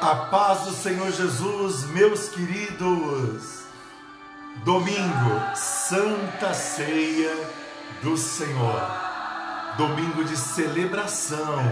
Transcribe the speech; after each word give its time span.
A 0.00 0.14
paz 0.14 0.60
do 0.60 0.72
Senhor 0.72 1.10
Jesus, 1.10 1.84
meus 1.84 2.28
queridos. 2.28 3.64
Domingo, 4.62 5.40
Santa 5.54 6.52
Ceia 6.52 7.34
do 8.02 8.14
Senhor. 8.14 8.78
Domingo 9.78 10.22
de 10.24 10.36
celebração. 10.36 11.64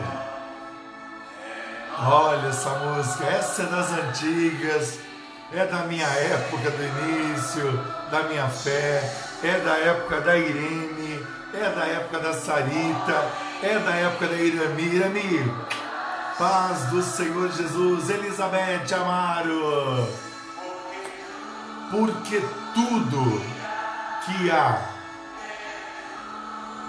Olha 1.99 2.49
essa 2.49 2.71
música, 2.71 3.25
essa 3.25 3.63
é 3.63 3.67
das 3.67 3.93
antigas, 3.93 4.99
é 5.53 5.67
da 5.67 5.85
minha 5.85 6.07
época 6.07 6.71
do 6.71 6.83
início, 6.83 7.73
da 8.11 8.23
minha 8.23 8.49
fé, 8.49 9.03
é 9.43 9.61
da 9.61 9.77
época 9.77 10.23
da 10.23 10.37
Irene, 10.37 11.25
é 11.53 11.71
da 11.71 11.85
época 11.85 12.19
da 12.21 12.33
Sarita, 12.33 13.31
é 13.63 13.79
da 13.79 13.95
época 13.95 14.29
da 14.29 14.35
Irami. 14.35 14.83
Irami, 14.83 15.55
Paz 16.39 16.87
do 16.91 17.01
Senhor 17.01 17.49
Jesus, 17.53 18.11
Elizabeth 18.11 18.93
Amaro. 18.93 20.09
Porque 21.93 22.43
tudo 22.75 23.41
que 24.25 24.51
há 24.51 24.83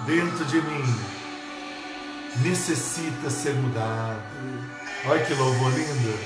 dentro 0.07 0.45
de 0.45 0.61
mim 0.61 0.95
necessita 2.37 3.29
ser 3.29 3.53
mudado. 3.53 4.19
Olha 5.07 5.23
que 5.23 5.33
louvor 5.35 5.71
lindo. 5.73 6.19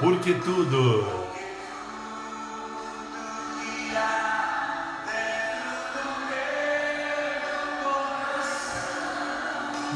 Porque 0.00 0.32
tudo 0.32 1.19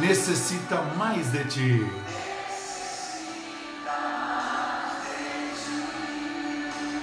necessita 0.07 0.83
mais 0.97 1.33
de 1.33 1.45
ti. 1.45 1.91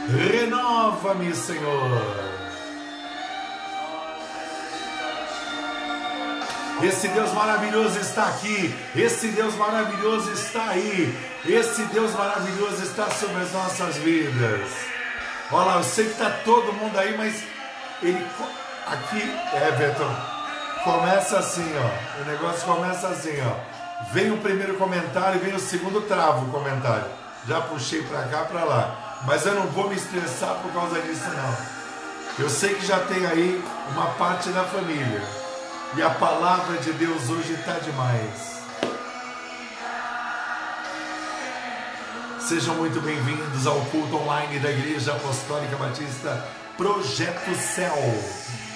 Renova-me, 0.07 1.33
Senhor. 1.33 2.31
Esse 6.83 7.07
Deus 7.09 7.33
maravilhoso 7.33 7.99
está 7.99 8.27
aqui. 8.27 8.75
Esse 8.95 9.29
Deus 9.29 9.55
maravilhoso 9.55 10.31
está 10.31 10.69
aí. 10.69 11.17
Esse 11.45 11.83
Deus 11.85 12.13
maravilhoso 12.13 12.83
está 12.83 13.09
sobre 13.09 13.41
as 13.41 13.51
nossas 13.51 13.97
vidas. 13.97 14.69
Olha 15.51 15.65
lá, 15.65 15.77
eu 15.77 15.83
sei 15.83 16.05
que 16.05 16.11
está 16.11 16.29
todo 16.43 16.73
mundo 16.73 16.97
aí, 16.97 17.17
mas 17.17 17.43
ele 18.01 18.25
aqui, 18.87 19.21
Everton, 19.55 20.30
Começa 20.83 21.37
assim, 21.37 21.71
ó. 21.77 22.21
O 22.21 22.25
negócio 22.25 22.65
começa 22.65 23.07
assim, 23.07 23.37
ó. 23.41 24.11
Vem 24.11 24.31
o 24.31 24.37
primeiro 24.37 24.75
comentário 24.77 25.39
e 25.39 25.45
vem 25.45 25.53
o 25.53 25.59
segundo 25.59 26.01
travo 26.01 26.47
o 26.47 26.51
comentário. 26.51 27.05
Já 27.47 27.61
puxei 27.61 28.01
para 28.01 28.23
cá, 28.23 28.45
para 28.45 28.63
lá. 28.63 29.21
Mas 29.23 29.45
eu 29.45 29.53
não 29.53 29.67
vou 29.67 29.87
me 29.89 29.95
estressar 29.95 30.55
por 30.55 30.71
causa 30.73 30.99
disso 31.01 31.29
não. 31.29 31.57
Eu 32.39 32.49
sei 32.49 32.73
que 32.73 32.85
já 32.85 32.99
tem 33.01 33.25
aí 33.27 33.63
uma 33.91 34.07
parte 34.11 34.49
da 34.49 34.63
família. 34.63 35.21
E 35.95 36.01
a 36.01 36.09
palavra 36.09 36.77
de 36.77 36.93
Deus 36.93 37.29
hoje 37.29 37.53
está 37.53 37.73
demais. 37.73 38.59
Sejam 42.39 42.73
muito 42.75 42.99
bem-vindos 43.01 43.67
ao 43.67 43.79
culto 43.85 44.15
online 44.15 44.57
da 44.57 44.71
Igreja 44.71 45.11
Apostólica 45.11 45.75
Batista 45.75 46.43
Projeto 46.75 47.55
Céu. 47.55 48.70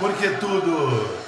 Porque 0.00 0.28
tudo 0.38 1.20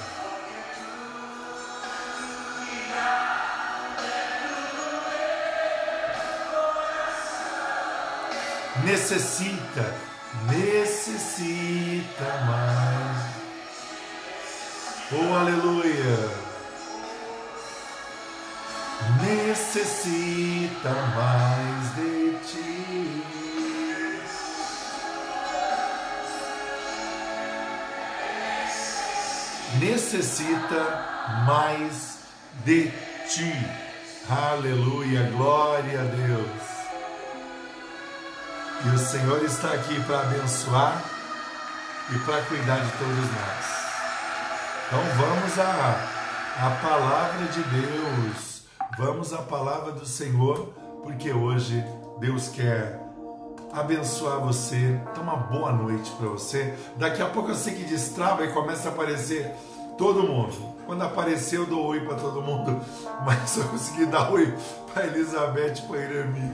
necessita, 8.83 9.95
necessita 10.47 12.29
mais. 12.47 13.33
Oh, 15.11 15.35
aleluia! 15.35 16.17
Necessita 19.21 20.91
mais 21.15 21.95
de 21.95 22.37
ti. 22.47 23.22
Necessita 29.79 31.43
mais 31.45 32.19
de 32.65 32.91
ti. 33.27 33.53
Aleluia, 34.29 35.29
glória 35.31 36.01
a 36.01 36.03
Deus. 36.03 36.73
E 38.85 38.89
o 38.95 38.97
Senhor 38.97 39.43
está 39.43 39.73
aqui 39.73 40.01
para 40.03 40.21
abençoar 40.21 41.03
e 42.13 42.19
para 42.19 42.41
cuidar 42.43 42.79
de 42.79 42.91
todos 42.91 43.17
nós. 43.17 43.73
Então 44.87 45.03
vamos 45.17 45.59
à, 45.59 46.67
à 46.67 46.69
palavra 46.81 47.47
de 47.47 47.63
Deus, 47.63 48.63
vamos 48.97 49.33
à 49.33 49.41
palavra 49.41 49.91
do 49.91 50.05
Senhor, 50.05 50.73
porque 51.01 51.31
hoje 51.31 51.83
Deus 52.19 52.49
quer 52.49 53.02
abençoar 53.73 54.39
você. 54.39 54.99
Então, 55.11 55.23
uma 55.23 55.35
boa 55.35 55.71
noite 55.71 56.11
para 56.11 56.29
você. 56.29 56.73
Daqui 56.95 57.21
a 57.21 57.25
pouco 57.25 57.49
eu 57.49 57.55
sei 57.55 57.73
que 57.73 57.83
destrava 57.83 58.45
e 58.45 58.51
começa 58.51 58.89
a 58.89 58.91
aparecer 58.91 59.51
todo 59.97 60.23
mundo. 60.23 60.73
Quando 60.85 61.01
aparecer, 61.01 61.57
eu 61.57 61.65
dou 61.65 61.85
oi 61.85 62.01
para 62.01 62.15
todo 62.15 62.41
mundo, 62.41 62.79
mas 63.25 63.57
eu 63.57 63.63
consegui 63.65 64.05
dar 64.05 64.31
oi 64.31 64.53
para 64.93 65.07
Elizabeth 65.07 65.75
e 65.77 65.81
para 65.81 65.97
Irami. 65.99 66.51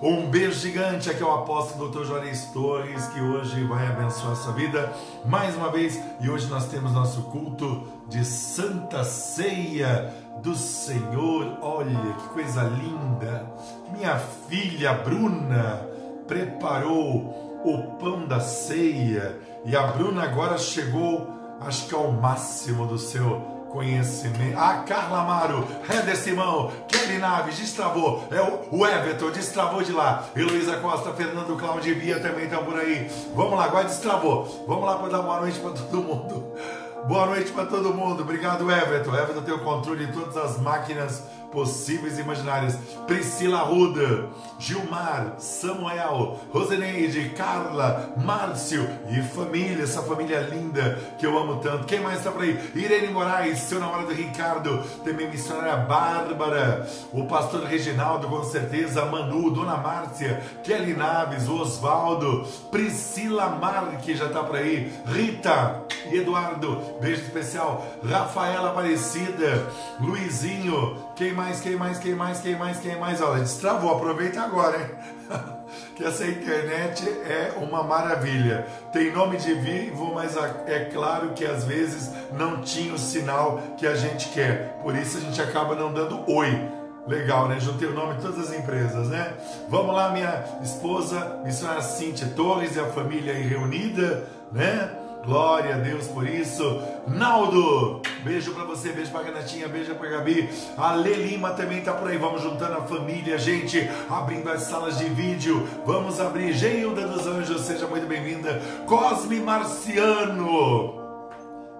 Um 0.00 0.28
beijo 0.28 0.58
gigante 0.58 1.08
aqui 1.08 1.22
ao 1.22 1.42
apóstolo 1.42 1.88
Dr. 1.88 2.04
Juarez 2.04 2.46
Torres, 2.46 3.06
que 3.06 3.20
hoje 3.20 3.62
vai 3.64 3.86
abençoar 3.86 4.32
a 4.32 4.36
sua 4.36 4.52
vida 4.52 4.92
mais 5.24 5.54
uma 5.54 5.70
vez. 5.70 5.98
E 6.20 6.28
hoje 6.28 6.48
nós 6.48 6.66
temos 6.66 6.92
nosso 6.92 7.22
culto 7.22 7.86
de 8.08 8.24
Santa 8.24 9.04
Ceia 9.04 10.12
do 10.42 10.56
Senhor. 10.56 11.56
Olha 11.62 12.14
que 12.14 12.28
coisa 12.30 12.64
linda! 12.64 13.46
Minha 13.92 14.18
filha 14.18 14.92
Bruna 14.92 15.91
preparou 16.26 17.60
o 17.64 17.96
pão 17.98 18.26
da 18.26 18.40
ceia 18.40 19.38
e 19.64 19.76
a 19.76 19.86
Bruna 19.88 20.24
agora 20.24 20.58
chegou, 20.58 21.28
acho 21.60 21.86
que 21.86 21.94
ao 21.94 22.10
máximo 22.10 22.86
do 22.86 22.98
seu 22.98 23.52
conhecimento. 23.70 24.58
Ah, 24.58 24.84
Carla 24.86 25.22
Amaro, 25.22 25.66
Reder 25.88 26.16
Simão, 26.16 26.70
Kelly 26.88 27.18
Naves, 27.18 27.58
destravou. 27.58 28.24
É 28.30 28.40
o 28.70 28.86
Everton, 28.86 29.30
destravou 29.30 29.82
de 29.82 29.92
lá. 29.92 30.24
Heloísa 30.36 30.76
Costa, 30.76 31.12
Fernando 31.12 31.56
Cláudio 31.56 31.92
e 31.92 31.94
Bia 31.94 32.20
também 32.20 32.44
estão 32.44 32.64
por 32.64 32.78
aí. 32.78 33.10
Vamos 33.34 33.56
lá, 33.56 33.64
agora 33.64 33.84
destravou. 33.84 34.64
Vamos 34.66 34.84
lá 34.84 34.96
para 34.96 35.08
dar 35.08 35.22
boa 35.22 35.40
noite 35.40 35.58
para 35.58 35.70
todo 35.70 36.02
mundo. 36.02 36.52
Boa 37.02 37.26
noite 37.26 37.50
para 37.50 37.66
todo 37.66 37.92
mundo. 37.92 38.22
Obrigado, 38.22 38.70
Everton. 38.70 39.12
Everton 39.12 39.42
tem 39.42 39.52
o 39.52 39.64
controle 39.64 40.06
de 40.06 40.12
todas 40.12 40.36
as 40.36 40.60
máquinas 40.60 41.24
possíveis 41.52 42.18
e 42.18 42.22
imaginárias. 42.22 42.76
Priscila 43.06 43.60
Ruda, 43.60 44.28
Gilmar, 44.58 45.34
Samuel, 45.38 46.40
Roseneide, 46.52 47.30
Carla, 47.36 48.14
Márcio 48.16 48.88
e 49.10 49.20
família, 49.22 49.84
essa 49.84 50.02
família 50.02 50.40
linda 50.40 50.98
que 51.18 51.26
eu 51.26 51.38
amo 51.38 51.56
tanto. 51.56 51.84
Quem 51.84 52.00
mais 52.00 52.18
está 52.18 52.30
por 52.30 52.42
aí? 52.42 52.58
Irene 52.74 53.12
Moraes, 53.12 53.58
seu 53.60 53.78
namorado 53.78 54.12
Ricardo, 54.12 54.82
também 55.04 55.28
missionária 55.28 55.76
Bárbara, 55.76 56.88
o 57.12 57.26
pastor 57.26 57.64
Reginaldo, 57.64 58.28
com 58.28 58.42
certeza, 58.44 59.04
Manu, 59.04 59.50
Dona 59.50 59.76
Márcia, 59.76 60.42
Kelly 60.64 60.94
Naves, 60.94 61.48
Osvaldo, 61.48 62.46
Priscila 62.70 63.50
Marque 63.50 64.14
já 64.14 64.26
está 64.26 64.42
por 64.42 64.56
aí, 64.56 64.92
Rita 65.06 65.82
e 66.10 66.18
Eduardo, 66.18 66.80
beijo 67.00 67.22
especial, 67.22 67.86
Rafaela 68.08 68.70
Aparecida, 68.70 69.66
Luizinho, 70.00 70.96
quem 71.14 71.32
mais, 71.32 71.41
quem 71.60 71.76
mais, 71.76 71.98
quem 71.98 72.14
mais, 72.14 72.40
quem 72.40 72.56
mais, 72.56 72.78
quem 72.78 72.98
mais? 72.98 73.20
Olha, 73.20 73.40
destravou, 73.40 73.94
aproveita 73.94 74.40
agora, 74.42 74.78
hein? 74.78 74.86
que 75.96 76.04
essa 76.04 76.26
internet 76.26 77.08
é 77.08 77.54
uma 77.56 77.82
maravilha. 77.82 78.66
Tem 78.92 79.12
nome 79.12 79.36
de 79.36 79.54
vivo, 79.54 80.12
mas 80.14 80.36
é 80.66 80.90
claro 80.92 81.30
que 81.30 81.44
às 81.44 81.64
vezes 81.64 82.10
não 82.32 82.62
tinha 82.62 82.92
o 82.92 82.98
sinal 82.98 83.60
que 83.76 83.86
a 83.86 83.94
gente 83.94 84.28
quer. 84.30 84.78
Por 84.82 84.96
isso 84.96 85.18
a 85.18 85.20
gente 85.20 85.40
acaba 85.40 85.74
não 85.74 85.92
dando 85.92 86.22
oi. 86.30 86.68
Legal, 87.06 87.48
né? 87.48 87.58
Juntei 87.58 87.88
o 87.88 87.94
nome 87.94 88.14
de 88.14 88.22
todas 88.22 88.48
as 88.48 88.56
empresas, 88.56 89.08
né? 89.08 89.34
Vamos 89.68 89.92
lá, 89.92 90.10
minha 90.10 90.44
esposa, 90.62 91.40
missionária 91.44 91.82
Cíntia 91.82 92.28
Torres 92.28 92.76
e 92.76 92.80
a 92.80 92.86
família 92.86 93.32
aí 93.32 93.42
reunida, 93.42 94.28
né? 94.52 95.01
Glória 95.24 95.76
a 95.76 95.78
Deus 95.78 96.08
por 96.08 96.26
isso. 96.26 96.82
Naldo, 97.06 98.00
beijo 98.24 98.52
para 98.52 98.64
você, 98.64 98.90
beijo 98.90 99.12
pra 99.12 99.22
Renatinha, 99.22 99.68
beijo 99.68 99.94
pra 99.94 100.08
Gabi. 100.08 100.48
A 100.76 100.94
Lê 100.94 101.14
Lima 101.14 101.50
também 101.50 101.80
tá 101.80 101.92
por 101.92 102.08
aí. 102.08 102.18
Vamos 102.18 102.42
juntando 102.42 102.74
a 102.74 102.82
família, 102.82 103.38
gente, 103.38 103.88
abrindo 104.10 104.50
as 104.50 104.62
salas 104.62 104.98
de 104.98 105.04
vídeo. 105.04 105.66
Vamos 105.86 106.20
abrir. 106.20 106.52
Geilda 106.52 107.06
dos 107.06 107.26
Anjos, 107.26 107.62
seja 107.62 107.86
muito 107.86 108.06
bem-vinda. 108.06 108.60
Cosme 108.86 109.38
Marciano. 109.38 111.00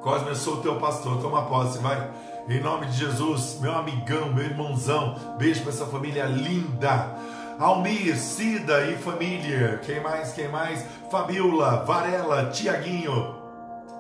Cosme, 0.01 0.29
eu 0.31 0.37
sou 0.37 0.55
o 0.55 0.61
teu 0.63 0.77
pastor, 0.77 1.21
toma 1.21 1.43
posse, 1.43 1.79
vai. 1.79 2.11
Em 2.49 2.61
nome 2.61 2.87
de 2.87 2.97
Jesus, 2.97 3.59
meu 3.61 3.73
amigão, 3.73 4.33
meu 4.33 4.45
irmãozão, 4.45 5.17
beijo 5.39 5.63
para 5.63 5.71
essa 5.71 5.87
família 5.87 6.25
linda. 6.25 7.17
Almir, 7.63 8.19
Cida 8.19 8.87
e 8.87 8.97
família. 8.97 9.79
Quem 9.87 10.01
mais? 10.01 10.33
Quem 10.33 10.49
mais? 10.49 10.85
Fabiola, 11.09 11.85
Varela, 11.85 12.47
Tiaguinho. 12.47 13.37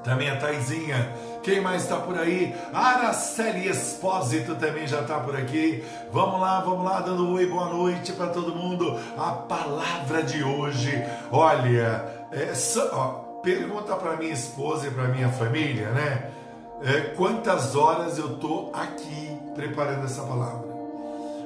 Também 0.02 0.28
a 0.28 0.36
Taizinha. 0.36 1.12
Quem 1.44 1.60
mais 1.60 1.82
está 1.82 1.98
por 1.98 2.18
aí? 2.18 2.52
Araceli 2.74 3.68
Espósito 3.68 4.56
também 4.56 4.84
já 4.88 5.02
está 5.02 5.20
por 5.20 5.36
aqui. 5.36 5.84
Vamos 6.10 6.40
lá, 6.40 6.58
vamos 6.58 6.84
lá, 6.84 6.98
dando 7.02 7.32
oi, 7.34 7.46
boa 7.46 7.66
noite 7.66 8.12
para 8.14 8.30
todo 8.30 8.52
mundo. 8.52 8.98
A 9.16 9.30
palavra 9.30 10.24
de 10.24 10.42
hoje, 10.42 11.00
olha, 11.30 12.04
é, 12.32 12.52
ó, 12.90 13.06
pergunta 13.44 13.94
para 13.94 14.16
minha 14.16 14.32
esposa 14.32 14.88
e 14.88 14.90
para 14.90 15.04
minha 15.04 15.28
família, 15.28 15.88
né? 15.90 16.30
É, 16.82 17.00
quantas 17.14 17.76
horas 17.76 18.18
eu 18.18 18.38
tô 18.38 18.72
aqui 18.74 19.38
preparando 19.54 20.04
essa 20.04 20.22
palavra? 20.22 20.71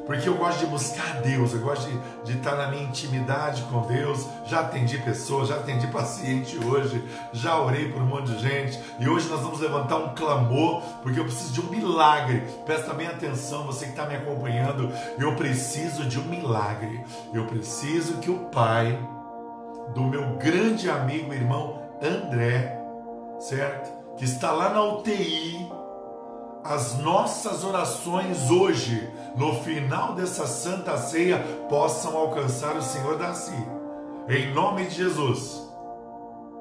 Porque 0.06 0.29
eu 0.29 0.35
gosto 0.35 0.61
de 0.61 0.67
buscar 0.67 1.20
Deus, 1.20 1.53
eu 1.53 1.61
gosto 1.61 1.91
de, 1.91 1.99
de 2.25 2.38
estar 2.38 2.55
na 2.55 2.69
minha 2.69 2.85
intimidade 2.85 3.62
com 3.62 3.82
Deus. 3.82 4.26
Já 4.47 4.61
atendi 4.61 4.99
pessoas, 4.99 5.49
já 5.49 5.56
atendi 5.56 5.87
paciente 5.88 6.56
hoje, 6.64 7.03
já 7.32 7.61
orei 7.61 7.91
por 7.91 8.00
um 8.00 8.06
monte 8.06 8.31
de 8.31 8.38
gente 8.38 8.81
e 9.00 9.08
hoje 9.08 9.29
nós 9.29 9.41
vamos 9.41 9.61
levantar 9.61 9.97
um 9.97 10.14
clamor, 10.14 10.81
porque 11.03 11.19
eu 11.19 11.25
preciso 11.25 11.53
de 11.53 11.61
um 11.61 11.70
milagre. 11.70 12.44
Presta 12.64 12.94
bem 12.94 13.08
atenção, 13.08 13.64
você 13.64 13.87
que 13.87 13.91
está 13.91 14.06
me 14.06 14.14
acompanhando, 14.14 14.91
eu 15.19 15.35
preciso 15.35 16.05
de 16.05 16.20
um 16.20 16.25
milagre. 16.25 17.05
Eu 17.35 17.44
preciso 17.47 18.19
que 18.19 18.31
o 18.31 18.47
Pai 18.47 18.99
do 19.94 20.03
meu 20.03 20.37
grande 20.37 20.88
amigo 20.88 21.32
irmão 21.32 21.82
André, 22.03 22.79
certo? 23.41 23.91
Que 24.17 24.25
está 24.25 24.53
lá 24.53 24.70
na 24.70 24.82
UTI, 24.82 25.69
as 26.64 26.99
nossas 26.99 27.64
orações 27.64 28.50
hoje, 28.50 29.08
no 29.37 29.62
final 29.62 30.15
dessa 30.15 30.47
santa 30.47 30.97
ceia, 30.97 31.38
possam 31.69 32.17
alcançar 32.17 32.75
o 32.77 32.83
Senhor 32.83 33.19
da 33.19 33.35
Si. 33.35 33.53
Em 34.29 34.53
nome 34.53 34.87
de 34.87 34.94
Jesus. 34.94 35.62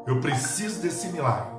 Eu 0.05 0.19
preciso 0.19 0.81
desse 0.81 1.07
milagre. 1.07 1.54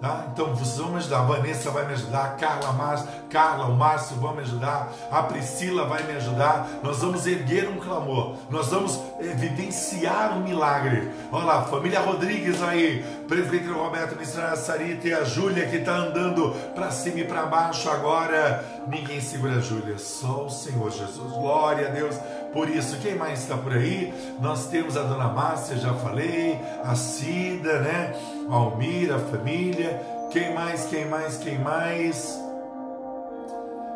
Tá? 0.00 0.26
Então 0.32 0.54
vocês 0.54 0.76
vão 0.76 0.90
me 0.90 0.96
ajudar. 0.96 1.20
A 1.20 1.22
Vanessa 1.22 1.70
vai 1.70 1.86
me 1.86 1.94
ajudar, 1.94 2.24
a 2.24 2.28
Carla, 2.30 2.72
Mar... 2.72 3.04
Carla, 3.34 3.66
o 3.66 3.74
Márcio 3.74 4.14
vão 4.18 4.32
me 4.32 4.42
ajudar, 4.42 4.92
a 5.10 5.24
Priscila 5.24 5.86
vai 5.86 6.04
me 6.04 6.12
ajudar. 6.12 6.68
Nós 6.84 6.98
vamos 6.98 7.26
erguer 7.26 7.68
um 7.68 7.80
clamor, 7.80 8.36
nós 8.48 8.68
vamos 8.68 9.00
evidenciar 9.18 10.38
um 10.38 10.40
milagre. 10.40 11.10
Olha 11.32 11.44
lá, 11.44 11.62
família 11.64 11.98
Rodrigues 11.98 12.62
aí, 12.62 13.04
presbítero 13.26 13.76
Roberto, 13.76 14.16
missionária 14.16 14.56
Sarita 14.56 15.08
e 15.08 15.12
a 15.12 15.24
Júlia 15.24 15.66
que 15.66 15.78
está 15.78 15.96
andando 15.96 16.54
para 16.76 16.92
cima 16.92 17.20
e 17.20 17.24
para 17.24 17.46
baixo 17.46 17.90
agora. 17.90 18.64
Ninguém 18.86 19.20
segura 19.20 19.56
a 19.56 19.60
Júlia, 19.60 19.98
só 19.98 20.44
o 20.44 20.50
Senhor 20.50 20.92
Jesus. 20.92 21.32
Glória 21.32 21.88
a 21.88 21.90
Deus. 21.90 22.14
Por 22.54 22.70
isso, 22.70 22.98
quem 22.98 23.16
mais 23.16 23.40
está 23.40 23.56
por 23.56 23.72
aí? 23.72 24.14
Nós 24.40 24.68
temos 24.68 24.96
a 24.96 25.02
dona 25.02 25.26
Márcia, 25.28 25.76
já 25.76 25.92
falei, 25.92 26.56
a 26.84 26.94
Cida, 26.94 27.80
né? 27.80 28.14
A 28.48 28.54
Almira, 28.54 29.16
a 29.16 29.18
família. 29.18 30.00
Quem 30.30 30.54
mais? 30.54 30.86
Quem 30.86 31.04
mais? 31.04 31.36
Quem 31.36 31.58
mais? 31.58 32.40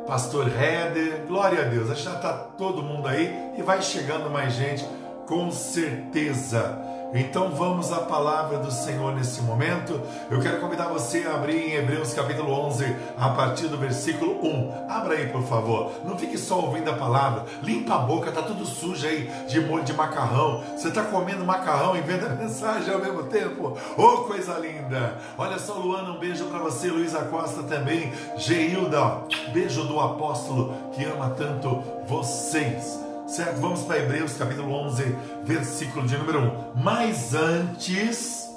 Pastor 0.09 0.49
Heather, 0.49 1.25
glória 1.29 1.61
a 1.61 1.69
Deus, 1.69 1.97
já 2.01 2.15
está 2.15 2.33
todo 2.33 2.83
mundo 2.83 3.07
aí 3.07 3.53
e 3.57 3.63
vai 3.63 3.81
chegando 3.81 4.29
mais 4.29 4.55
gente, 4.55 4.85
com 5.27 5.53
certeza. 5.53 6.79
Então 7.15 7.51
vamos 7.51 7.91
à 7.91 8.01
palavra 8.01 8.59
do 8.59 8.71
Senhor 8.71 9.15
nesse 9.15 9.41
momento. 9.41 10.01
Eu 10.31 10.41
quero 10.41 10.61
convidar 10.61 10.89
você 10.89 11.27
a 11.27 11.37
abrir 11.37 11.57
em 11.57 11.75
Hebreus 11.75 12.13
capítulo 12.13 12.53
11, 12.53 12.85
a 13.17 13.31
partir 13.31 13.67
do 13.69 13.79
versículo 13.79 14.45
1. 14.45 14.91
Abra 14.91 15.15
aí, 15.15 15.29
por 15.29 15.43
favor. 15.43 15.93
Não 16.05 16.19
fique 16.19 16.37
só 16.37 16.61
ouvindo 16.61 16.91
a 16.91 16.95
palavra. 16.95 17.47
Limpa 17.63 17.95
a 17.95 17.99
boca, 17.99 18.31
tá 18.31 18.43
tudo 18.43 18.67
sujo 18.67 19.07
aí 19.07 19.31
de 19.49 19.59
molho 19.61 19.85
de 19.85 19.95
macarrão. 19.95 20.63
Você 20.77 20.89
está 20.89 21.03
comendo 21.03 21.45
macarrão 21.45 21.97
e 21.97 22.03
vendo 22.03 22.27
a 22.27 22.31
mensagem 22.37 22.93
ao 22.93 23.01
mesmo 23.01 23.25
tempo. 23.25 23.77
Oh, 23.97 24.25
coisa 24.25 24.59
linda! 24.59 25.17
Olha 25.39 25.59
só, 25.59 25.75
Luana, 25.75 26.11
um 26.11 26.19
beijo 26.19 26.45
para 26.47 26.59
você, 26.59 26.89
Luísa 26.89 27.25
Costa 27.25 27.63
também. 27.63 28.13
Geilda, 28.37 29.23
beijo 29.53 29.85
do 29.85 29.99
apóstolo 29.99 30.75
que 30.93 31.05
ama 31.05 31.31
tanto 31.31 31.83
vocês. 32.07 33.08
Certo? 33.29 33.61
Vamos 33.61 33.83
para 33.83 33.99
Hebreus 33.99 34.39
capítulo 34.39 34.73
11, 34.73 35.05
versículo 35.45 36.07
de 36.07 36.17
número 36.17 36.41
1. 36.41 36.83
Mas 36.83 37.35
antes, 37.35 38.49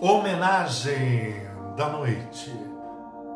homenagem 0.00 1.36
da 1.76 1.88
noite. 1.88 2.52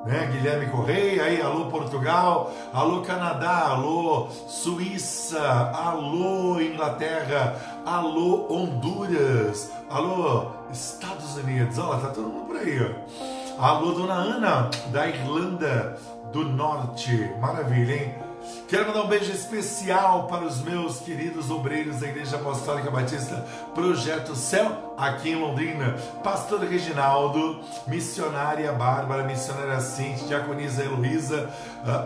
Né? 0.05 0.29
Guilherme 0.33 0.67
Correia, 0.67 1.23
aí, 1.23 1.41
alô 1.41 1.67
Portugal, 1.67 2.53
alô 2.75 3.03
Canadá, 3.03 3.69
alô 3.69 4.27
Suíça, 4.49 5.41
alô 5.73 6.61
Inglaterra, 6.61 7.83
alô 7.87 8.53
Honduras, 8.53 9.71
alô 9.89 10.51
Estados 10.73 11.37
Unidos, 11.37 11.79
olha 11.79 12.01
tá 12.01 12.09
todo 12.09 12.29
mundo 12.29 12.47
por 12.47 12.57
aí, 12.57 12.77
ó. 12.83 13.65
Alô 13.65 13.93
Dona 13.93 14.15
Ana, 14.15 14.71
da 14.93 15.07
Irlanda 15.07 15.97
do 16.33 16.45
Norte, 16.45 17.31
maravilha, 17.41 17.95
hein? 17.95 18.26
Quero 18.69 18.89
mandar 18.89 19.03
um 19.03 19.07
beijo 19.07 19.31
especial 19.31 20.27
para 20.27 20.45
os 20.45 20.61
meus 20.61 20.99
queridos 20.99 21.53
obreiros 21.53 22.01
da 22.01 22.09
Igreja 22.09 22.35
Apostólica 22.35 22.91
Batista 22.91 23.47
Projeto 23.73 24.35
Céu, 24.35 24.95
aqui 24.99 25.31
em 25.31 25.37
Londrina. 25.37 25.95
Pastor 26.25 26.61
Reginaldo, 26.61 27.61
missionária 27.87 28.73
Bárbara, 28.73 29.23
missionária 29.23 29.81
Cintia, 29.81 30.27
diaconisa 30.27 30.83
Heloísa, 30.83 31.49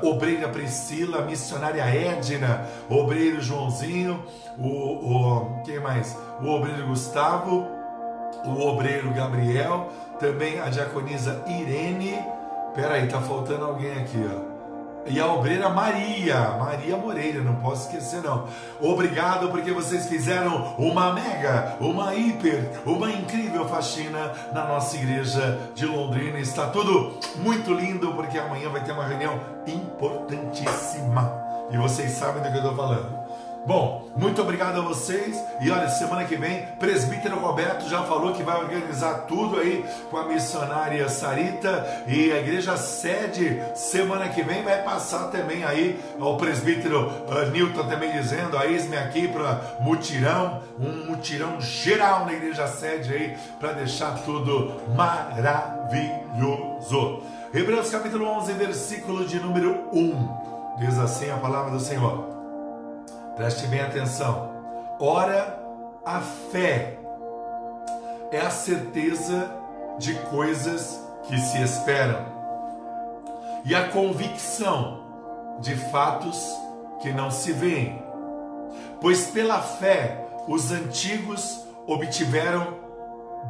uh, 0.02 0.06
obreira 0.06 0.48
Priscila, 0.48 1.22
missionária 1.22 1.82
Edna, 1.82 2.69
obreiro 2.90 3.40
Joãozinho, 3.40 4.22
o, 4.58 4.69
o 4.69 5.62
quem 5.64 5.81
mais? 5.81 6.14
O 6.42 6.48
obreiro 6.48 6.88
Gustavo, 6.88 7.66
o 8.44 8.60
obreiro 8.60 9.10
Gabriel, 9.14 9.90
também 10.19 10.60
a 10.60 10.69
diaconisa 10.69 11.42
Irene. 11.46 12.19
Peraí, 12.75 13.08
tá 13.08 13.19
faltando 13.20 13.64
alguém 13.64 13.92
aqui, 13.92 14.22
ó 14.31 14.60
e 15.06 15.19
a 15.19 15.26
obreira 15.26 15.69
Maria, 15.69 16.50
Maria 16.58 16.97
Moreira, 16.97 17.43
não 17.43 17.56
posso 17.56 17.87
esquecer 17.87 18.23
não. 18.23 18.47
Obrigado 18.81 19.49
porque 19.50 19.73
vocês 19.73 20.06
fizeram 20.06 20.75
uma 20.79 21.12
mega, 21.12 21.76
uma 21.81 22.14
hiper, 22.14 22.71
uma 22.85 23.11
incrível 23.11 23.69
faxina 23.69 24.33
na 24.52 24.64
nossa 24.66 24.97
igreja 24.97 25.59
de 25.75 25.87
Londrina. 25.87 26.38
Está 26.38 26.69
tudo 26.69 27.19
muito 27.37 27.73
lindo 27.73 28.12
porque 28.12 28.38
amanhã 28.38 28.69
vai 28.69 28.83
ter 28.83 28.92
uma 28.92 29.07
reunião 29.07 29.40
importantíssima. 29.66 31.33
E 31.71 31.76
vocês 31.76 32.12
sabem 32.12 32.42
do 32.42 32.50
que 32.50 32.59
eu 32.59 32.62
estou 32.62 32.76
falando. 32.76 33.20
Bom, 33.67 34.09
muito 34.17 34.40
obrigado 34.40 34.79
a 34.79 34.83
vocês. 34.83 35.43
E 35.61 35.71
olha, 35.71 35.88
semana 35.88 36.25
que 36.25 36.35
vem, 36.37 36.67
presbítero 36.79 37.38
Roberto 37.38 37.88
já 37.88 38.02
falou 38.02 38.33
que 38.33 38.43
vai 38.43 38.59
organizar 38.59 39.26
tudo 39.26 39.61
aí 39.61 39.85
com 40.11 40.17
a 40.17 40.25
missionária 40.25 41.09
Sarita 41.09 42.05
e 42.07 42.33
a 42.33 42.38
igreja 42.38 42.76
sede 42.76 43.62
semana 43.75 44.29
que 44.29 44.43
vem 44.43 44.62
vai 44.62 44.83
passar 44.83 45.29
também 45.31 45.62
aí 45.64 46.00
o 46.19 46.37
presbítero 46.37 47.07
uh, 47.29 47.50
Newton 47.50 47.87
também 47.87 48.12
dizendo, 48.12 48.57
a 48.57 48.67
me 48.67 48.97
aqui 48.97 49.29
para 49.29 49.61
mutirão, 49.81 50.62
um 50.79 51.07
mutirão 51.11 51.61
geral 51.61 52.25
na 52.25 52.33
igreja 52.33 52.67
sede 52.67 53.12
aí 53.12 53.37
para 53.59 53.73
deixar 53.73 54.23
tudo 54.23 54.81
maravilhoso. 54.95 56.00
Hebreus 57.52 57.90
capítulo 57.90 58.26
11, 58.26 58.52
versículo 58.55 59.26
de 59.26 59.38
número 59.38 59.88
1. 59.93 60.76
Diz 60.79 60.99
assim 60.99 61.31
a 61.31 61.37
palavra 61.37 61.73
do 61.73 61.81
Senhor. 61.81 62.39
Preste 63.40 63.66
bem 63.68 63.80
atenção. 63.80 64.50
Ora, 65.00 65.59
a 66.04 66.20
fé 66.20 66.99
é 68.30 68.38
a 68.38 68.50
certeza 68.50 69.50
de 69.99 70.12
coisas 70.28 71.02
que 71.23 71.38
se 71.38 71.59
esperam 71.62 72.23
e 73.64 73.75
a 73.75 73.88
convicção 73.88 75.56
de 75.59 75.75
fatos 75.75 76.54
que 77.00 77.11
não 77.14 77.30
se 77.30 77.50
veem. 77.52 78.02
Pois 79.00 79.28
pela 79.28 79.62
fé 79.62 80.23
os 80.47 80.70
antigos 80.70 81.64
obtiveram 81.87 82.75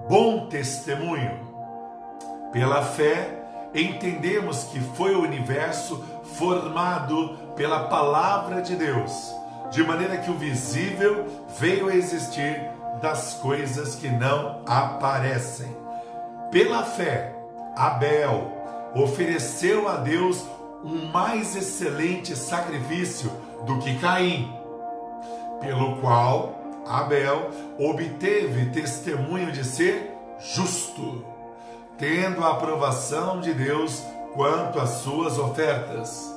bom 0.08 0.46
testemunho. 0.46 1.36
Pela 2.52 2.84
fé 2.84 3.42
entendemos 3.74 4.62
que 4.66 4.78
foi 4.78 5.16
o 5.16 5.22
universo 5.22 6.00
formado 6.38 7.36
pela 7.56 7.88
palavra 7.88 8.62
de 8.62 8.76
Deus 8.76 9.39
de 9.70 9.82
maneira 9.82 10.18
que 10.18 10.30
o 10.30 10.38
visível 10.38 11.26
veio 11.58 11.88
a 11.88 11.94
existir 11.94 12.60
das 13.00 13.34
coisas 13.34 13.94
que 13.94 14.08
não 14.08 14.62
aparecem. 14.66 15.76
Pela 16.50 16.82
fé, 16.84 17.34
Abel 17.76 18.52
ofereceu 18.94 19.88
a 19.88 19.96
Deus 19.96 20.44
um 20.84 21.06
mais 21.06 21.54
excelente 21.56 22.34
sacrifício 22.34 23.30
do 23.64 23.78
que 23.78 23.98
Caim, 23.98 24.52
pelo 25.60 25.96
qual 26.00 26.58
Abel 26.86 27.50
obteve 27.78 28.66
testemunho 28.70 29.52
de 29.52 29.64
ser 29.64 30.16
justo, 30.40 31.24
tendo 31.98 32.42
a 32.44 32.52
aprovação 32.52 33.40
de 33.40 33.52
Deus 33.52 34.02
quanto 34.34 34.80
às 34.80 34.90
suas 34.90 35.38
ofertas. 35.38 36.34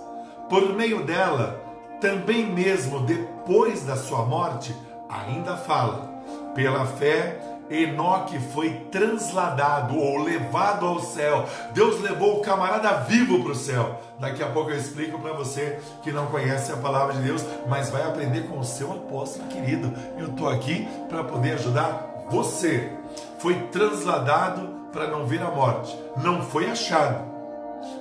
Por 0.49 0.73
meio 0.75 1.05
dela, 1.05 1.62
também 2.03 2.45
mesmo 2.45 2.99
depois 2.99 3.85
da 3.85 3.95
sua 3.95 4.25
morte, 4.25 4.75
ainda 5.09 5.55
fala. 5.55 6.11
Pela 6.53 6.85
fé, 6.85 7.39
Enoque 7.69 8.37
foi 8.53 8.71
transladado 8.91 9.97
ou 9.97 10.21
levado 10.21 10.85
ao 10.85 10.99
céu. 10.99 11.47
Deus 11.73 12.01
levou 12.01 12.39
o 12.39 12.41
camarada 12.41 12.91
vivo 13.05 13.41
para 13.41 13.53
o 13.53 13.55
céu. 13.55 14.01
Daqui 14.19 14.43
a 14.43 14.47
pouco 14.47 14.71
eu 14.71 14.77
explico 14.77 15.17
para 15.17 15.31
você 15.31 15.79
que 16.01 16.11
não 16.11 16.25
conhece 16.25 16.73
a 16.73 16.77
palavra 16.77 17.13
de 17.13 17.21
Deus, 17.21 17.41
mas 17.69 17.89
vai 17.89 18.03
aprender 18.03 18.49
com 18.49 18.59
o 18.59 18.65
seu 18.65 18.91
apóstolo 18.91 19.47
querido. 19.47 19.93
Eu 20.17 20.27
estou 20.27 20.49
aqui 20.49 20.85
para 21.07 21.23
poder 21.23 21.53
ajudar 21.53 22.25
você. 22.29 22.91
Foi 23.39 23.53
transladado 23.71 24.91
para 24.91 25.07
não 25.07 25.25
ver 25.25 25.41
a 25.41 25.49
morte. 25.49 25.97
Não 26.17 26.41
foi 26.41 26.69
achado, 26.69 27.23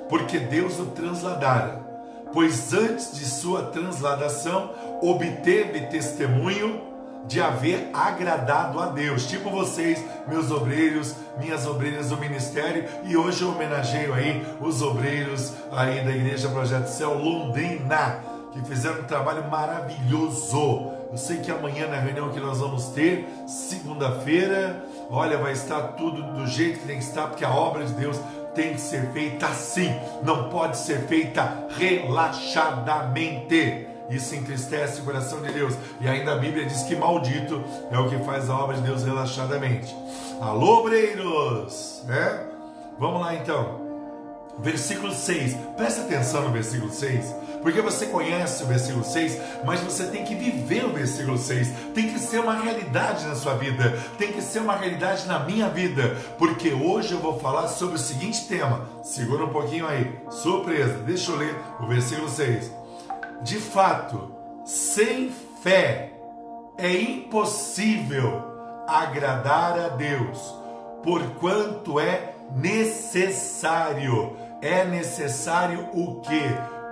porque 0.08 0.40
Deus 0.40 0.80
o 0.80 0.86
transladara. 0.86 1.81
Pois 2.32 2.72
antes 2.72 3.12
de 3.16 3.26
sua 3.26 3.64
transladação, 3.64 4.70
obteve 5.02 5.82
testemunho 5.86 6.80
de 7.26 7.40
haver 7.40 7.90
agradado 7.92 8.80
a 8.80 8.86
Deus, 8.86 9.26
tipo 9.26 9.50
vocês, 9.50 10.02
meus 10.26 10.50
obreiros, 10.50 11.14
minhas 11.38 11.66
obreiras 11.66 12.08
do 12.08 12.16
ministério, 12.16 12.84
e 13.04 13.16
hoje 13.16 13.42
eu 13.42 13.50
homenageio 13.50 14.12
aí 14.12 14.44
os 14.60 14.82
obreiros 14.82 15.52
aí 15.70 16.04
da 16.04 16.10
Igreja 16.10 16.48
Projeto 16.48 16.86
Céu 16.86 17.14
Londrina, 17.14 18.18
que 18.52 18.60
fizeram 18.62 19.00
um 19.00 19.04
trabalho 19.04 19.48
maravilhoso. 19.48 20.90
Eu 21.10 21.18
sei 21.18 21.38
que 21.38 21.50
amanhã 21.50 21.86
na 21.86 21.98
reunião 21.98 22.30
que 22.30 22.40
nós 22.40 22.58
vamos 22.58 22.86
ter, 22.86 23.28
segunda-feira, 23.46 24.82
olha, 25.10 25.38
vai 25.38 25.52
estar 25.52 25.80
tudo 25.88 26.22
do 26.22 26.46
jeito 26.46 26.80
que 26.80 26.86
tem 26.86 26.98
que 26.98 27.04
estar, 27.04 27.28
porque 27.28 27.44
a 27.44 27.50
obra 27.50 27.84
de 27.84 27.92
Deus 27.92 28.18
tem 28.54 28.74
que 28.74 28.80
ser 28.80 29.10
feita 29.12 29.46
assim, 29.46 29.94
não 30.22 30.48
pode 30.48 30.78
ser 30.78 31.06
feita 31.06 31.66
relaxadamente. 31.76 33.88
Isso 34.10 34.34
entristece 34.34 35.00
o 35.00 35.04
coração 35.04 35.40
de 35.40 35.52
Deus. 35.52 35.74
E 36.00 36.08
ainda 36.08 36.32
a 36.32 36.36
Bíblia 36.36 36.66
diz 36.66 36.82
que 36.82 36.94
maldito 36.94 37.64
é 37.90 37.98
o 37.98 38.08
que 38.08 38.18
faz 38.24 38.50
a 38.50 38.58
obra 38.58 38.76
de 38.76 38.82
Deus 38.82 39.04
relaxadamente. 39.04 39.94
Alô, 40.40 40.80
obreiros! 40.80 42.02
Né? 42.06 42.46
Vamos 42.98 43.22
lá 43.22 43.34
então. 43.34 43.80
Versículo 44.58 45.14
6. 45.14 45.56
Presta 45.76 46.02
atenção 46.02 46.42
no 46.42 46.50
versículo 46.50 46.92
6. 46.92 47.34
Porque 47.62 47.80
você 47.80 48.06
conhece 48.06 48.62
o 48.62 48.66
versículo 48.66 49.04
6, 49.04 49.38
mas 49.64 49.80
você 49.80 50.04
tem 50.06 50.24
que 50.24 50.34
viver 50.34 50.84
o 50.84 50.92
versículo 50.92 51.38
6. 51.38 51.68
Tem 51.94 52.12
que 52.12 52.18
ser 52.18 52.40
uma 52.40 52.54
realidade 52.54 53.24
na 53.26 53.34
sua 53.34 53.54
vida. 53.54 53.96
Tem 54.18 54.32
que 54.32 54.42
ser 54.42 54.58
uma 54.58 54.76
realidade 54.76 55.26
na 55.26 55.38
minha 55.38 55.68
vida. 55.68 56.16
Porque 56.38 56.70
hoje 56.70 57.12
eu 57.12 57.20
vou 57.20 57.38
falar 57.38 57.68
sobre 57.68 57.96
o 57.96 57.98
seguinte 57.98 58.46
tema. 58.46 58.86
Segura 59.02 59.44
um 59.44 59.50
pouquinho 59.50 59.86
aí. 59.86 60.12
Surpresa. 60.30 60.98
Deixa 60.98 61.30
eu 61.30 61.36
ler 61.36 61.54
o 61.80 61.86
versículo 61.86 62.28
6 62.28 62.82
de 63.42 63.58
fato, 63.58 64.32
sem 64.64 65.30
fé 65.62 66.12
é 66.78 66.92
impossível 66.94 68.42
agradar 68.86 69.78
a 69.78 69.88
Deus, 69.88 70.54
porquanto 71.02 71.98
é 71.98 72.34
necessário. 72.54 74.36
É 74.60 74.84
necessário 74.84 75.88
o 75.92 76.20
que? 76.20 76.40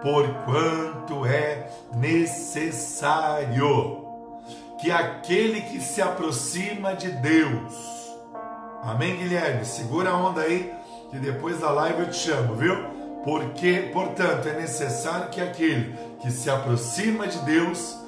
Porquanto 0.03 1.27
é 1.27 1.71
necessário 1.95 4.01
que 4.81 4.91
aquele 4.91 5.61
que 5.63 5.81
se 5.81 6.01
aproxima 6.01 6.95
de 6.95 7.11
Deus. 7.11 8.01
Amém, 8.83 9.17
Guilherme? 9.17 9.65
Segura 9.65 10.11
a 10.11 10.17
onda 10.17 10.41
aí, 10.41 10.73
que 11.11 11.19
depois 11.19 11.61
da 11.61 11.71
live 11.71 12.01
eu 12.01 12.11
te 12.11 12.17
chamo, 12.17 12.55
viu? 12.55 12.77
Porque, 13.23 13.91
portanto, 13.93 14.49
é 14.49 14.55
necessário 14.55 15.29
que 15.29 15.41
aquele 15.41 15.95
que 16.21 16.31
se 16.31 16.49
aproxima 16.49 17.27
de 17.27 17.39
Deus 17.41 17.99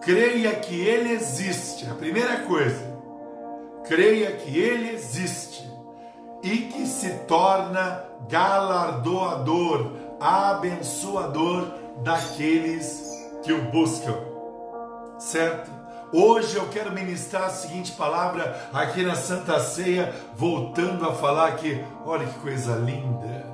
creia 0.00 0.52
que 0.56 0.74
ele 0.74 1.12
existe. 1.12 1.88
A 1.88 1.94
primeira 1.94 2.38
coisa, 2.38 2.98
creia 3.86 4.32
que 4.32 4.58
ele 4.58 4.90
existe 4.90 5.68
e 6.42 6.58
que 6.58 6.86
se 6.86 7.10
torna 7.26 8.04
galardoador, 8.28 9.92
abençoador 10.20 11.68
daqueles 12.02 13.02
que 13.42 13.52
o 13.52 13.70
buscam. 13.70 14.16
Certo? 15.18 15.70
Hoje 16.12 16.56
eu 16.56 16.68
quero 16.68 16.92
ministrar 16.92 17.44
a 17.44 17.50
seguinte 17.50 17.92
palavra 17.92 18.68
aqui 18.72 19.02
na 19.02 19.14
Santa 19.14 19.60
Ceia, 19.60 20.14
voltando 20.34 21.06
a 21.06 21.12
falar 21.12 21.56
que, 21.56 21.84
olha 22.06 22.26
que 22.26 22.38
coisa 22.38 22.76
linda 22.76 23.48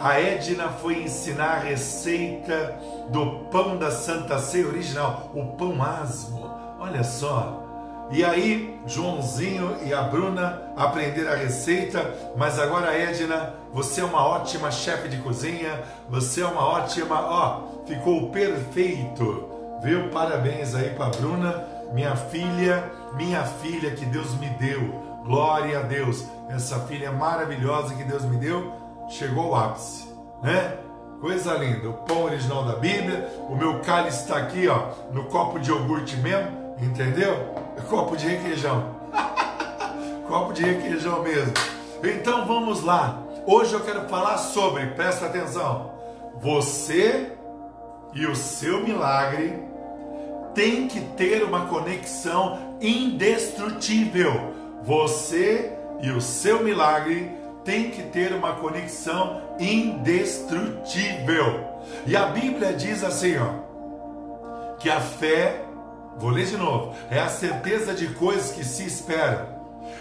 a 0.00 0.20
Edna 0.20 0.68
foi 0.68 1.02
ensinar 1.02 1.56
a 1.56 1.58
receita 1.58 2.78
do 3.08 3.40
pão 3.50 3.76
da 3.76 3.90
Santa 3.90 4.38
Ceia 4.38 4.68
original, 4.68 5.28
o 5.34 5.56
pão 5.56 5.82
asmo. 5.82 6.48
Olha 6.78 7.02
só. 7.02 7.67
E 8.10 8.24
aí, 8.24 8.80
Joãozinho 8.86 9.76
e 9.84 9.92
a 9.92 10.02
Bruna 10.02 10.62
aprenderam 10.74 11.32
a 11.32 11.36
receita, 11.36 12.14
mas 12.36 12.58
agora, 12.58 12.96
Edna, 12.96 13.54
você 13.70 14.00
é 14.00 14.04
uma 14.04 14.24
ótima 14.26 14.70
chefe 14.70 15.08
de 15.08 15.18
cozinha, 15.18 15.82
você 16.08 16.40
é 16.40 16.46
uma 16.46 16.66
ótima, 16.66 17.20
ó, 17.20 17.84
ficou 17.86 18.30
perfeito, 18.30 19.46
viu? 19.82 20.08
Parabéns 20.08 20.74
aí 20.74 20.90
para 20.90 21.10
Bruna, 21.10 21.64
minha 21.92 22.16
filha, 22.16 22.90
minha 23.14 23.44
filha 23.44 23.90
que 23.90 24.06
Deus 24.06 24.34
me 24.38 24.48
deu. 24.50 25.06
Glória 25.24 25.80
a 25.80 25.82
Deus, 25.82 26.24
essa 26.48 26.80
filha 26.80 27.12
maravilhosa 27.12 27.94
que 27.94 28.04
Deus 28.04 28.24
me 28.24 28.38
deu 28.38 28.72
chegou 29.10 29.54
ao 29.54 29.66
ápice, 29.66 30.08
né? 30.42 30.78
Coisa 31.20 31.52
linda, 31.54 31.90
o 31.90 31.92
pão 31.92 32.24
original 32.24 32.64
da 32.64 32.76
Bíblia, 32.76 33.28
o 33.50 33.56
meu 33.56 33.80
cálice 33.80 34.22
está 34.22 34.38
aqui, 34.38 34.66
ó, 34.68 34.92
no 35.12 35.24
copo 35.24 35.58
de 35.58 35.68
iogurte 35.68 36.16
mesmo, 36.16 36.67
entendeu? 36.80 37.54
Copo 37.88 38.16
de 38.16 38.26
requeijão. 38.26 38.96
copo 40.28 40.52
de 40.52 40.64
requeijão 40.64 41.22
mesmo. 41.22 41.52
Então 42.02 42.46
vamos 42.46 42.82
lá. 42.82 43.22
Hoje 43.46 43.74
eu 43.74 43.80
quero 43.80 44.08
falar 44.08 44.38
sobre, 44.38 44.86
presta 44.88 45.26
atenção, 45.26 45.92
você 46.40 47.32
e 48.14 48.26
o 48.26 48.36
seu 48.36 48.82
milagre 48.82 49.62
tem 50.54 50.88
que 50.88 51.00
ter 51.00 51.42
uma 51.42 51.66
conexão 51.66 52.76
indestrutível. 52.80 54.54
Você 54.82 55.72
e 56.00 56.10
o 56.10 56.20
seu 56.20 56.62
milagre 56.62 57.32
tem 57.64 57.90
que 57.90 58.02
ter 58.04 58.32
uma 58.32 58.52
conexão 58.54 59.42
indestrutível. 59.58 61.66
E 62.06 62.16
a 62.16 62.26
Bíblia 62.26 62.72
diz 62.72 63.02
assim, 63.04 63.36
ó, 63.38 63.54
que 64.78 64.88
a 64.88 65.00
fé, 65.00 65.64
vou 66.18 66.30
ler 66.30 66.46
de 66.46 66.56
novo, 66.56 66.94
é 67.10 67.18
a 67.18 67.28
certeza 67.28 67.94
de 67.94 68.08
coisas 68.14 68.50
que 68.50 68.64
se 68.64 68.84
esperam 68.84 69.58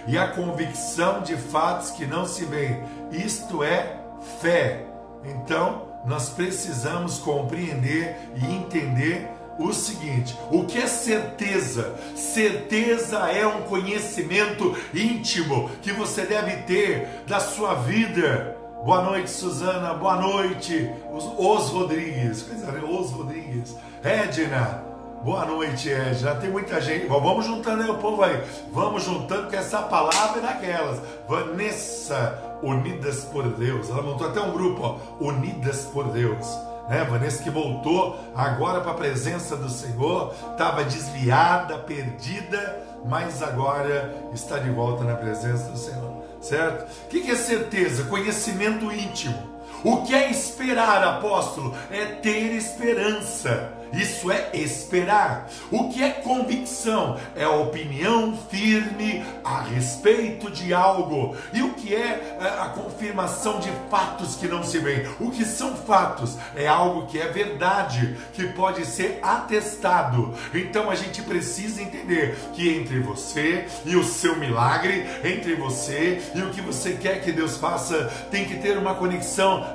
e 0.08 0.18
a 0.18 0.28
convicção 0.28 1.22
de 1.22 1.36
fatos 1.36 1.92
que 1.92 2.06
não 2.06 2.26
se 2.26 2.46
veem. 2.46 2.82
Isto 3.12 3.64
é 3.64 3.98
fé. 4.42 4.86
Então, 5.24 5.88
nós 6.06 6.30
precisamos 6.30 7.18
compreender 7.20 8.16
e 8.36 8.56
entender 8.56 9.28
o 9.60 9.74
seguinte: 9.74 10.38
o 10.52 10.66
que 10.66 10.78
é 10.78 10.88
certeza? 10.88 11.96
Certeza 12.16 13.18
é 13.32 13.46
um 13.46 13.64
conhecimento 13.64 14.76
íntimo 14.94 15.70
que 15.82 15.92
você 15.92 16.26
deve 16.26 16.58
ter 16.64 17.08
da 17.28 17.40
sua 17.40 17.76
vida. 17.76 18.56
Boa 18.86 19.02
noite, 19.02 19.30
Suzana. 19.30 19.94
Boa 19.94 20.16
noite, 20.16 20.90
os, 21.12 21.26
os 21.26 21.70
Rodrigues. 21.70 22.46
Os 22.90 23.12
Rodrigues. 23.12 23.76
Edna. 24.04 24.87
Boa 25.28 25.44
noite, 25.44 25.92
Edna. 25.92 26.36
Tem 26.36 26.50
muita 26.50 26.80
gente. 26.80 27.06
Vamos 27.06 27.46
juntando 27.46 27.84
aí 27.84 27.90
o 27.90 27.98
povo 27.98 28.24
aí. 28.24 28.42
Vamos 28.72 29.04
juntando, 29.04 29.50
que 29.50 29.58
essa 29.58 29.82
palavra 29.82 30.40
é 30.40 30.42
daquelas. 30.42 31.02
Vanessa, 31.28 32.58
Unidas 32.64 33.26
por 33.26 33.44
Deus. 33.44 33.90
Ela 33.90 34.02
montou 34.02 34.26
até 34.26 34.40
um 34.40 34.54
grupo, 34.54 34.82
ó, 34.82 35.22
Unidas 35.22 35.82
por 35.92 36.06
Deus 36.14 36.48
né? 36.88 37.04
Vanessa 37.04 37.44
que 37.44 37.50
voltou 37.50 38.18
agora 38.34 38.80
para 38.80 38.92
a 38.92 38.96
presença 38.96 39.58
do 39.58 39.70
Senhor, 39.70 40.34
estava 40.52 40.86
desviada, 40.86 41.78
perdida, 41.80 42.82
mas 43.04 43.44
agora 43.44 44.30
está 44.34 44.58
de 44.58 44.70
volta 44.70 45.04
na 45.04 45.16
presença 45.16 45.70
do 45.70 45.78
Senhor, 45.78 46.24
certo? 46.40 46.90
O 47.04 47.10
que 47.10 47.30
é 47.30 47.36
certeza? 47.36 48.06
Conhecimento 48.06 48.90
íntimo. 48.90 49.58
O 49.84 50.04
que 50.04 50.16
é 50.16 50.32
esperar, 50.32 51.04
apóstolo? 51.04 51.76
É 51.92 52.06
ter 52.06 52.54
esperança. 52.54 53.76
Isso 53.94 54.32
é 54.32 54.50
esperar. 54.54 55.50
O 55.72 55.90
que 55.90 56.04
é 56.04 56.10
convicção? 56.10 57.18
É 57.36 57.44
a 57.44 57.52
opinião 57.52 58.38
firme 58.50 59.24
a 59.44 59.62
respeito 59.62 60.50
de 60.50 60.74
algo. 60.74 61.36
E 61.54 61.62
o 61.62 61.74
que 61.74 61.94
é, 61.94 62.38
é 62.40 62.62
a 62.62 62.70
confirmação 62.70 63.60
de 63.60 63.70
fatos 63.90 64.36
que 64.36 64.48
não 64.48 64.64
se 64.64 64.80
veem? 64.80 65.08
O 65.20 65.32
que 65.32 65.46
são 65.46 65.76
fatos? 65.76 66.38
É 66.56 66.68
algo 66.68 67.08
que 67.08 67.20
é 67.20 67.28
verdade, 67.28 68.18
que 68.34 68.48
pode 68.48 68.86
ser 68.86 69.20
atestado. 69.22 70.34
Então 70.54 70.90
a 70.90 70.96
gente 70.96 71.22
precisa 71.22 71.82
entender 71.82 72.38
que 72.54 72.70
entre 72.70 73.00
você 73.00 73.68
e 73.86 73.96
o 73.96 74.04
seu 74.04 74.36
milagre, 74.36 75.06
entre 75.24 75.56
você 75.56 76.22
e 76.34 76.42
o 76.42 76.50
que 76.50 76.62
você 76.62 76.94
quer 76.94 77.22
que 77.22 77.32
Deus 77.32 77.58
faça, 77.58 78.06
tem 78.30 78.46
que 78.46 78.56
ter 78.56 78.78
uma 78.78 78.96
conexão 78.96 79.66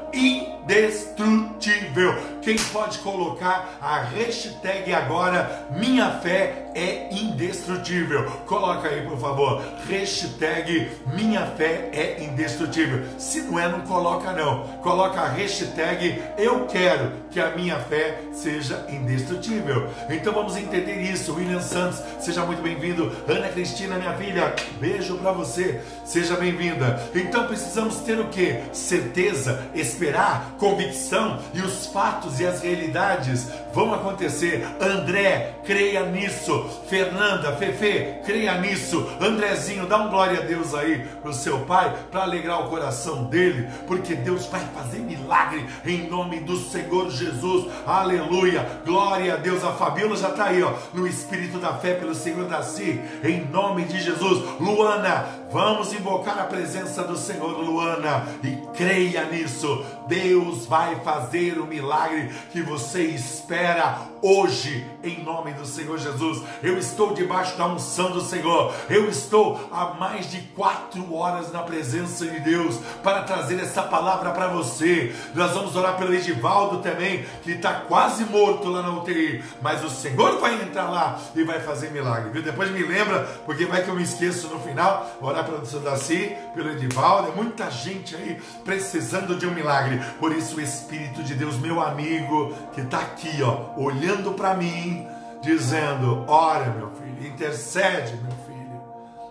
indestrutível. 0.65 2.15
Quem 2.43 2.57
pode 2.57 2.99
colocar 2.99 3.79
a 3.81 4.01
hashtag 4.03 4.93
agora, 4.93 5.69
minha 5.71 6.11
fé 6.21 6.71
é 6.75 7.13
indestrutível. 7.13 8.25
Coloca 8.47 8.89
aí, 8.89 9.03
por 9.07 9.19
favor, 9.19 9.63
hashtag 9.89 10.91
minha 11.15 11.47
fé 11.47 11.91
é 11.93 12.25
indestrutível. 12.25 13.05
Se 13.19 13.43
não 13.43 13.59
é, 13.59 13.69
não 13.69 13.81
coloca 13.83 14.33
não. 14.33 14.67
Coloca 14.79 15.21
a 15.21 15.29
hashtag 15.29 16.21
eu 16.37 16.67
quero 16.67 17.13
que 17.31 17.41
a 17.41 17.51
minha 17.51 17.79
fé 17.79 18.19
seja 18.33 18.87
indestrutível. 18.89 19.89
Então 20.09 20.33
vamos 20.33 20.57
entender 20.57 21.01
isso. 21.03 21.35
William 21.35 21.61
Santos, 21.61 22.03
seja 22.21 22.45
muito 22.45 22.63
bem-vindo. 22.63 23.13
Ana 23.29 23.49
Cristina, 23.49 23.97
minha 23.97 24.15
filha, 24.15 24.55
beijo 24.81 25.17
para 25.19 25.33
você. 25.33 25.81
Seja 26.13 26.37
bem-vinda. 26.37 27.03
Então 27.15 27.47
precisamos 27.47 28.01
ter 28.01 28.21
o 28.21 28.29
que? 28.29 28.61
Certeza, 28.71 29.67
esperar, 29.75 30.57
convicção 30.59 31.39
e 31.55 31.63
os 31.63 31.87
fatos 31.87 32.39
e 32.39 32.45
as 32.45 32.61
realidades 32.61 33.49
vão 33.73 33.93
acontecer. 33.93 34.67
André, 34.81 35.57
creia 35.65 36.05
nisso. 36.07 36.65
Fernanda, 36.89 37.57
Fefe, 37.57 38.21
creia 38.25 38.59
nisso. 38.59 39.07
Andrezinho, 39.21 39.87
dá 39.87 39.99
um 39.99 40.11
glória 40.11 40.41
a 40.41 40.43
Deus 40.43 40.75
aí 40.75 41.07
pro 41.21 41.33
seu 41.33 41.61
pai 41.61 41.95
para 42.11 42.23
alegrar 42.23 42.61
o 42.61 42.69
coração 42.69 43.25
dele, 43.25 43.69
porque 43.87 44.15
Deus 44.15 44.47
vai 44.47 44.61
fazer 44.75 44.99
milagre 44.99 45.67
em 45.85 46.09
nome 46.09 46.41
do 46.41 46.57
Senhor 46.57 47.11
Jesus. 47.11 47.67
Aleluia. 47.87 48.67
Glória 48.85 49.35
a 49.35 49.37
Deus. 49.37 49.65
A 49.65 49.73
Fabiola 49.73 50.17
já 50.17 50.29
está 50.29 50.47
aí, 50.47 50.63
ó, 50.63 50.73
no 50.93 51.07
espírito 51.07 51.59
da 51.59 51.75
fé 51.75 51.95
pelo 51.95 52.15
Senhor 52.15 52.45
Daci, 52.47 53.01
em 53.25 53.45
nome 53.47 53.85
de 53.85 54.01
Jesus. 54.01 54.61
Luana, 54.61 55.27
vamos 55.51 55.93
invocar 55.93 56.39
a 56.39 56.45
presença 56.45 57.03
do 57.03 57.17
Senhor, 57.17 57.59
Luana, 57.59 58.27
e 58.43 58.57
creia 58.77 59.25
nisso. 59.25 59.85
Deus 60.07 60.67
vai 60.67 60.97
fazer 61.01 61.59
o 61.59 61.67
milagre 61.67 62.31
que 62.51 62.63
você 62.63 63.03
espera 63.03 63.99
hoje, 64.23 64.87
em 65.03 65.23
nome 65.25 65.53
do 65.53 65.67
Senhor 65.67 65.99
Jesus. 65.99 66.43
Eu 66.63 66.79
estou 66.79 67.13
debaixo 67.13 67.57
da 67.59 67.67
unção 67.67 68.13
do 68.13 68.21
Senhor. 68.21 68.73
Eu 68.89 69.09
estou 69.09 69.69
há 69.73 69.95
mais 69.95 70.31
de 70.31 70.41
quatro 70.55 71.13
horas 71.15 71.53
na 71.53 71.63
presença 71.63 72.25
de 72.27 72.39
Deus 72.41 72.79
para 73.03 73.23
trazer 73.23 73.59
essa 73.59 73.83
palavra 73.83 74.31
para 74.31 74.47
você. 74.49 75.15
Nós 75.35 75.53
vamos 75.53 75.75
orar 75.75 75.97
pelo 75.97 76.15
Edivaldo 76.15 76.79
também, 76.79 77.25
que 77.43 77.53
está 77.53 77.73
quase 77.73 78.25
morto 78.25 78.69
lá 78.69 78.83
na 78.83 78.91
UTI, 78.91 79.43
mas 79.61 79.83
o 79.83 79.91
Senhor 79.91 80.39
vai 80.39 80.55
entrar 80.63 80.89
lá 80.89 81.19
e 81.35 81.43
vai 81.43 81.61
fazer 81.61 81.91
milagre, 81.91 82.31
viu? 82.31 82.43
Depois 82.43 82.71
me 82.71 82.83
lembra, 82.83 83.21
porque 83.45 83.65
vai 83.65 83.83
que 83.83 83.89
eu 83.89 83.97
me 83.97 84.03
esqueço 84.03 84.49
no 84.49 84.61
final, 84.61 85.11
orar 85.21 85.45
pelo. 85.45 85.63
Daci, 85.83 86.37
pelo 86.55 86.71
Edivaldo, 86.71 87.29
é 87.29 87.35
muita 87.35 87.71
gente 87.71 88.15
aí 88.15 88.41
precisando 88.65 89.37
de 89.37 89.47
um 89.47 89.53
milagre. 89.53 89.92
Por 90.19 90.33
isso 90.33 90.57
o 90.57 90.61
Espírito 90.61 91.23
de 91.23 91.35
Deus, 91.35 91.59
meu 91.59 91.81
amigo, 91.81 92.55
que 92.75 92.81
está 92.81 92.99
aqui, 92.99 93.43
ó, 93.43 93.79
olhando 93.81 94.33
para 94.33 94.55
mim, 94.55 95.07
dizendo: 95.41 96.25
ora, 96.29 96.71
meu 96.71 96.91
filho, 96.91 97.27
intercede, 97.27 98.17
meu 98.17 98.33
filho. 98.47 98.81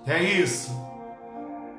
É 0.08 0.22
isso. 0.24 0.81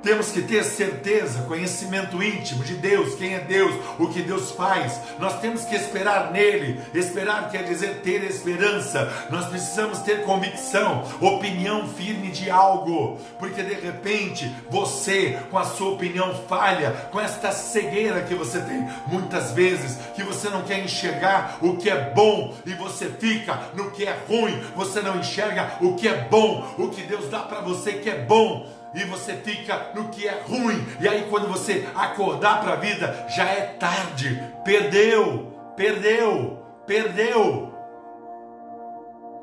Temos 0.03 0.33
que 0.33 0.43
ter 0.43 0.65
certeza, 0.65 1.43
conhecimento 1.43 2.21
íntimo 2.21 2.65
de 2.65 2.75
Deus, 2.75 3.15
quem 3.15 3.35
é 3.35 3.39
Deus, 3.39 3.73
o 4.01 4.09
que 4.09 4.21
Deus 4.21 4.51
faz. 4.51 5.01
Nós 5.21 5.39
temos 5.41 5.65
que 5.65 5.77
esperar 5.77 6.33
nele. 6.33 6.81
Esperar 6.93 7.49
quer 7.51 7.65
dizer 7.65 8.01
ter 8.03 8.25
esperança. 8.25 9.13
Nós 9.31 9.47
precisamos 9.47 10.01
ter 10.01 10.25
convicção, 10.25 11.05
opinião 11.21 11.87
firme 11.87 12.33
de 12.33 12.51
algo, 12.51 13.19
porque 13.39 13.63
de 13.63 13.75
repente 13.75 14.53
você, 14.69 15.39
com 15.51 15.59
a 15.59 15.65
sua 15.65 15.93
opinião 15.93 16.35
falha, 16.49 16.91
com 17.13 17.21
esta 17.21 17.53
cegueira 17.53 18.23
que 18.23 18.35
você 18.35 18.61
tem 18.61 18.85
muitas 19.07 19.53
vezes, 19.53 19.99
que 20.17 20.25
você 20.25 20.49
não 20.49 20.63
quer 20.63 20.85
enxergar 20.85 21.59
o 21.61 21.77
que 21.77 21.89
é 21.89 22.11
bom 22.11 22.55
e 22.67 22.75
você 22.75 23.07
fica 23.07 23.71
no 23.75 23.93
que 23.93 24.05
é 24.05 24.17
ruim, 24.29 24.61
você 24.75 25.01
não 25.01 25.19
enxerga 25.19 25.79
o 25.81 25.95
que 25.95 26.09
é 26.09 26.27
bom, 26.29 26.75
o 26.77 26.89
que 26.89 27.03
Deus 27.03 27.31
dá 27.31 27.41
para 27.41 27.61
você 27.61 27.93
que 27.93 28.11
é 28.11 28.19
bom 28.19 28.82
e 28.95 29.05
você 29.05 29.35
fica 29.35 29.91
no 29.95 30.09
que 30.09 30.29
é 30.29 30.43
ruim. 30.47 30.87
E 31.01 31.09
aí, 31.09 31.27
quando 31.31 31.49
você 31.49 31.89
acordar 31.95 32.61
para 32.61 32.75
a 32.75 32.77
vida, 32.77 33.27
já 33.29 33.45
é 33.45 33.63
tarde. 33.79 34.43
Perdeu, 34.65 35.53
perdeu, 35.77 36.63
perdeu. 36.87 37.73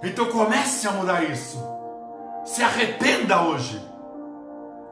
Então 0.04 0.26
comece 0.28 0.88
a 0.88 0.92
mudar 0.92 1.24
isso. 1.24 1.62
Se 2.46 2.64
arrependa 2.64 3.42
hoje. 3.42 3.88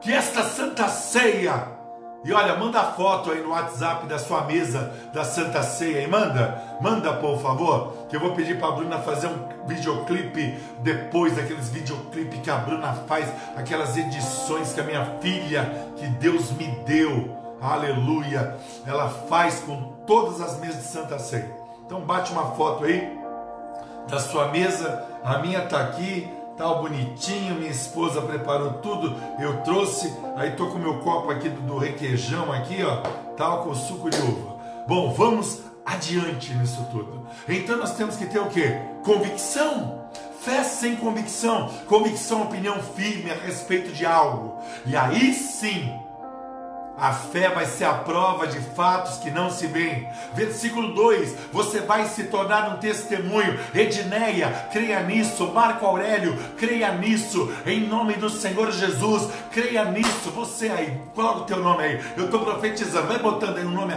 Que 0.00 0.12
esta 0.12 0.44
santa 0.44 0.88
ceia 0.88 1.77
e 2.24 2.32
olha, 2.32 2.56
manda 2.56 2.82
foto 2.82 3.30
aí 3.30 3.40
no 3.40 3.50
WhatsApp 3.50 4.06
da 4.06 4.18
sua 4.18 4.42
mesa 4.42 4.92
da 5.12 5.24
Santa 5.24 5.62
Ceia. 5.62 6.02
E 6.02 6.06
manda, 6.08 6.62
manda 6.80 7.12
por 7.14 7.40
favor, 7.40 8.06
que 8.08 8.16
eu 8.16 8.20
vou 8.20 8.32
pedir 8.32 8.58
para 8.58 8.68
a 8.68 8.72
Bruna 8.72 8.98
fazer 8.98 9.28
um 9.28 9.66
videoclipe 9.66 10.58
depois 10.80 11.36
daqueles 11.36 11.68
videoclipes 11.68 12.40
que 12.40 12.50
a 12.50 12.56
Bruna 12.56 12.92
faz, 13.06 13.32
aquelas 13.56 13.96
edições 13.96 14.72
que 14.72 14.80
a 14.80 14.84
minha 14.84 15.04
filha, 15.20 15.90
que 15.96 16.06
Deus 16.06 16.50
me 16.52 16.66
deu, 16.84 17.36
aleluia, 17.60 18.56
ela 18.84 19.08
faz 19.08 19.60
com 19.60 19.94
todas 20.06 20.40
as 20.40 20.58
mesas 20.58 20.82
de 20.82 20.88
Santa 20.88 21.18
Ceia. 21.18 21.56
Então 21.86 22.00
bate 22.00 22.32
uma 22.32 22.54
foto 22.56 22.84
aí 22.84 23.16
da 24.08 24.18
sua 24.18 24.48
mesa, 24.48 25.04
a 25.22 25.38
minha 25.38 25.64
está 25.64 25.80
aqui, 25.80 26.28
tal 26.58 26.82
bonitinho, 26.82 27.54
minha 27.54 27.70
esposa 27.70 28.20
preparou 28.20 28.74
tudo, 28.74 29.16
eu 29.38 29.62
trouxe, 29.62 30.12
aí 30.36 30.50
tô 30.50 30.66
com 30.66 30.78
meu 30.78 30.98
copo 30.98 31.30
aqui 31.30 31.48
do, 31.48 31.60
do 31.60 31.78
requeijão 31.78 32.52
aqui, 32.52 32.82
ó, 32.82 32.96
tal 33.36 33.62
com 33.62 33.74
suco 33.74 34.10
de 34.10 34.18
uva. 34.18 34.58
Bom, 34.86 35.14
vamos 35.14 35.60
adiante 35.86 36.52
nisso 36.54 36.84
tudo. 36.90 37.26
Então 37.48 37.76
nós 37.76 37.94
temos 37.96 38.16
que 38.16 38.26
ter 38.26 38.40
o 38.40 38.50
que? 38.50 38.68
Convicção. 39.04 39.96
Fé 40.40 40.62
sem 40.62 40.96
convicção, 40.96 41.68
convicção, 41.88 42.42
opinião 42.42 42.80
firme 42.80 43.30
a 43.30 43.34
respeito 43.34 43.92
de 43.92 44.06
algo. 44.06 44.56
E 44.86 44.96
aí 44.96 45.34
sim, 45.34 45.92
a 47.00 47.12
fé 47.12 47.48
vai 47.50 47.64
ser 47.64 47.84
a 47.84 47.94
prova 47.94 48.46
de 48.46 48.58
fatos 48.74 49.18
que 49.18 49.30
não 49.30 49.50
se 49.50 49.66
veem. 49.66 50.08
Versículo 50.34 50.92
2: 50.94 51.34
Você 51.52 51.80
vai 51.80 52.06
se 52.06 52.24
tornar 52.24 52.74
um 52.74 52.78
testemunho. 52.78 53.58
Edneia, 53.72 54.68
creia 54.72 55.02
nisso. 55.02 55.46
Marco 55.52 55.86
Aurélio, 55.86 56.36
creia 56.58 56.92
nisso. 56.92 57.52
Em 57.64 57.86
nome 57.86 58.14
do 58.14 58.28
Senhor 58.28 58.72
Jesus, 58.72 59.28
creia 59.52 59.84
nisso. 59.84 60.30
Você 60.34 60.68
aí, 60.68 61.00
coloca 61.14 61.40
o 61.40 61.44
teu 61.44 61.58
nome 61.58 61.84
aí. 61.84 62.04
Eu 62.16 62.24
estou 62.24 62.40
profetizando. 62.40 63.06
Vai 63.06 63.18
botando 63.18 63.58
aí 63.58 63.64
o 63.64 63.68
um 63.68 63.72
nome. 63.72 63.94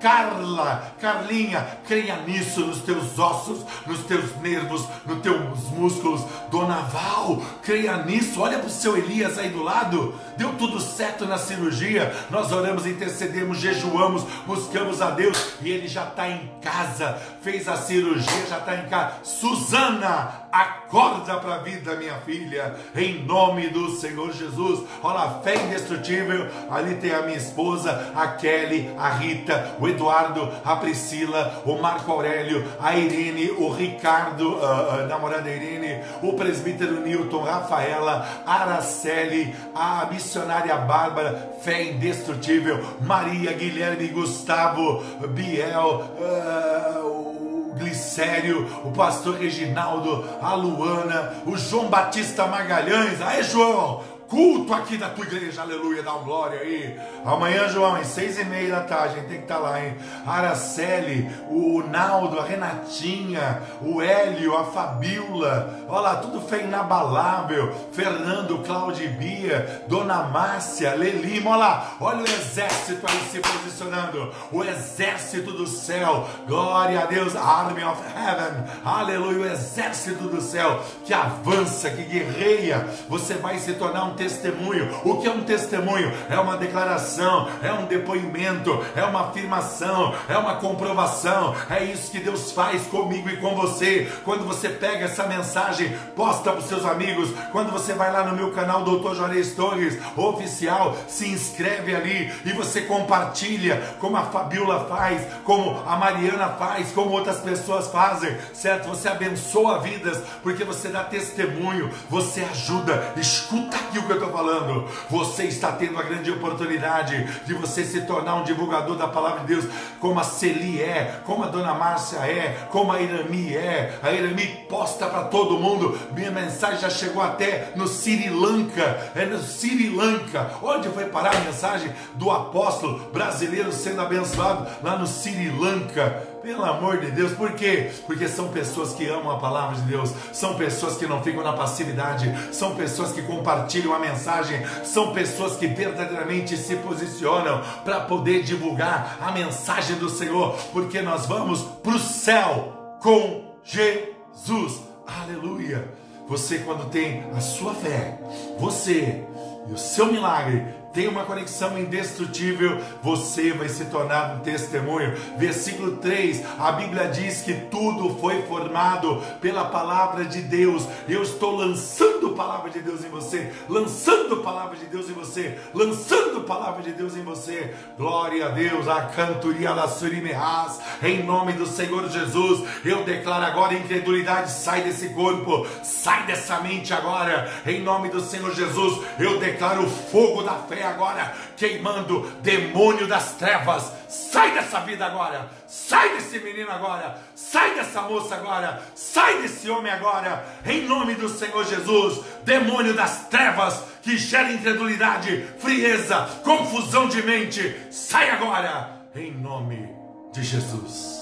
Carla, 0.00 0.92
Carlinha, 1.00 1.66
creia 1.86 2.16
nisso 2.16 2.60
nos 2.60 2.80
teus 2.80 3.18
ossos, 3.18 3.64
nos 3.86 4.00
teus 4.00 4.34
nervos, 4.40 4.86
nos 5.06 5.20
teus 5.20 5.70
músculos. 5.70 6.22
Dona 6.50 6.80
Val, 6.82 7.40
creia 7.62 7.98
nisso. 7.98 8.40
Olha 8.40 8.58
para 8.58 8.66
o 8.66 8.70
seu 8.70 8.96
Elias 8.96 9.38
aí 9.38 9.48
do 9.48 9.62
lado. 9.62 10.14
Deu 10.36 10.52
tudo 10.54 10.80
certo 10.80 11.24
na 11.24 11.38
cirurgia 11.38 12.12
nós 12.32 12.50
oramos, 12.50 12.86
intercedemos, 12.86 13.58
jejuamos, 13.58 14.22
buscamos 14.46 15.02
a 15.02 15.10
Deus 15.10 15.52
e 15.60 15.70
ele 15.70 15.86
já 15.86 16.04
está 16.04 16.30
em 16.30 16.50
casa, 16.62 17.20
fez 17.42 17.68
a 17.68 17.76
cirurgia, 17.76 18.46
já 18.48 18.56
está 18.56 18.74
em 18.74 18.88
casa. 18.88 19.16
Suzana, 19.22 20.46
acorda 20.50 21.36
para 21.36 21.56
a 21.56 21.58
vida, 21.58 21.94
minha 21.96 22.14
filha, 22.20 22.74
em 22.96 23.22
nome 23.24 23.68
do 23.68 23.90
Senhor 23.96 24.32
Jesus. 24.32 24.82
Olha, 25.02 25.40
fé 25.42 25.56
indestrutível. 25.62 26.48
Ali 26.70 26.94
tem 26.94 27.12
a 27.12 27.20
minha 27.20 27.36
esposa, 27.36 28.12
a 28.16 28.28
Kelly, 28.28 28.90
a 28.98 29.10
Rita, 29.10 29.76
o 29.78 29.86
Eduardo, 29.86 30.50
a 30.64 30.76
Priscila, 30.76 31.62
o 31.66 31.82
Marco 31.82 32.10
Aurélio, 32.10 32.66
a 32.80 32.96
Irene, 32.96 33.50
o 33.50 33.70
Ricardo, 33.70 34.58
a, 34.64 34.94
a 34.94 35.06
namorada 35.06 35.50
Irene, 35.50 36.02
o 36.22 36.32
presbítero 36.32 37.02
Newton, 37.02 37.42
Rafaela, 37.42 38.26
Araceli, 38.46 39.54
a 39.74 40.06
missionária 40.10 40.76
Bárbara, 40.78 41.58
fé 41.62 41.82
indestrutível 41.82 42.21
indestrutível, 42.22 42.80
Maria, 43.00 43.52
Guilherme, 43.52 44.08
Gustavo, 44.08 45.02
Biel, 45.28 46.04
uh, 46.18 47.06
o 47.06 47.74
Glicério, 47.76 48.68
o 48.84 48.92
pastor 48.92 49.36
Reginaldo, 49.36 50.24
a 50.40 50.54
Luana, 50.54 51.34
o 51.46 51.56
João 51.56 51.88
Batista 51.88 52.46
Magalhães, 52.46 53.20
aí 53.20 53.42
João, 53.42 54.02
culto 54.32 54.72
aqui 54.72 54.96
da 54.96 55.10
tua 55.10 55.26
igreja, 55.26 55.60
aleluia, 55.60 56.02
dá 56.02 56.14
uma 56.14 56.24
glória 56.24 56.58
aí. 56.58 56.98
Amanhã, 57.22 57.68
João, 57.68 57.96
às 57.96 58.06
seis 58.06 58.38
e 58.38 58.44
meia 58.44 58.70
da 58.70 58.80
tarde, 58.80 59.16
a 59.16 59.18
gente 59.18 59.28
tem 59.28 59.36
que 59.36 59.42
estar 59.42 59.56
tá 59.56 59.60
lá, 59.60 59.84
hein? 59.84 59.94
Araceli, 60.26 61.30
o 61.50 61.82
Naldo, 61.82 62.40
a 62.40 62.42
Renatinha, 62.42 63.60
o 63.82 64.00
Hélio, 64.00 64.56
a 64.56 64.64
Fabiola, 64.64 65.84
olha 65.86 66.00
lá, 66.00 66.16
tudo 66.16 66.40
fé 66.40 66.62
inabalável. 66.62 67.74
Fernando, 67.92 68.64
Cláudio 68.64 69.10
Bia, 69.18 69.84
Dona 69.86 70.22
Márcia, 70.22 70.94
Lelima, 70.94 71.50
olha 71.50 71.58
lá, 71.58 71.92
olha 72.00 72.20
o 72.20 72.24
exército 72.24 73.06
aí 73.06 73.20
se 73.30 73.38
posicionando, 73.38 74.32
o 74.50 74.64
exército 74.64 75.52
do 75.52 75.66
céu, 75.66 76.26
glória 76.46 77.02
a 77.02 77.04
Deus, 77.04 77.36
Army 77.36 77.84
of 77.84 78.00
Heaven, 78.16 78.64
aleluia, 78.82 79.40
o 79.40 79.52
exército 79.52 80.24
do 80.24 80.40
céu. 80.40 80.82
Que 81.04 81.12
avança, 81.12 81.90
que 81.90 82.02
guerreia, 82.04 82.88
você 83.10 83.34
vai 83.34 83.58
se 83.58 83.74
tornar 83.74 84.04
um 84.04 84.21
testemunho. 84.22 84.88
O 85.04 85.16
que 85.16 85.26
é 85.26 85.30
um 85.30 85.42
testemunho? 85.42 86.12
É 86.30 86.38
uma 86.38 86.56
declaração, 86.56 87.48
é 87.62 87.72
um 87.72 87.86
depoimento, 87.86 88.84
é 88.94 89.02
uma 89.04 89.28
afirmação, 89.28 90.14
é 90.28 90.36
uma 90.36 90.56
comprovação. 90.56 91.54
É 91.68 91.82
isso 91.82 92.10
que 92.10 92.20
Deus 92.20 92.52
faz 92.52 92.86
comigo 92.86 93.28
e 93.28 93.36
com 93.38 93.56
você. 93.56 94.10
Quando 94.24 94.44
você 94.44 94.68
pega 94.68 95.06
essa 95.06 95.26
mensagem, 95.26 95.96
posta 96.14 96.52
para 96.52 96.60
os 96.60 96.66
seus 96.66 96.84
amigos. 96.84 97.30
Quando 97.50 97.72
você 97.72 97.94
vai 97.94 98.12
lá 98.12 98.24
no 98.24 98.36
meu 98.36 98.52
canal 98.52 98.84
Dr. 98.84 99.14
Juarez 99.14 99.54
Torres, 99.54 99.98
oficial, 100.16 100.96
se 101.08 101.28
inscreve 101.28 101.94
ali 101.94 102.32
e 102.44 102.52
você 102.52 102.82
compartilha, 102.82 103.82
como 103.98 104.16
a 104.16 104.22
Fabiola 104.22 104.86
faz, 104.88 105.22
como 105.44 105.82
a 105.86 105.96
Mariana 105.96 106.48
faz, 106.50 106.92
como 106.92 107.10
outras 107.10 107.38
pessoas 107.38 107.88
fazem, 107.88 108.36
certo? 108.52 108.88
Você 108.88 109.08
abençoa 109.08 109.80
vidas 109.80 110.22
porque 110.42 110.64
você 110.64 110.88
dá 110.88 111.02
testemunho, 111.02 111.90
você 112.08 112.42
ajuda. 112.42 113.12
Escuta 113.16 113.76
aqui 113.76 113.98
o 113.98 114.11
que 114.16 114.24
eu 114.24 114.28
estou 114.28 114.32
falando. 114.32 114.88
Você 115.10 115.44
está 115.44 115.72
tendo 115.72 115.98
a 115.98 116.02
grande 116.02 116.30
oportunidade 116.30 117.24
de 117.44 117.54
você 117.54 117.84
se 117.84 118.02
tornar 118.02 118.36
um 118.36 118.44
divulgador 118.44 118.96
da 118.96 119.08
palavra 119.08 119.40
de 119.40 119.46
Deus, 119.46 119.64
como 120.00 120.18
a 120.18 120.24
Celi 120.24 120.80
é, 120.80 121.20
como 121.24 121.44
a 121.44 121.48
Dona 121.48 121.74
Márcia 121.74 122.18
é, 122.18 122.66
como 122.70 122.92
a 122.92 123.00
Irami 123.00 123.54
é. 123.54 123.98
A 124.02 124.12
Irami 124.12 124.46
posta 124.68 125.06
para 125.06 125.24
todo 125.24 125.58
mundo. 125.58 125.98
Minha 126.12 126.30
mensagem 126.30 126.80
já 126.80 126.90
chegou 126.90 127.22
até 127.22 127.72
no 127.76 127.86
Sri 127.86 128.28
Lanka. 128.28 129.12
É 129.14 129.24
no 129.24 129.38
Sri 129.38 129.90
Lanka. 129.90 130.50
Onde 130.62 130.88
foi 130.88 131.06
parar 131.06 131.36
a 131.36 131.40
mensagem 131.40 131.92
do 132.14 132.30
apóstolo 132.30 133.10
brasileiro 133.12 133.72
sendo 133.72 134.00
abençoado? 134.00 134.66
Lá 134.82 134.96
no 134.96 135.06
Sri 135.06 135.50
Lanka. 135.50 136.31
Pelo 136.42 136.64
amor 136.64 136.98
de 136.98 137.12
Deus, 137.12 137.32
por 137.32 137.52
quê? 137.52 137.92
Porque 138.04 138.26
são 138.26 138.48
pessoas 138.48 138.92
que 138.92 139.06
amam 139.08 139.30
a 139.30 139.38
palavra 139.38 139.76
de 139.76 139.82
Deus, 139.82 140.12
são 140.32 140.56
pessoas 140.56 140.96
que 140.96 141.06
não 141.06 141.22
ficam 141.22 141.44
na 141.44 141.52
passividade, 141.52 142.32
são 142.52 142.74
pessoas 142.74 143.12
que 143.12 143.22
compartilham 143.22 143.94
a 143.94 143.98
mensagem, 144.00 144.60
são 144.84 145.12
pessoas 145.12 145.56
que 145.56 145.68
verdadeiramente 145.68 146.56
se 146.56 146.74
posicionam 146.76 147.62
para 147.84 148.00
poder 148.00 148.42
divulgar 148.42 149.18
a 149.20 149.30
mensagem 149.30 149.96
do 149.96 150.10
Senhor, 150.10 150.56
porque 150.72 151.00
nós 151.00 151.26
vamos 151.26 151.62
para 151.80 151.94
o 151.94 152.00
céu 152.00 152.98
com 153.00 153.54
Jesus. 153.62 154.80
Aleluia! 155.06 155.88
Você, 156.26 156.58
quando 156.58 156.90
tem 156.90 157.24
a 157.36 157.40
sua 157.40 157.72
fé, 157.74 158.18
você 158.58 159.22
e 159.68 159.72
o 159.72 159.78
seu 159.78 160.06
milagre 160.06 160.64
tem 160.92 161.08
uma 161.08 161.24
conexão 161.24 161.78
indestrutível, 161.78 162.80
você 163.02 163.52
vai 163.52 163.68
se 163.68 163.86
tornar 163.86 164.36
um 164.36 164.40
testemunho. 164.40 165.14
Versículo 165.36 165.96
3, 165.96 166.42
a 166.58 166.72
Bíblia 166.72 167.08
diz 167.08 167.42
que 167.42 167.54
tudo 167.54 168.16
foi 168.18 168.42
formado 168.42 169.22
pela 169.40 169.64
palavra 169.64 170.24
de 170.24 170.42
Deus. 170.42 170.86
Eu 171.08 171.22
estou 171.22 171.56
lançando 171.56 172.30
palavra 172.30 172.70
de 172.70 172.80
Deus 172.80 173.04
em 173.04 173.08
você, 173.08 173.52
lançando 173.68 174.38
palavra 174.38 174.76
de 174.76 174.86
Deus 174.86 175.08
em 175.08 175.12
você, 175.12 175.58
lançando 175.74 176.42
palavra 176.42 176.82
de 176.82 176.92
Deus 176.92 177.16
em 177.16 177.22
você. 177.22 177.74
Glória 177.96 178.46
a 178.46 178.48
Deus, 178.50 178.88
a 178.88 179.02
cantoria 179.02 179.72
da 179.72 179.88
Surimeás, 179.88 180.80
em 181.02 181.22
nome 181.22 181.52
do 181.52 181.66
Senhor 181.66 182.08
Jesus. 182.08 182.68
Eu 182.84 183.04
declaro 183.04 183.44
agora: 183.44 183.74
incredulidade 183.74 184.50
sai 184.50 184.82
desse 184.82 185.10
corpo, 185.10 185.66
sai 185.82 186.26
dessa 186.26 186.60
mente 186.60 186.92
agora, 186.92 187.50
em 187.66 187.80
nome 187.80 188.08
do 188.08 188.20
Senhor 188.20 188.54
Jesus. 188.54 189.04
Eu 189.18 189.38
declaro 189.38 189.84
o 189.84 189.90
fogo 189.90 190.42
da 190.42 190.54
fé 190.54 190.81
agora, 190.84 191.34
queimando 191.56 192.20
demônio 192.42 193.06
das 193.06 193.32
trevas. 193.34 193.92
Sai 194.08 194.52
dessa 194.52 194.80
vida 194.80 195.06
agora, 195.06 195.50
sai 195.66 196.16
desse 196.16 196.38
menino 196.38 196.70
agora, 196.70 197.18
sai 197.34 197.74
dessa 197.74 198.02
moça 198.02 198.34
agora, 198.34 198.82
sai 198.94 199.42
desse 199.42 199.70
homem 199.70 199.90
agora, 199.90 200.44
em 200.66 200.82
nome 200.86 201.14
do 201.14 201.28
Senhor 201.28 201.64
Jesus. 201.64 202.24
Demônio 202.44 202.94
das 202.94 203.28
trevas 203.28 203.82
que 204.02 204.16
gera 204.18 204.52
incredulidade, 204.52 205.46
frieza, 205.58 206.28
confusão 206.44 207.08
de 207.08 207.22
mente, 207.22 207.74
sai 207.90 208.30
agora, 208.30 209.02
em 209.14 209.32
nome 209.32 209.88
de 210.32 210.42
Jesus. 210.42 211.20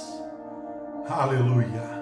Aleluia. 1.09 2.01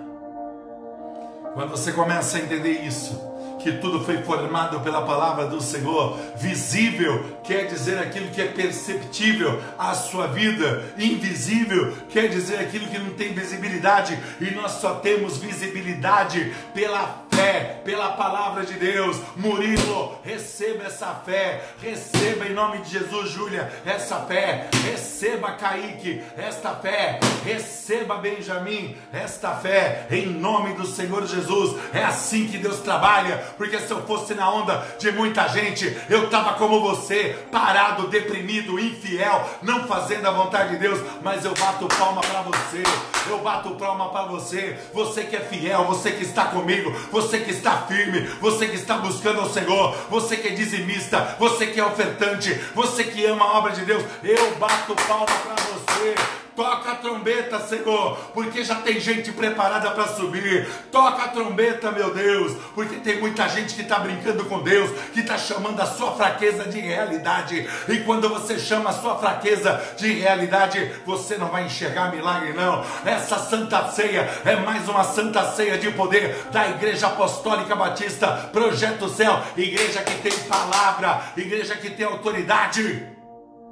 Quando 1.54 1.70
você 1.70 1.92
começa 1.92 2.36
a 2.36 2.40
entender 2.40 2.82
isso, 2.84 3.20
que 3.58 3.72
tudo 3.72 4.04
foi 4.04 4.18
formado 4.22 4.80
pela 4.80 5.02
palavra 5.02 5.46
do 5.46 5.60
Senhor. 5.60 6.18
Visível 6.36 7.38
quer 7.42 7.66
dizer 7.66 7.98
aquilo 7.98 8.30
que 8.30 8.40
é 8.40 8.46
perceptível 8.46 9.60
à 9.78 9.94
sua 9.94 10.26
vida, 10.26 10.84
invisível 10.98 11.96
quer 12.08 12.28
dizer 12.28 12.58
aquilo 12.58 12.88
que 12.88 12.98
não 12.98 13.10
tem 13.10 13.32
visibilidade, 13.32 14.18
e 14.40 14.50
nós 14.52 14.72
só 14.72 14.94
temos 14.94 15.38
visibilidade 15.38 16.52
pela 16.74 17.27
fé, 17.38 17.80
pela 17.84 18.10
palavra 18.10 18.66
de 18.66 18.74
Deus. 18.74 19.16
Murilo, 19.36 20.18
receba 20.24 20.84
essa 20.84 21.14
fé, 21.24 21.62
receba 21.80 22.46
em 22.46 22.52
nome 22.52 22.78
de 22.78 22.90
Jesus, 22.90 23.30
Júlia, 23.30 23.70
essa 23.86 24.16
fé, 24.22 24.68
receba 24.84 25.52
Kaique, 25.52 26.22
esta 26.36 26.74
fé, 26.74 27.20
receba 27.44 28.16
Benjamin, 28.16 28.96
esta 29.12 29.52
fé, 29.52 30.06
em 30.10 30.26
nome 30.26 30.74
do 30.74 30.84
Senhor 30.84 31.26
Jesus. 31.26 31.76
É 31.94 32.02
assim 32.02 32.48
que 32.48 32.58
Deus 32.58 32.80
trabalha 32.80 33.38
porque 33.56 33.78
se 33.78 33.90
eu 33.90 34.02
fosse 34.02 34.34
na 34.34 34.50
onda 34.50 34.84
de 34.98 35.12
muita 35.12 35.46
gente, 35.48 35.96
eu 36.10 36.24
estava 36.24 36.54
como 36.54 36.80
você, 36.80 37.38
parado, 37.52 38.08
deprimido, 38.08 38.78
infiel, 38.78 39.48
não 39.62 39.86
fazendo 39.86 40.26
a 40.26 40.32
vontade 40.32 40.70
de 40.70 40.78
Deus, 40.78 41.00
mas 41.22 41.44
eu 41.44 41.54
bato 41.54 41.86
palma 41.86 42.20
para 42.20 42.42
você, 42.42 42.82
eu 43.28 43.38
bato 43.38 43.70
palma 43.76 44.08
para 44.08 44.26
você, 44.26 44.76
você 44.92 45.22
que 45.22 45.36
é 45.36 45.40
fiel, 45.40 45.84
você 45.84 46.10
que 46.10 46.24
está 46.24 46.46
comigo, 46.46 46.90
você 47.12 47.27
que 47.36 47.50
está 47.50 47.82
firme, 47.82 48.20
você 48.40 48.66
que 48.66 48.76
está 48.76 48.96
buscando 48.96 49.42
o 49.42 49.52
Senhor, 49.52 49.94
você 50.08 50.36
que 50.36 50.48
é 50.48 50.52
dizimista, 50.52 51.36
você 51.38 51.66
que 51.66 51.78
é 51.78 51.84
ofertante, 51.84 52.54
você 52.74 53.04
que 53.04 53.26
ama 53.26 53.44
a 53.44 53.58
obra 53.58 53.72
de 53.72 53.84
Deus, 53.84 54.02
eu 54.22 54.54
bato 54.56 54.94
palma 55.06 55.26
para 55.26 55.56
você. 55.56 56.47
Toca 56.58 56.90
a 56.90 56.94
trombeta, 56.96 57.60
Senhor, 57.60 58.16
porque 58.34 58.64
já 58.64 58.74
tem 58.74 58.98
gente 58.98 59.30
preparada 59.30 59.92
para 59.92 60.08
subir. 60.08 60.68
Toca 60.90 61.22
a 61.22 61.28
trombeta, 61.28 61.92
meu 61.92 62.12
Deus, 62.12 62.56
porque 62.74 62.96
tem 62.96 63.20
muita 63.20 63.48
gente 63.48 63.76
que 63.76 63.82
está 63.82 64.00
brincando 64.00 64.44
com 64.46 64.60
Deus, 64.60 64.90
que 65.14 65.20
está 65.20 65.38
chamando 65.38 65.80
a 65.80 65.86
sua 65.86 66.16
fraqueza 66.16 66.64
de 66.64 66.80
realidade. 66.80 67.64
E 67.88 67.98
quando 67.98 68.28
você 68.28 68.58
chama 68.58 68.90
a 68.90 68.92
sua 68.92 69.16
fraqueza 69.20 69.80
de 69.96 70.12
realidade, 70.14 70.96
você 71.06 71.38
não 71.38 71.46
vai 71.46 71.64
enxergar 71.64 72.10
milagre, 72.10 72.52
não. 72.52 72.84
Essa 73.04 73.38
santa 73.38 73.92
ceia 73.92 74.28
é 74.44 74.56
mais 74.56 74.88
uma 74.88 75.04
santa 75.04 75.52
ceia 75.52 75.78
de 75.78 75.92
poder 75.92 76.48
da 76.50 76.70
Igreja 76.70 77.06
Apostólica 77.06 77.76
Batista, 77.76 78.50
Projeto 78.52 79.08
Céu, 79.08 79.40
igreja 79.56 80.02
que 80.02 80.28
tem 80.28 80.36
palavra, 80.48 81.22
igreja 81.36 81.76
que 81.76 81.90
tem 81.90 82.04
autoridade. 82.04 83.06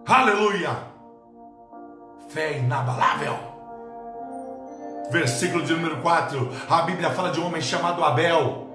Aleluia! 0.07 0.96
Fé 2.37 2.59
inabalável. 2.59 3.35
Versículo 5.11 5.64
de 5.64 5.72
número 5.72 6.03
4, 6.03 6.53
a 6.68 6.83
Bíblia 6.83 7.11
fala 7.11 7.31
de 7.31 7.40
um 7.40 7.46
homem 7.46 7.62
chamado 7.62 8.05
Abel. 8.05 8.65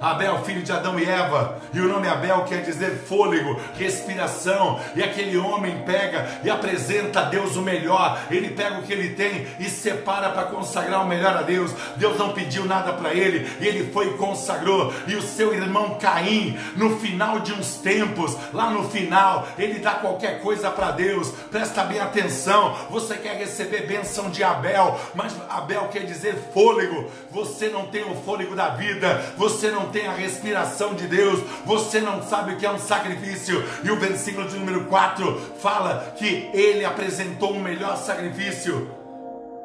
Abel, 0.00 0.42
filho 0.44 0.62
de 0.62 0.72
Adão 0.72 0.98
e 0.98 1.04
Eva, 1.04 1.58
e 1.74 1.80
o 1.80 1.86
nome 1.86 2.08
Abel 2.08 2.44
quer 2.44 2.62
dizer 2.62 3.04
fôlego, 3.06 3.60
respiração, 3.78 4.80
e 4.96 5.02
aquele 5.02 5.36
homem 5.36 5.82
pega 5.84 6.40
e 6.42 6.48
apresenta 6.48 7.20
a 7.20 7.24
Deus 7.24 7.54
o 7.56 7.60
melhor, 7.62 8.18
ele 8.30 8.48
pega 8.48 8.78
o 8.78 8.82
que 8.82 8.92
ele 8.92 9.10
tem 9.10 9.46
e 9.58 9.66
separa 9.66 10.30
para 10.30 10.44
consagrar 10.44 11.04
o 11.04 11.06
melhor 11.06 11.36
a 11.36 11.42
Deus. 11.42 11.70
Deus 11.96 12.16
não 12.16 12.32
pediu 12.32 12.64
nada 12.64 12.94
para 12.94 13.12
ele, 13.12 13.46
e 13.60 13.66
ele 13.66 13.92
foi 13.92 14.08
e 14.08 14.16
consagrou, 14.16 14.90
e 15.06 15.14
o 15.16 15.22
seu 15.22 15.52
irmão 15.52 15.98
Caim, 16.00 16.58
no 16.76 16.98
final 16.98 17.40
de 17.40 17.52
uns 17.52 17.74
tempos, 17.74 18.34
lá 18.54 18.70
no 18.70 18.88
final, 18.88 19.46
ele 19.58 19.80
dá 19.80 19.92
qualquer 19.92 20.40
coisa 20.40 20.70
para 20.70 20.92
Deus, 20.92 21.30
presta 21.50 21.84
bem 21.84 22.00
atenção. 22.00 22.74
Você 22.90 23.16
quer 23.16 23.36
receber 23.36 23.86
bênção 23.86 24.30
de 24.30 24.42
Abel, 24.42 24.98
mas 25.14 25.34
Abel 25.50 25.88
quer 25.88 26.04
dizer 26.04 26.36
fôlego, 26.54 27.10
você 27.30 27.68
não 27.68 27.86
tem 27.86 28.02
o 28.04 28.14
fôlego 28.22 28.56
da 28.56 28.70
vida, 28.70 29.34
você 29.36 29.70
não 29.70 29.89
tem 29.90 30.06
a 30.06 30.12
respiração 30.12 30.94
de 30.94 31.06
Deus, 31.06 31.40
você 31.64 32.00
não 32.00 32.22
sabe 32.22 32.54
o 32.54 32.56
que 32.56 32.66
é 32.66 32.70
um 32.70 32.78
sacrifício. 32.78 33.62
E 33.84 33.90
o 33.90 33.98
versículo 33.98 34.48
de 34.48 34.58
número 34.58 34.84
4 34.86 35.54
fala 35.60 36.14
que 36.16 36.50
ele 36.52 36.84
apresentou 36.84 37.52
um 37.52 37.60
melhor 37.60 37.96
sacrifício. 37.96 38.90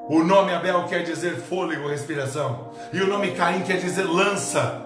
O 0.07 0.23
nome 0.23 0.53
Abel 0.53 0.83
quer 0.83 1.03
dizer 1.03 1.37
fôlego, 1.37 1.87
respiração. 1.87 2.71
E 2.93 3.01
o 3.01 3.07
nome 3.07 3.31
Caim 3.31 3.63
quer 3.63 3.77
dizer 3.77 4.03
lança. 4.03 4.85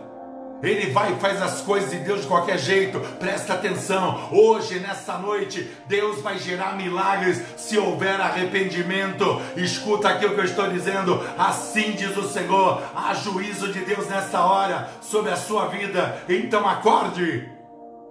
Ele 0.62 0.92
vai 0.92 1.14
e 1.14 1.20
faz 1.20 1.42
as 1.42 1.62
coisas 1.62 1.90
de 1.92 2.00
Deus 2.00 2.22
de 2.22 2.28
qualquer 2.28 2.58
jeito. 2.58 3.00
Presta 3.18 3.54
atenção. 3.54 4.30
Hoje, 4.32 4.80
nessa 4.80 5.18
noite, 5.18 5.72
Deus 5.88 6.22
vai 6.22 6.38
gerar 6.38 6.76
milagres 6.76 7.42
se 7.56 7.78
houver 7.78 8.20
arrependimento. 8.20 9.42
Escuta 9.56 10.10
aquilo 10.10 10.34
que 10.34 10.42
eu 10.42 10.46
estou 10.46 10.70
dizendo. 10.70 11.22
Assim 11.38 11.94
diz 11.94 12.16
o 12.18 12.28
Senhor. 12.28 12.84
Há 12.94 13.14
juízo 13.14 13.72
de 13.72 13.80
Deus 13.86 14.08
nessa 14.08 14.42
hora 14.42 14.90
sobre 15.02 15.32
a 15.32 15.38
sua 15.38 15.68
vida. 15.68 16.22
Então 16.28 16.68
acorde 16.68 17.50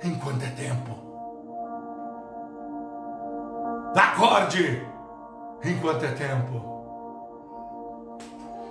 enquanto 0.02 0.42
é 0.42 0.50
tempo. 0.50 0.96
Acorde 3.94 4.82
enquanto 5.64 6.04
é 6.04 6.12
tempo. 6.12 6.78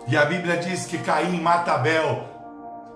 E 0.08 0.16
a 0.16 0.26
Bíblia 0.26 0.58
diz 0.58 0.86
que 0.86 0.98
Caim 1.00 1.40
mata 1.42 1.74
Abel 1.74 2.37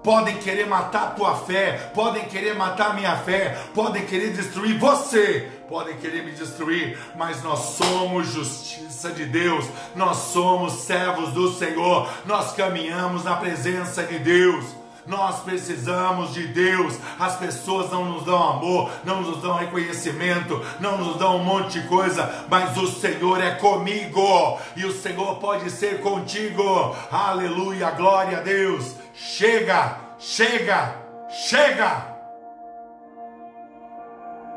podem 0.04 0.38
querer 0.38 0.68
matar 0.68 1.04
a 1.04 1.12
tua 1.12 1.36
fé, 1.36 1.92
podem 1.94 2.26
querer 2.26 2.56
matar 2.56 2.92
a 2.92 2.94
minha 2.94 3.16
fé, 3.18 3.58
podem 3.74 4.06
querer 4.06 4.32
destruir 4.32 4.78
você, 4.78 5.50
podem 5.70 5.98
querer 5.98 6.24
me 6.24 6.32
destruir, 6.32 6.98
mas 7.16 7.44
nós 7.44 7.60
somos 7.78 8.28
justiça 8.28 9.12
de 9.12 9.26
Deus, 9.26 9.66
nós 9.96 10.18
somos 10.18 10.74
servos 10.74 11.32
do 11.32 11.52
Senhor, 11.54 12.10
nós 12.26 12.54
caminhamos 12.54 13.24
na 13.24 13.36
presença 13.36 14.04
de 14.04 14.20
Deus. 14.20 14.82
Nós 15.08 15.40
precisamos 15.40 16.32
de 16.32 16.46
Deus. 16.48 16.96
As 17.20 17.36
pessoas 17.36 17.90
não 17.92 18.06
nos 18.06 18.24
dão 18.24 18.38
amor, 18.38 18.92
não 19.04 19.22
nos 19.22 19.42
dão 19.42 19.56
reconhecimento, 19.56 20.64
não 20.80 20.98
nos 21.00 21.18
dão 21.18 21.38
um 21.38 21.44
monte 21.44 21.80
de 21.80 21.88
coisa, 21.88 22.46
mas 22.48 22.78
o 22.78 22.86
Senhor 22.88 23.42
é 23.42 23.56
comigo 23.56 24.60
e 24.76 24.86
o 24.86 24.92
Senhor 24.92 25.38
pode 25.38 25.72
ser 25.72 26.02
contigo. 26.02 26.96
Aleluia, 27.12 27.90
glória 27.92 28.38
a 28.38 28.42
Deus. 28.42 29.01
Chega, 29.14 29.98
chega, 30.18 30.96
chega. 31.30 32.12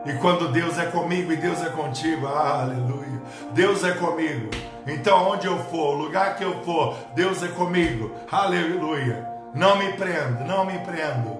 E 0.06 0.12
quando 0.14 0.52
Deus 0.52 0.78
é 0.78 0.86
comigo 0.86 1.32
e 1.32 1.36
Deus 1.36 1.62
é 1.62 1.70
contigo, 1.70 2.26
aleluia. 2.26 3.22
Deus 3.52 3.82
é 3.82 3.92
comigo. 3.92 4.50
Então, 4.86 5.30
onde 5.30 5.46
eu 5.46 5.58
for, 5.64 5.94
o 5.94 5.98
lugar 5.98 6.36
que 6.36 6.44
eu 6.44 6.62
for, 6.62 6.94
Deus 7.14 7.42
é 7.42 7.48
comigo, 7.48 8.14
aleluia. 8.30 9.26
Não 9.54 9.78
me 9.78 9.92
prendo, 9.94 10.44
não 10.44 10.66
me 10.66 10.78
prendo, 10.80 11.38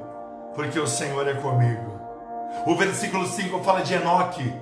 porque 0.54 0.78
o 0.78 0.86
Senhor 0.86 1.28
é 1.28 1.34
comigo. 1.34 2.00
O 2.66 2.74
versículo 2.74 3.26
5 3.26 3.62
fala 3.62 3.82
de 3.82 3.94
Enoque. 3.94 4.54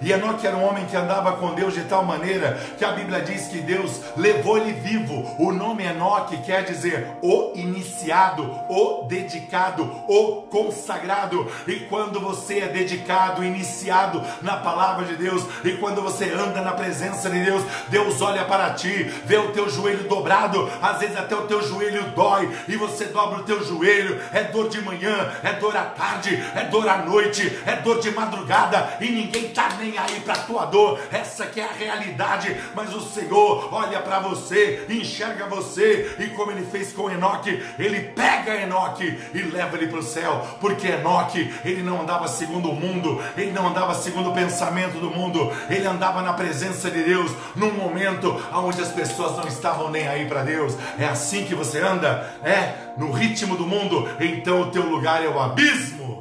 E 0.00 0.12
Enoque 0.12 0.46
era 0.46 0.56
um 0.56 0.64
homem 0.64 0.86
que 0.86 0.96
andava 0.96 1.32
com 1.32 1.54
Deus 1.54 1.74
de 1.74 1.82
tal 1.82 2.04
maneira 2.04 2.58
que 2.76 2.84
a 2.84 2.92
Bíblia 2.92 3.20
diz 3.20 3.48
que 3.48 3.60
Deus 3.60 4.00
levou 4.16 4.56
ele 4.56 4.72
vivo. 4.72 5.36
O 5.38 5.52
nome 5.52 5.84
Enoque 5.84 6.38
quer 6.38 6.64
dizer 6.64 7.06
o 7.22 7.52
iniciado, 7.54 8.42
o 8.68 9.06
dedicado, 9.08 9.84
o 10.08 10.42
consagrado. 10.42 11.50
E 11.66 11.80
quando 11.80 12.20
você 12.20 12.60
é 12.60 12.68
dedicado, 12.68 13.44
iniciado 13.44 14.22
na 14.42 14.56
palavra 14.56 15.04
de 15.06 15.16
Deus, 15.16 15.44
e 15.64 15.72
quando 15.72 16.00
você 16.00 16.30
anda 16.32 16.60
na 16.60 16.72
presença 16.72 17.28
de 17.28 17.42
Deus, 17.44 17.62
Deus 17.88 18.20
olha 18.22 18.44
para 18.44 18.70
ti, 18.70 19.04
vê 19.24 19.36
o 19.36 19.52
teu 19.52 19.68
joelho 19.68 20.08
dobrado, 20.08 20.70
às 20.80 20.98
vezes 20.98 21.16
até 21.16 21.34
o 21.34 21.46
teu 21.46 21.62
joelho 21.62 22.04
dói, 22.14 22.48
e 22.68 22.76
você 22.76 23.06
dobra 23.06 23.40
o 23.40 23.44
teu 23.44 23.64
joelho, 23.64 24.20
é 24.32 24.44
dor 24.44 24.68
de 24.68 24.80
manhã, 24.80 25.32
é 25.42 25.52
dor 25.54 25.76
à 25.76 25.84
tarde, 25.84 26.42
é 26.54 26.64
dor 26.64 26.88
à 26.88 26.98
noite, 26.98 27.58
é 27.66 27.76
dor 27.76 28.00
de 28.00 28.10
madrugada, 28.10 28.96
e 29.00 29.10
ninguém 29.10 29.46
está 29.46 29.68
nem 29.78 29.96
aí 29.96 30.20
para 30.20 30.34
tua 30.34 30.64
dor, 30.66 31.00
essa 31.10 31.46
que 31.46 31.60
é 31.60 31.64
a 31.64 31.72
realidade, 31.72 32.56
mas 32.74 32.94
o 32.94 33.00
Senhor 33.00 33.72
olha 33.72 34.00
para 34.00 34.18
você, 34.20 34.84
enxerga 34.88 35.46
você, 35.46 36.16
e 36.18 36.26
como 36.28 36.50
ele 36.50 36.66
fez 36.66 36.92
com 36.92 37.10
Enoque, 37.10 37.62
ele 37.78 38.00
pega 38.00 38.60
Enoque 38.60 39.18
e 39.32 39.38
leva 39.42 39.76
ele 39.76 39.88
para 39.88 40.00
o 40.00 40.02
céu, 40.02 40.46
porque 40.60 40.88
Enoque, 40.88 41.52
ele 41.64 41.82
não 41.82 42.02
andava 42.02 42.28
segundo 42.28 42.70
o 42.70 42.74
mundo, 42.74 43.22
ele 43.36 43.52
não 43.52 43.68
andava 43.68 43.94
segundo 43.94 44.30
o 44.30 44.34
pensamento 44.34 44.98
do 44.98 45.10
mundo, 45.10 45.52
ele 45.70 45.86
andava 45.86 46.22
na 46.22 46.32
presença 46.32 46.90
de 46.90 47.02
Deus, 47.02 47.30
num 47.54 47.72
momento 47.72 48.42
onde 48.52 48.80
as 48.80 48.88
pessoas 48.88 49.36
não 49.36 49.46
estavam 49.46 49.90
nem 49.90 50.08
aí 50.08 50.26
para 50.26 50.42
Deus, 50.42 50.74
é 50.98 51.06
assim 51.06 51.44
que 51.44 51.54
você 51.54 51.80
anda, 51.80 52.28
é? 52.42 52.88
No 52.96 53.12
ritmo 53.12 53.56
do 53.56 53.66
mundo, 53.66 54.08
então 54.20 54.62
o 54.62 54.70
teu 54.70 54.84
lugar 54.84 55.24
é 55.24 55.28
o 55.28 55.40
abismo. 55.40 56.17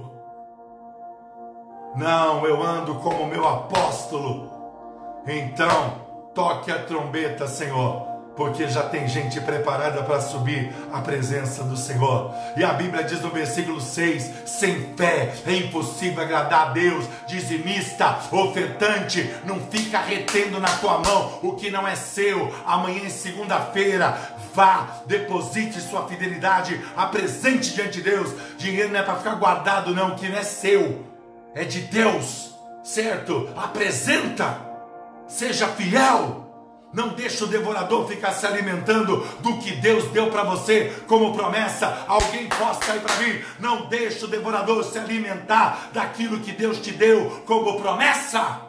Não, 1.97 2.45
eu 2.45 2.61
ando 2.61 2.93
como 2.99 3.25
meu 3.25 3.47
apóstolo. 3.47 4.51
Então, 5.25 5.95
toque 6.31 6.71
a 6.71 6.77
trombeta, 6.83 7.47
Senhor, 7.47 8.03
porque 8.35 8.67
já 8.67 8.83
tem 8.83 9.07
gente 9.07 9.41
preparada 9.41 10.03
para 10.03 10.21
subir 10.21 10.71
à 10.93 11.01
presença 11.01 11.63
do 11.63 11.75
Senhor. 11.75 12.31
E 12.55 12.63
a 12.63 12.71
Bíblia 12.73 13.03
diz 13.03 13.19
no 13.21 13.31
versículo 13.31 13.81
6: 13.81 14.31
sem 14.45 14.93
fé 14.95 15.33
é 15.47 15.55
impossível 15.55 16.21
agradar 16.21 16.67
a 16.67 16.69
Deus, 16.69 17.03
dizimista, 17.25 18.19
ofertante, 18.31 19.33
não 19.43 19.59
fica 19.59 19.97
retendo 19.97 20.59
na 20.59 20.69
tua 20.77 20.99
mão 20.99 21.39
o 21.41 21.53
que 21.53 21.71
não 21.71 21.87
é 21.87 21.95
seu. 21.95 22.53
Amanhã, 22.63 23.09
segunda-feira, 23.09 24.15
vá, 24.53 25.01
deposite 25.07 25.81
sua 25.81 26.07
fidelidade, 26.07 26.79
apresente 26.95 27.73
diante 27.73 28.03
de 28.03 28.03
Deus. 28.03 28.29
Dinheiro 28.55 28.89
não 28.89 28.99
é 28.99 29.03
para 29.03 29.15
ficar 29.15 29.33
guardado, 29.33 29.95
não, 29.95 30.15
que 30.15 30.29
não 30.29 30.37
é 30.37 30.43
seu 30.43 31.16
é 31.57 31.63
de 31.63 31.81
Deus, 31.81 32.53
certo? 32.83 33.49
Apresenta, 33.57 34.61
seja 35.27 35.67
fiel. 35.67 36.45
Não 36.93 37.09
deixe 37.09 37.43
o 37.43 37.47
devorador 37.47 38.07
ficar 38.07 38.31
se 38.31 38.45
alimentando 38.45 39.17
do 39.41 39.57
que 39.57 39.71
Deus 39.75 40.05
deu 40.11 40.29
para 40.29 40.43
você 40.43 40.93
como 41.07 41.35
promessa. 41.35 42.05
Alguém 42.07 42.47
possa 42.47 42.95
ir 42.95 43.01
para 43.01 43.15
mim. 43.17 43.41
Não 43.59 43.87
deixe 43.87 44.23
o 44.23 44.27
devorador 44.27 44.83
se 44.83 44.97
alimentar 44.97 45.89
daquilo 45.91 46.39
que 46.39 46.51
Deus 46.51 46.77
te 46.79 46.91
deu 46.91 47.43
como 47.45 47.81
promessa. 47.81 48.66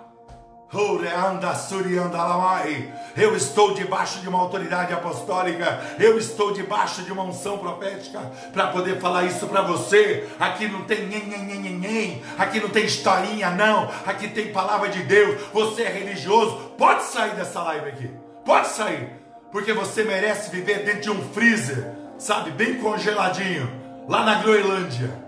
Eu 3.16 3.34
estou 3.34 3.72
debaixo 3.72 4.20
de 4.20 4.28
uma 4.28 4.38
autoridade 4.38 4.92
apostólica, 4.92 5.80
eu 5.98 6.18
estou 6.18 6.52
debaixo 6.52 7.02
de 7.02 7.10
uma 7.10 7.22
unção 7.22 7.56
profética 7.56 8.20
para 8.52 8.66
poder 8.66 9.00
falar 9.00 9.24
isso 9.24 9.46
para 9.46 9.62
você. 9.62 10.28
Aqui 10.38 10.68
não 10.68 10.84
tem 10.84 11.06
nhen, 11.06 11.24
nhen, 11.24 11.78
nhen, 11.78 12.22
aqui 12.36 12.60
não 12.60 12.68
tem 12.68 12.84
historinha, 12.84 13.50
não. 13.50 13.90
Aqui 14.04 14.28
tem 14.28 14.52
palavra 14.52 14.90
de 14.90 15.02
Deus. 15.04 15.40
Você 15.54 15.84
é 15.84 15.88
religioso, 15.88 16.72
pode 16.76 17.04
sair 17.04 17.34
dessa 17.34 17.62
live 17.62 17.88
aqui, 17.88 18.10
pode 18.44 18.68
sair, 18.68 19.10
porque 19.50 19.72
você 19.72 20.04
merece 20.04 20.50
viver 20.50 20.84
dentro 20.84 21.00
de 21.00 21.10
um 21.10 21.32
freezer, 21.32 21.94
sabe, 22.18 22.50
bem 22.50 22.74
congeladinho, 22.74 23.72
lá 24.06 24.22
na 24.22 24.34
Groenlândia. 24.42 25.27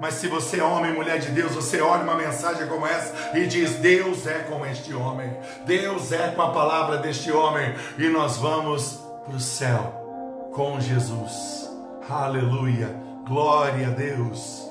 Mas 0.00 0.14
se 0.14 0.28
você 0.28 0.60
é 0.60 0.64
homem, 0.64 0.92
mulher 0.92 1.18
de 1.18 1.30
Deus, 1.30 1.52
você 1.52 1.80
olha 1.80 2.02
uma 2.02 2.14
mensagem 2.14 2.66
como 2.66 2.86
essa 2.86 3.36
e 3.36 3.46
diz: 3.46 3.76
Deus 3.76 4.26
é 4.26 4.40
com 4.40 4.64
este 4.66 4.94
homem, 4.94 5.34
Deus 5.64 6.12
é 6.12 6.28
com 6.28 6.42
a 6.42 6.50
palavra 6.50 6.98
deste 6.98 7.32
homem, 7.32 7.74
e 7.96 8.08
nós 8.08 8.36
vamos 8.36 9.00
para 9.24 9.36
o 9.36 9.40
céu 9.40 10.50
com 10.52 10.78
Jesus. 10.80 11.70
Aleluia, 12.08 12.94
glória 13.26 13.88
a 13.88 13.90
Deus. 13.90 14.66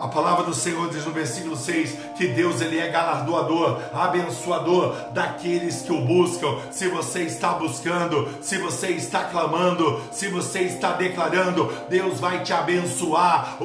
A 0.00 0.08
palavra 0.08 0.44
do 0.44 0.54
Senhor 0.54 0.88
diz 0.88 1.04
no 1.04 1.12
versículo 1.12 1.54
6 1.56 2.09
que 2.20 2.28
Deus 2.28 2.60
ele 2.60 2.78
é 2.78 2.86
galardoador, 2.88 3.80
abençoador 3.94 4.94
daqueles 5.14 5.80
que 5.80 5.90
o 5.90 6.02
buscam. 6.02 6.54
Se 6.70 6.86
você 6.86 7.22
está 7.22 7.54
buscando, 7.54 8.28
se 8.42 8.58
você 8.58 8.88
está 8.88 9.24
clamando, 9.24 10.02
se 10.12 10.28
você 10.28 10.60
está 10.60 10.92
declarando, 10.92 11.72
Deus 11.88 12.20
vai 12.20 12.42
te 12.42 12.52
abençoar. 12.52 13.56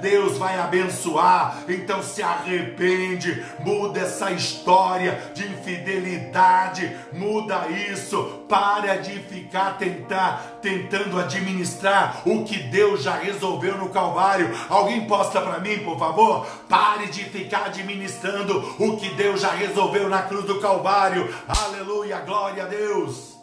Deus 0.00 0.38
vai 0.38 0.56
abençoar. 0.60 1.64
Então 1.68 2.00
se 2.04 2.22
arrepende, 2.22 3.44
muda 3.58 3.98
essa 3.98 4.30
história 4.30 5.20
de 5.34 5.44
infidelidade, 5.44 6.96
muda 7.12 7.66
isso. 7.68 8.44
Para 8.48 8.94
de 8.98 9.18
ficar 9.18 9.76
tentar, 9.76 10.60
tentando 10.62 11.18
administrar 11.18 12.22
o 12.24 12.44
que 12.44 12.60
Deus 12.60 13.02
já 13.02 13.16
resolveu 13.16 13.76
no 13.76 13.88
Calvário. 13.88 14.56
Alguém 14.68 15.04
posta 15.08 15.40
para 15.40 15.58
mim, 15.58 15.80
por 15.80 15.95
favor? 15.98 16.46
Pare 16.68 17.06
de 17.06 17.24
ficar 17.24 17.66
administrando 17.66 18.58
o 18.78 18.96
que 18.96 19.10
Deus 19.10 19.40
já 19.40 19.50
resolveu 19.50 20.08
na 20.08 20.22
cruz 20.22 20.44
do 20.44 20.60
Calvário. 20.60 21.32
Aleluia, 21.48 22.20
glória 22.20 22.64
a 22.64 22.66
Deus. 22.66 23.36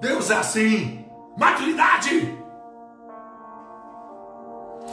Deus 0.00 0.30
é 0.30 0.36
assim. 0.36 1.04
Maturidade. 1.36 2.38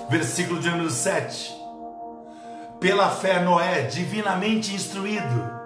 Versículo 0.10 0.60
de 0.60 0.70
número 0.70 0.90
7. 0.90 1.56
Pela 2.80 3.10
fé, 3.10 3.42
Noé, 3.42 3.84
divinamente 3.84 4.74
instruído. 4.74 5.60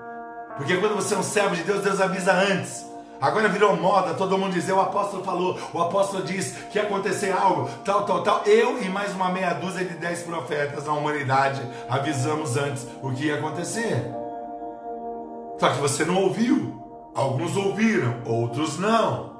Porque 0.58 0.77
quando 0.77 0.95
você 0.95 1.15
é 1.15 1.17
um 1.17 1.23
servo 1.23 1.56
de 1.56 1.63
Deus, 1.63 1.84
Deus 1.84 2.01
avisa 2.01 2.34
antes 2.34 2.92
Agora 3.21 3.47
virou 3.47 3.76
moda 3.76 4.13
todo 4.13 4.38
mundo 4.38 4.54
dizer: 4.54 4.73
o 4.73 4.82
apóstolo 4.82 5.23
falou, 5.23 5.58
o 5.73 5.82
apóstolo 5.82 6.23
diz 6.23 6.56
que 6.71 6.78
ia 6.78 6.84
acontecer 6.84 7.32
algo, 7.32 7.69
tal, 7.86 8.06
tal, 8.06 8.21
tal. 8.21 8.43
Eu 8.45 8.82
e 8.82 8.89
mais 8.89 9.13
uma 9.13 9.30
meia 9.30 9.54
dúzia 9.54 9.86
de 9.86 9.95
dez 9.95 10.21
profetas 10.23 10.86
na 10.86 10.93
humanidade 10.93 11.62
avisamos 11.89 12.58
antes 12.58 12.86
o 13.02 13.12
que 13.12 13.26
ia 13.26 13.36
acontecer. 13.36 14.12
Só 15.60 15.69
que 15.69 15.80
você 15.80 16.04
não 16.04 16.17
ouviu. 16.17 16.82
Alguns 17.15 17.56
ouviram, 17.56 18.21
outros 18.26 18.80
não. 18.80 19.34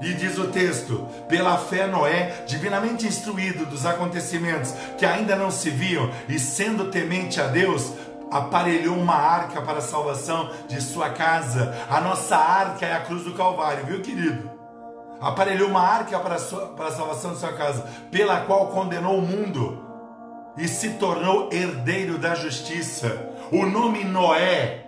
E 0.00 0.12
diz 0.14 0.38
o 0.38 0.48
texto: 0.48 1.06
pela 1.28 1.56
fé, 1.56 1.86
Noé, 1.86 2.44
divinamente 2.46 3.06
instruído 3.06 3.66
dos 3.66 3.86
acontecimentos 3.86 4.72
que 4.98 5.06
ainda 5.06 5.36
não 5.36 5.50
se 5.50 5.70
viam, 5.70 6.10
e 6.28 6.38
sendo 6.38 6.90
temente 6.90 7.40
a 7.40 7.46
Deus, 7.46 7.92
aparelhou 8.34 8.96
uma 8.96 9.14
arca 9.14 9.62
para 9.62 9.78
a 9.78 9.80
salvação 9.80 10.50
de 10.66 10.80
sua 10.80 11.10
casa. 11.10 11.72
A 11.88 12.00
nossa 12.00 12.36
arca 12.36 12.84
é 12.84 12.92
a 12.92 13.00
cruz 13.00 13.22
do 13.22 13.32
Calvário, 13.34 13.86
viu, 13.86 14.02
querido? 14.02 14.50
Aparelhou 15.20 15.68
uma 15.68 15.80
arca 15.80 16.18
para 16.18 16.34
a, 16.34 16.38
sua, 16.40 16.66
para 16.70 16.88
a 16.88 16.90
salvação 16.90 17.32
de 17.32 17.38
sua 17.38 17.52
casa, 17.52 17.88
pela 18.10 18.40
qual 18.40 18.66
condenou 18.66 19.18
o 19.18 19.22
mundo 19.22 19.80
e 20.58 20.66
se 20.66 20.94
tornou 20.94 21.48
herdeiro 21.52 22.18
da 22.18 22.34
justiça. 22.34 23.30
O 23.52 23.66
nome 23.66 24.02
Noé, 24.02 24.84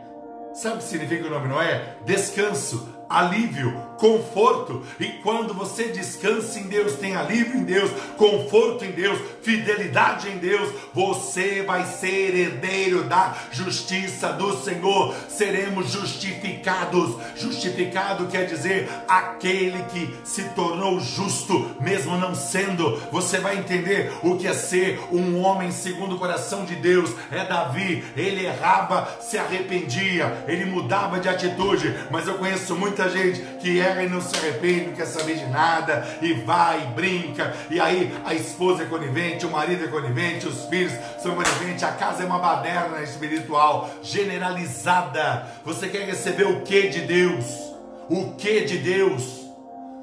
sabe 0.53 0.75
o 0.75 0.79
que 0.79 0.85
significa 0.85 1.29
o 1.29 1.31
nome 1.31 1.47
Noé? 1.47 1.99
Descanso, 2.05 2.89
alívio, 3.09 3.81
conforto. 3.99 4.83
E 4.99 5.07
quando 5.23 5.55
você 5.55 5.89
descansa 5.89 6.59
em 6.59 6.65
Deus, 6.65 6.95
tem 6.95 7.17
alívio 7.17 7.57
em 7.57 7.65
Deus, 7.65 7.91
conforto 8.17 8.85
em 8.85 8.91
Deus, 8.91 9.19
fidelidade 9.43 10.29
em 10.29 10.39
Deus, 10.39 10.71
você 10.93 11.63
vai 11.63 11.85
ser 11.85 12.35
herdeiro 12.35 13.05
da 13.05 13.35
justiça 13.51 14.33
do 14.33 14.57
Senhor. 14.57 15.15
Seremos 15.29 15.91
justificados. 15.91 17.17
Justificado 17.37 18.27
quer 18.27 18.47
dizer 18.47 18.89
aquele 19.09 19.83
que 19.85 20.15
se 20.25 20.43
tornou 20.51 21.01
justo, 21.01 21.77
mesmo 21.81 22.17
não 22.17 22.35
sendo. 22.35 22.97
Você 23.13 23.39
vai 23.39 23.59
entender 23.59 24.13
o 24.23 24.37
que 24.37 24.47
é 24.47 24.55
ser 24.55 25.01
um 25.13 25.41
homem 25.41 25.71
segundo 25.71 26.17
o 26.17 26.19
coração 26.19 26.65
de 26.65 26.75
Deus. 26.75 27.11
É 27.31 27.45
Davi, 27.45 28.05
ele 28.17 28.47
errava, 28.47 29.09
se 29.21 29.39
arrependia, 29.39 30.45
ele 30.49 30.65
mudava 30.65 31.21
de 31.21 31.29
atitude, 31.29 31.95
mas 32.11 32.27
eu 32.27 32.35
conheço 32.35 32.75
muita 32.75 33.09
gente 33.09 33.41
que 33.61 33.81
erra 33.87 34.03
e 34.03 34.09
não 34.09 34.21
se 34.21 34.37
arrepende, 34.37 34.87
não 34.87 34.95
quer 34.95 35.07
saber 35.07 35.37
de 35.37 35.47
nada, 35.47 36.07
e 36.21 36.33
vai, 36.35 36.83
e 36.83 36.87
brinca, 36.95 37.55
e 37.71 37.81
aí 37.81 38.13
a 38.25 38.35
esposa 38.35 38.83
é 38.83 38.87
conivente, 38.87 39.47
o 39.47 39.51
marido 39.51 39.85
é 39.85 39.89
conivente, 39.89 40.47
os 40.47 40.65
filhos 40.67 40.93
são 41.23 41.35
coniventes, 41.35 41.83
a 41.83 41.93
casa 41.93 42.23
é 42.23 42.27
uma 42.27 42.39
baderna 42.39 43.03
espiritual, 43.03 43.91
generalizada. 44.03 45.47
Você 45.65 45.89
quer 45.89 46.07
receber 46.07 46.45
o 46.45 46.63
que 46.63 46.89
de 46.89 47.01
Deus? 47.03 47.47
O 48.09 48.35
que 48.37 48.61
de 48.63 48.79
Deus? 48.79 49.47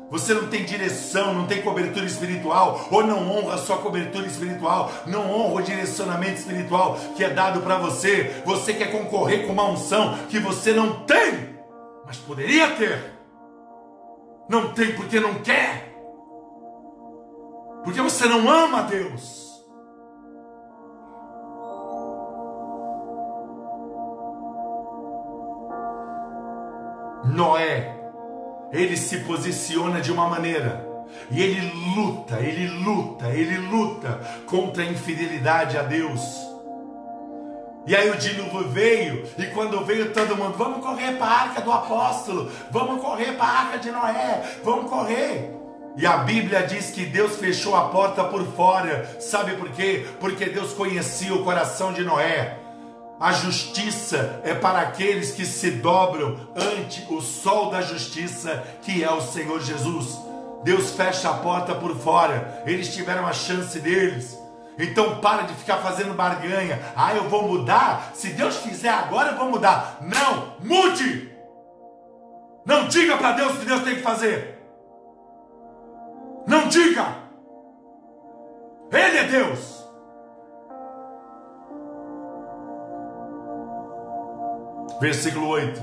Você 0.09 0.33
não 0.33 0.47
tem 0.47 0.63
direção, 0.63 1.33
não 1.33 1.47
tem 1.47 1.63
cobertura 1.63 2.05
espiritual, 2.05 2.87
ou 2.91 3.03
não 3.03 3.31
honra 3.31 3.55
a 3.55 3.57
sua 3.57 3.77
cobertura 3.77 4.27
espiritual, 4.27 4.91
não 5.07 5.31
honra 5.31 5.55
o 5.55 5.63
direcionamento 5.63 6.39
espiritual 6.39 6.99
que 7.15 7.23
é 7.23 7.29
dado 7.31 7.61
para 7.61 7.79
você. 7.79 8.43
Você 8.45 8.73
quer 8.73 8.91
concorrer 8.91 9.47
com 9.47 9.53
uma 9.53 9.67
unção 9.67 10.15
que 10.29 10.37
você 10.37 10.71
não 10.71 10.99
tem, 11.05 11.57
mas 12.05 12.17
poderia 12.17 12.69
ter. 12.71 13.12
Não 14.53 14.71
tem 14.71 14.95
porque 14.95 15.19
não 15.19 15.33
quer. 15.41 15.91
Porque 17.83 17.99
você 17.99 18.27
não 18.27 18.47
ama 18.47 18.81
a 18.81 18.83
Deus. 18.83 19.65
Noé, 27.25 27.99
ele 28.71 28.95
se 28.95 29.21
posiciona 29.21 29.99
de 29.99 30.11
uma 30.11 30.29
maneira 30.29 30.87
e 31.31 31.41
ele 31.41 31.73
luta, 31.95 32.39
ele 32.39 32.67
luta, 32.67 33.29
ele 33.29 33.57
luta 33.57 34.19
contra 34.45 34.83
a 34.83 34.85
infidelidade 34.85 35.79
a 35.79 35.81
Deus. 35.81 36.52
E 37.85 37.95
aí 37.95 38.09
o 38.09 38.17
dilúvio 38.17 38.69
veio, 38.69 39.29
e 39.37 39.45
quando 39.47 39.83
veio 39.83 40.13
todo 40.13 40.37
mundo, 40.37 40.55
vamos 40.57 40.81
correr 40.81 41.17
para 41.17 41.25
a 41.25 41.41
arca 41.41 41.61
do 41.61 41.71
apóstolo, 41.71 42.49
vamos 42.71 43.01
correr 43.01 43.33
para 43.33 43.45
a 43.45 43.59
arca 43.59 43.77
de 43.77 43.91
Noé, 43.91 44.41
vamos 44.63 44.89
correr. 44.89 45.53
E 45.97 46.07
a 46.07 46.17
Bíblia 46.17 46.63
diz 46.63 46.91
que 46.91 47.05
Deus 47.05 47.35
fechou 47.35 47.75
a 47.75 47.89
porta 47.89 48.23
por 48.23 48.43
fora, 48.55 49.17
sabe 49.19 49.57
por 49.57 49.69
quê? 49.71 50.05
Porque 50.19 50.45
Deus 50.45 50.73
conhecia 50.73 51.33
o 51.35 51.43
coração 51.43 51.91
de 51.91 52.03
Noé. 52.03 52.57
A 53.19 53.31
justiça 53.31 54.41
é 54.43 54.53
para 54.53 54.79
aqueles 54.79 55.31
que 55.31 55.45
se 55.45 55.69
dobram 55.71 56.37
ante 56.55 57.05
o 57.09 57.21
sol 57.21 57.69
da 57.69 57.81
justiça, 57.81 58.63
que 58.81 59.03
é 59.03 59.11
o 59.11 59.21
Senhor 59.21 59.61
Jesus. 59.61 60.17
Deus 60.63 60.91
fecha 60.91 61.29
a 61.29 61.33
porta 61.33 61.75
por 61.75 61.95
fora, 61.95 62.63
eles 62.65 62.93
tiveram 62.93 63.27
a 63.27 63.33
chance 63.33 63.77
deles. 63.79 64.42
Então 64.77 65.19
para 65.19 65.43
de 65.43 65.53
ficar 65.53 65.77
fazendo 65.77 66.13
barganha. 66.13 66.79
Ah, 66.95 67.13
eu 67.15 67.29
vou 67.29 67.47
mudar. 67.47 68.11
Se 68.13 68.29
Deus 68.29 68.57
quiser 68.57 68.89
agora 68.89 69.31
eu 69.31 69.37
vou 69.37 69.49
mudar. 69.49 69.99
Não, 70.01 70.55
mude. 70.59 71.31
Não 72.65 72.87
diga 72.87 73.17
para 73.17 73.33
Deus 73.33 73.53
o 73.53 73.59
que 73.59 73.65
Deus 73.65 73.83
tem 73.83 73.95
que 73.95 74.01
fazer. 74.01 74.59
Não 76.47 76.67
diga. 76.67 77.23
Ele 78.91 79.17
é 79.17 79.23
Deus. 79.23 79.83
Versículo 84.99 85.47
8. 85.47 85.81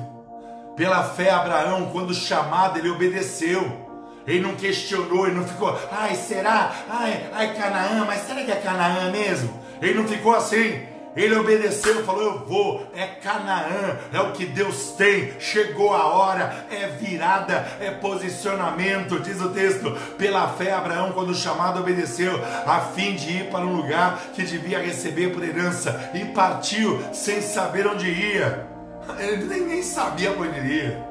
Pela 0.77 1.05
fé 1.05 1.31
Abraão, 1.31 1.91
quando 1.93 2.15
chamado, 2.15 2.79
ele 2.79 2.89
obedeceu 2.89 3.90
ele 4.27 4.41
não 4.41 4.55
questionou, 4.55 5.27
ele 5.27 5.37
não 5.37 5.47
ficou, 5.47 5.79
ai, 5.91 6.15
será? 6.15 6.73
Ai, 6.89 7.27
ai, 7.33 7.55
Canaã, 7.55 8.05
mas 8.07 8.21
será 8.23 8.43
que 8.43 8.51
é 8.51 8.57
Canaã 8.57 9.11
mesmo? 9.11 9.61
Ele 9.81 9.95
não 9.95 10.07
ficou 10.07 10.35
assim. 10.35 10.91
Ele 11.17 11.35
obedeceu, 11.35 12.05
falou: 12.05 12.23
Eu 12.23 12.47
vou, 12.47 12.87
é 12.95 13.05
Canaã, 13.05 13.99
é 14.13 14.21
o 14.21 14.33
que 14.33 14.47
Deus 14.47 14.93
tem. 14.97 15.33
Chegou 15.41 15.93
a 15.93 16.07
hora, 16.07 16.67
é 16.71 16.87
virada, 16.87 17.67
é 17.81 17.91
posicionamento. 17.91 19.19
Diz 19.19 19.41
o 19.41 19.49
texto: 19.49 19.91
Pela 20.17 20.49
fé, 20.49 20.73
Abraão, 20.73 21.13
quando 21.13 21.35
chamado, 21.35 21.81
obedeceu, 21.81 22.41
a 22.67 22.81
fim 22.95 23.17
de 23.17 23.39
ir 23.39 23.51
para 23.51 23.65
um 23.65 23.75
lugar 23.75 24.21
que 24.35 24.45
devia 24.45 24.79
receber 24.79 25.33
por 25.33 25.43
herança, 25.43 26.11
e 26.15 26.25
partiu 26.27 27.03
sem 27.13 27.41
saber 27.41 27.87
onde 27.87 28.09
ia. 28.09 28.69
Ele 29.19 29.65
nem, 29.65 29.83
sabia 29.83 30.31
onde 30.31 30.59
iria. 30.59 31.10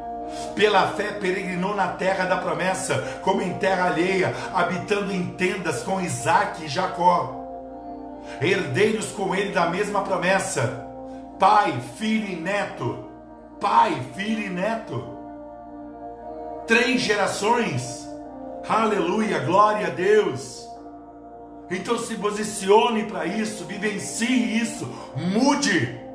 Pela 0.55 0.89
fé 0.89 1.13
peregrinou 1.13 1.75
na 1.75 1.87
terra 1.87 2.25
da 2.25 2.37
promessa, 2.37 3.19
como 3.23 3.41
em 3.41 3.53
terra 3.53 3.85
alheia, 3.85 4.33
habitando 4.53 5.11
em 5.11 5.27
tendas 5.31 5.83
com 5.83 6.01
Isaac 6.01 6.65
e 6.65 6.67
Jacó. 6.67 7.35
Herdeiros 8.41 9.11
com 9.11 9.33
ele 9.33 9.51
da 9.51 9.69
mesma 9.69 10.01
promessa, 10.01 10.85
pai, 11.39 11.79
filho 11.97 12.29
e 12.29 12.35
neto. 12.35 13.05
Pai, 13.59 14.01
filho 14.15 14.45
e 14.45 14.49
neto. 14.49 15.17
Três 16.67 17.01
gerações. 17.01 18.07
Aleluia, 18.67 19.39
glória 19.39 19.87
a 19.87 19.89
Deus. 19.89 20.67
Então 21.71 21.97
se 21.97 22.15
posicione 22.15 23.03
para 23.03 23.25
isso, 23.25 23.65
vivencie 23.65 24.59
isso, 24.59 24.85
mude. 25.15 26.08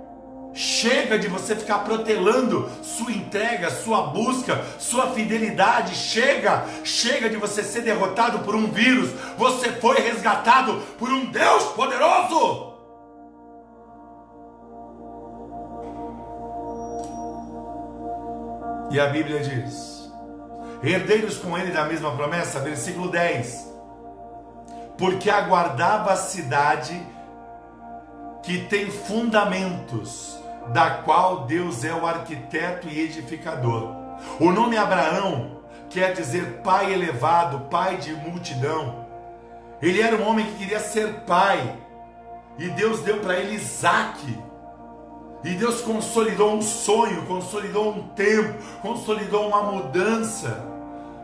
Chega 0.54 1.18
de 1.18 1.26
você 1.26 1.56
ficar 1.56 1.80
protelando 1.80 2.70
sua 2.80 3.10
entrega, 3.10 3.72
sua 3.72 4.02
busca, 4.02 4.64
sua 4.78 5.08
fidelidade. 5.08 5.96
Chega, 5.96 6.64
chega 6.84 7.28
de 7.28 7.36
você 7.36 7.64
ser 7.64 7.82
derrotado 7.82 8.38
por 8.38 8.54
um 8.54 8.70
vírus. 8.70 9.10
Você 9.36 9.72
foi 9.72 9.96
resgatado 9.96 10.80
por 10.96 11.10
um 11.10 11.26
Deus 11.26 11.64
poderoso. 11.72 12.72
E 18.92 19.00
a 19.00 19.08
Bíblia 19.08 19.40
diz: 19.40 20.08
herdeiros 20.84 21.36
com 21.36 21.58
ele 21.58 21.72
da 21.72 21.84
mesma 21.84 22.12
promessa, 22.12 22.60
versículo 22.60 23.10
10. 23.10 23.74
Porque 24.96 25.28
aguardava 25.28 26.12
a 26.12 26.16
cidade 26.16 27.04
que 28.44 28.66
tem 28.66 28.88
fundamentos 28.88 30.43
da 30.72 30.90
qual 30.90 31.44
Deus 31.44 31.84
é 31.84 31.92
o 31.92 32.06
arquiteto 32.06 32.88
e 32.88 33.00
edificador. 33.00 33.94
O 34.40 34.50
nome 34.50 34.76
Abraão 34.76 35.60
quer 35.90 36.12
dizer 36.12 36.60
pai 36.62 36.92
elevado, 36.92 37.68
pai 37.70 37.96
de 37.96 38.12
multidão. 38.12 39.04
Ele 39.82 40.00
era 40.00 40.16
um 40.16 40.26
homem 40.26 40.46
que 40.46 40.58
queria 40.58 40.80
ser 40.80 41.12
pai, 41.26 41.76
e 42.58 42.68
Deus 42.70 43.00
deu 43.00 43.18
para 43.18 43.36
ele 43.38 43.54
Isaac. 43.54 44.38
E 45.42 45.50
Deus 45.50 45.82
consolidou 45.82 46.54
um 46.54 46.62
sonho, 46.62 47.26
consolidou 47.26 47.90
um 47.90 48.08
tempo, 48.08 48.54
consolidou 48.80 49.46
uma 49.46 49.62
mudança. 49.62 50.64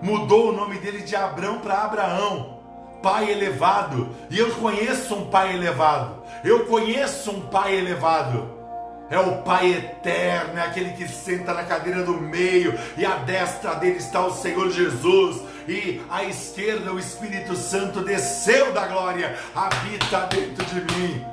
Mudou 0.03 0.50
o 0.50 0.53
nome 0.53 0.79
dele 0.79 1.03
de 1.03 1.14
Abrão 1.14 1.59
para 1.59 1.85
Abraão, 1.85 2.59
pai 3.03 3.31
elevado. 3.31 4.09
E 4.31 4.38
eu 4.38 4.50
conheço 4.57 5.14
um 5.14 5.26
pai 5.31 5.55
elevado. 5.55 6.22
Eu 6.44 6.66
conheço 6.66 7.31
um 7.31 7.40
pai 7.42 7.74
elevado 7.76 8.60
é 9.11 9.18
o 9.18 9.42
Pai 9.42 9.73
eterno, 9.73 10.59
é 10.59 10.62
aquele 10.62 10.92
que 10.92 11.09
senta 11.09 11.53
na 11.53 11.64
cadeira 11.64 12.04
do 12.04 12.15
meio, 12.15 12.79
e 12.96 13.04
à 13.04 13.17
destra 13.17 13.75
dele 13.75 13.98
está 13.98 14.25
o 14.25 14.33
Senhor 14.33 14.71
Jesus, 14.71 15.42
e 15.67 16.00
à 16.08 16.23
esquerda 16.25 16.92
o 16.92 16.98
Espírito 16.98 17.56
Santo 17.56 18.02
desceu 18.02 18.73
da 18.73 18.87
glória, 18.87 19.37
habita 19.54 20.21
dentro 20.27 20.65
de 20.65 20.81
mim. 20.94 21.27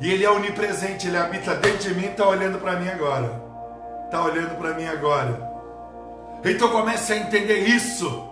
E 0.00 0.12
ele 0.12 0.24
é 0.24 0.30
onipresente, 0.30 1.08
ele 1.08 1.16
habita 1.16 1.54
dentro 1.56 1.88
de 1.88 1.94
mim, 1.94 2.06
está 2.06 2.28
olhando 2.28 2.58
para 2.58 2.78
mim 2.78 2.88
agora. 2.88 3.42
Está 4.04 4.22
olhando 4.22 4.56
para 4.56 4.74
mim 4.74 4.86
agora. 4.86 5.50
Então 6.44 6.68
comece 6.68 7.12
a 7.12 7.16
entender 7.16 7.60
isso. 7.60 8.28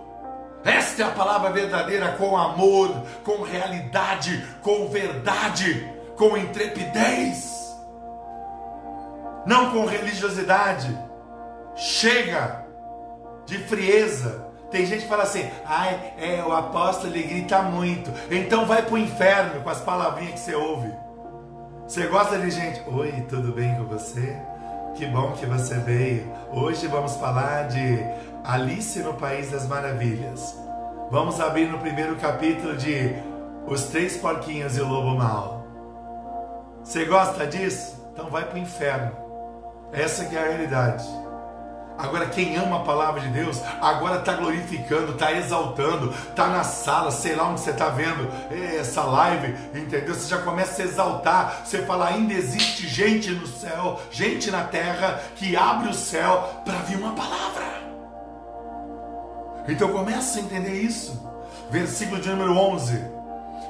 Esta 0.63 1.03
é 1.03 1.05
a 1.05 1.11
palavra 1.11 1.51
verdadeira 1.51 2.13
com 2.13 2.37
amor, 2.37 3.03
com 3.23 3.43
realidade, 3.43 4.43
com 4.61 4.87
verdade, 4.87 5.87
com 6.15 6.37
intrepidez, 6.37 7.54
não 9.45 9.71
com 9.71 9.85
religiosidade. 9.85 10.97
Chega 11.75 12.65
de 13.45 13.57
frieza. 13.59 14.45
Tem 14.71 14.85
gente 14.85 15.03
que 15.03 15.09
fala 15.09 15.23
assim: 15.23 15.49
ai, 15.65 16.13
é, 16.17 16.43
o 16.43 16.51
apóstolo 16.51 17.13
ele 17.13 17.27
grita 17.27 17.61
muito, 17.61 18.11
então 18.31 18.65
vai 18.65 18.81
para 18.81 18.93
o 18.93 18.97
inferno 18.97 19.61
com 19.61 19.69
as 19.69 19.81
palavrinhas 19.81 20.33
que 20.33 20.39
você 20.39 20.55
ouve. 20.55 20.91
Você 21.87 22.07
gosta 22.07 22.39
de 22.39 22.49
gente? 22.49 22.81
Oi, 22.87 23.11
tudo 23.29 23.51
bem 23.51 23.75
com 23.75 23.83
você? 23.85 24.35
Que 24.95 25.05
bom 25.05 25.33
que 25.33 25.45
você 25.45 25.75
veio. 25.75 26.31
Hoje 26.51 26.87
vamos 26.87 27.15
falar 27.15 27.67
de 27.67 27.99
Alice 28.43 28.97
no 28.99 29.13
País 29.13 29.51
das 29.51 29.67
Maravilhas. 29.67 30.57
Vamos 31.11 31.39
abrir 31.39 31.67
no 31.67 31.77
primeiro 31.77 32.15
capítulo 32.15 32.75
de 32.75 33.13
Os 33.67 33.83
Três 33.83 34.17
Porquinhos 34.17 34.77
e 34.77 34.81
o 34.81 34.87
Lobo 34.87 35.15
Mal. 35.15 35.65
Você 36.83 37.05
gosta 37.05 37.45
disso? 37.45 37.95
Então 38.11 38.29
vai 38.29 38.45
para 38.45 38.55
o 38.55 38.59
inferno. 38.59 39.24
Essa 39.91 40.25
que 40.25 40.35
é 40.35 40.39
a 40.39 40.47
realidade. 40.47 41.05
Agora, 41.97 42.25
quem 42.27 42.57
ama 42.57 42.77
a 42.77 42.83
palavra 42.83 43.21
de 43.21 43.29
Deus, 43.29 43.61
agora 43.81 44.19
está 44.19 44.33
glorificando, 44.33 45.13
está 45.13 45.31
exaltando, 45.31 46.11
está 46.11 46.47
na 46.47 46.63
sala, 46.63 47.09
sei 47.09 47.35
lá 47.35 47.47
onde 47.47 47.61
você 47.61 47.71
está 47.71 47.87
vendo 47.87 48.29
essa 48.77 49.03
live, 49.03 49.55
entendeu? 49.73 50.13
Você 50.13 50.27
já 50.27 50.39
começa 50.39 50.81
a 50.81 50.85
exaltar, 50.85 51.61
você 51.63 51.85
fala: 51.85 52.09
ainda 52.09 52.33
existe 52.33 52.85
gente 52.85 53.31
no 53.31 53.47
céu, 53.47 53.99
gente 54.11 54.51
na 54.51 54.65
terra 54.65 55.21
que 55.37 55.55
abre 55.55 55.89
o 55.89 55.93
céu 55.93 56.61
para 56.65 56.79
vir 56.79 56.97
uma 56.97 57.13
palavra. 57.13 57.63
Então 59.67 59.89
começa 59.89 60.37
a 60.37 60.41
entender 60.41 60.73
isso. 60.73 61.25
Versículo 61.71 62.21
de 62.21 62.29
número 62.29 62.57
11. 62.57 63.01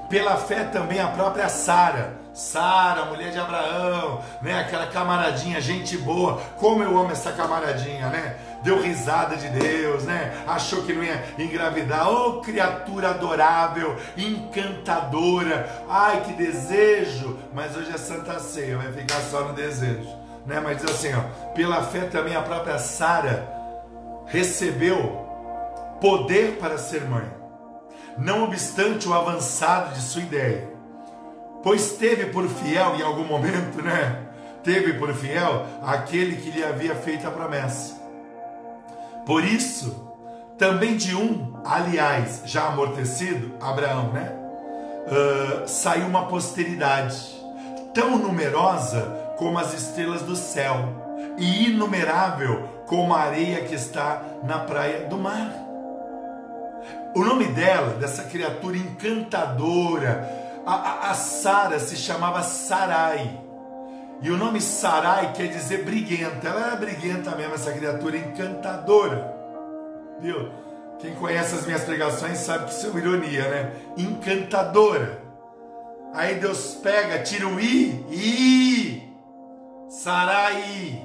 Pela 0.10 0.36
fé 0.36 0.64
também 0.66 1.00
a 1.00 1.08
própria 1.08 1.48
Sara 1.48 2.25
Sara, 2.36 3.06
mulher 3.06 3.32
de 3.32 3.40
Abraão, 3.40 4.22
né? 4.42 4.60
Aquela 4.60 4.88
camaradinha, 4.88 5.62
gente 5.62 5.98
boa. 5.98 6.42
Como 6.58 6.84
eu 6.84 6.98
amo 6.98 7.10
essa 7.10 7.32
camaradinha, 7.32 8.10
né? 8.10 8.36
Deu 8.62 8.82
risada 8.82 9.38
de 9.38 9.48
Deus, 9.48 10.04
né? 10.04 10.44
Achou 10.46 10.84
que 10.84 10.92
não 10.92 11.02
ia 11.02 11.24
engravidar. 11.40 12.12
Oh, 12.12 12.42
criatura 12.42 13.12
adorável, 13.12 13.96
encantadora. 14.18 15.86
Ai, 15.88 16.24
que 16.26 16.34
desejo. 16.34 17.40
Mas 17.54 17.74
hoje 17.78 17.92
é 17.96 17.98
Santa 17.98 18.38
Ceia, 18.40 18.78
vai 18.78 18.92
ficar 18.92 19.22
só 19.22 19.46
no 19.46 19.54
desejo, 19.54 20.10
né? 20.46 20.60
Mas 20.62 20.82
diz 20.82 20.92
assim, 20.92 21.14
ó, 21.14 21.22
pela 21.54 21.84
fé 21.84 22.02
também 22.02 22.36
a 22.36 22.42
própria 22.42 22.78
Sara 22.80 23.48
recebeu 24.26 25.26
poder 26.02 26.58
para 26.58 26.78
ser 26.78 27.06
mãe. 27.06 27.32
Não 28.18 28.44
obstante 28.44 29.08
o 29.08 29.14
avançado 29.14 29.94
de 29.94 30.02
sua 30.02 30.22
ideia 30.22 30.75
pois 31.66 31.94
teve 31.94 32.28
por 32.28 32.48
fiel 32.48 32.96
em 32.96 33.02
algum 33.02 33.24
momento, 33.24 33.82
né? 33.82 34.20
Teve 34.64 34.94
por 34.94 35.12
fiel 35.16 35.66
aquele 35.82 36.36
que 36.36 36.52
lhe 36.52 36.64
havia 36.64 36.94
feito 36.94 37.28
a 37.28 37.32
promessa. 37.32 37.96
Por 39.26 39.44
isso, 39.44 40.16
também 40.60 40.96
de 40.96 41.16
um, 41.16 41.60
aliás, 41.66 42.44
já 42.46 42.68
amortecido, 42.68 43.56
Abraão, 43.60 44.14
né? 44.14 44.32
Uh, 45.08 45.68
saiu 45.68 46.06
uma 46.06 46.28
posteridade 46.28 47.36
tão 47.96 48.16
numerosa 48.20 49.34
como 49.36 49.58
as 49.58 49.74
estrelas 49.74 50.22
do 50.22 50.36
céu 50.36 50.76
e 51.36 51.70
inumerável 51.72 52.70
como 52.86 53.12
a 53.12 53.22
areia 53.22 53.64
que 53.64 53.74
está 53.74 54.22
na 54.44 54.60
praia 54.60 55.08
do 55.08 55.18
mar. 55.18 55.52
O 57.16 57.24
nome 57.24 57.46
dela, 57.46 57.96
dessa 57.96 58.24
criatura 58.26 58.78
encantadora, 58.78 60.45
a, 60.66 60.74
a, 60.74 61.12
a 61.12 61.14
Sara 61.14 61.80
se 61.80 61.96
chamava 61.96 62.42
Sarai. 62.42 63.40
E 64.22 64.32
o 64.32 64.38
nome 64.38 64.60
Sarai 64.60 65.34
quer 65.34 65.48
dizer 65.48 65.84
briguenta. 65.84 66.48
Ela 66.48 66.68
era 66.68 66.76
briguenta 66.76 67.36
mesmo, 67.36 67.54
essa 67.54 67.72
criatura 67.72 68.18
encantadora. 68.18 69.34
Viu? 70.20 70.50
Quem 71.00 71.14
conhece 71.16 71.56
as 71.56 71.66
minhas 71.66 71.84
pregações 71.84 72.40
sabe 72.40 72.66
que 72.66 72.72
isso 72.72 72.88
é 72.88 72.90
uma 72.90 73.00
ironia, 73.00 73.50
né? 73.50 73.74
Encantadora. 73.98 75.22
Aí 76.14 76.36
Deus 76.36 76.76
pega, 76.82 77.22
tira 77.22 77.48
o 77.48 77.60
i, 77.60 78.06
i, 78.10 79.04
Sarai. 79.90 81.04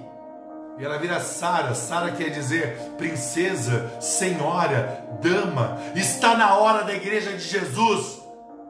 E 0.79 0.85
ela 0.85 0.97
vira 0.99 1.21
Sara. 1.21 1.75
Sara 1.75 2.13
quer 2.13 2.31
dizer 2.31 2.79
princesa, 2.97 3.91
senhora, 4.01 5.05
dama. 5.21 5.77
Está 5.95 6.37
na 6.37 6.55
hora 6.55 6.85
da 6.85 6.95
igreja 6.95 7.33
de 7.33 7.43
Jesus 7.43 8.20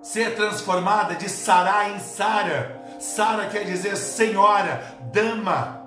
ser 0.03 0.35
transformada 0.35 1.15
de 1.15 1.29
Sará 1.29 1.91
em 1.91 1.99
Sara. 1.99 2.81
Sara 2.99 3.47
quer 3.47 3.65
dizer 3.65 3.97
senhora, 3.97 4.97
dama, 5.13 5.83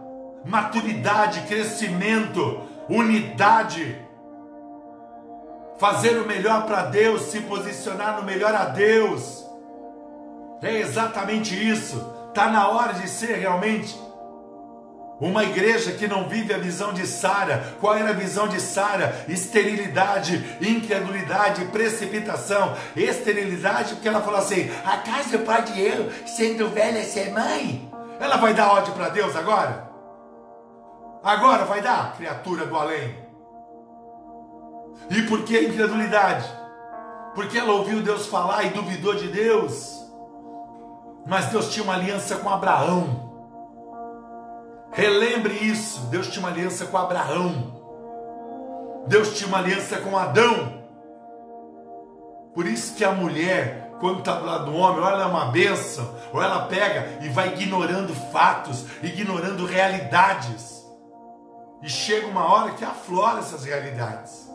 maturidade, 0.46 1.42
crescimento, 1.42 2.62
unidade. 2.90 4.00
Fazer 5.78 6.18
o 6.22 6.28
melhor 6.28 6.66
para 6.66 6.84
Deus, 6.84 7.24
se 7.24 7.42
posicionar 7.42 8.18
no 8.18 8.24
melhor 8.24 8.54
a 8.54 8.66
Deus. 8.66 9.44
É 10.62 10.80
exatamente 10.80 11.56
isso. 11.56 12.14
Está 12.30 12.50
na 12.50 12.68
hora 12.68 12.94
de 12.94 13.08
ser 13.08 13.38
realmente 13.38 14.00
uma 15.24 15.46
igreja 15.46 15.94
que 15.94 16.06
não 16.06 16.28
vive 16.28 16.54
a 16.54 16.58
visão 16.58 16.92
de 16.92 17.08
Sara. 17.08 17.76
Qual 17.80 17.96
era 17.96 18.10
a 18.10 18.14
visão 18.14 18.46
de 18.46 18.60
Sara? 18.60 19.24
Esterilidade, 19.30 20.58
incredulidade, 20.62 21.64
precipitação. 21.66 22.76
Esterilidade, 22.94 23.94
porque 23.94 24.10
ela 24.10 24.22
falou 24.22 24.40
assim: 24.40 24.70
acaso 24.84 25.40
pode 25.40 25.80
eu, 25.80 26.12
sendo 26.28 26.68
velha, 26.70 27.02
ser 27.06 27.32
mãe? 27.32 27.90
Ela 28.20 28.36
vai 28.36 28.54
dar 28.54 28.74
ódio 28.74 28.94
para 28.94 29.10
Deus 29.10 29.34
agora? 29.34 29.90
Agora 31.24 31.64
vai 31.64 31.82
dar, 31.82 32.18
criatura 32.18 32.66
do 32.66 32.76
além. 32.76 33.16
E 35.10 35.22
por 35.22 35.44
que 35.44 35.58
incredulidade? 35.58 36.46
Porque 37.34 37.58
ela 37.58 37.72
ouviu 37.72 38.02
Deus 38.02 38.28
falar 38.28 38.66
e 38.66 38.72
duvidou 38.72 39.16
de 39.16 39.30
Deus. 39.30 40.04
Mas 41.26 41.46
Deus 41.46 41.72
tinha 41.72 41.86
uma 41.86 41.94
aliança 41.94 42.36
com 42.36 42.50
Abraão. 42.50 43.33
Relembre 44.94 45.54
isso. 45.54 46.02
Deus 46.08 46.28
tinha 46.28 46.46
uma 46.46 46.50
aliança 46.50 46.86
com 46.86 46.98
Abraão. 46.98 47.82
Deus 49.08 49.38
tinha 49.38 49.48
uma 49.48 49.58
aliança 49.58 49.98
com 49.98 50.18
Adão. 50.18 50.84
Por 52.54 52.68
isso 52.68 52.96
que 52.96 53.04
a 53.04 53.12
mulher, 53.12 53.92
quando 54.00 54.20
está 54.20 54.36
do 54.36 54.46
lado 54.46 54.66
do 54.66 54.76
homem, 54.76 55.02
ou 55.02 55.10
ela 55.10 55.24
é 55.24 55.26
uma 55.26 55.46
benção, 55.46 56.16
ou 56.32 56.42
ela 56.42 56.68
pega 56.68 57.20
e 57.22 57.30
vai 57.30 57.54
ignorando 57.54 58.14
fatos, 58.32 58.86
ignorando 59.02 59.66
realidades. 59.66 60.84
E 61.82 61.90
chega 61.90 62.28
uma 62.28 62.46
hora 62.46 62.72
que 62.72 62.86
aflora 62.86 63.40
essas 63.40 63.66
realidades. 63.66 64.50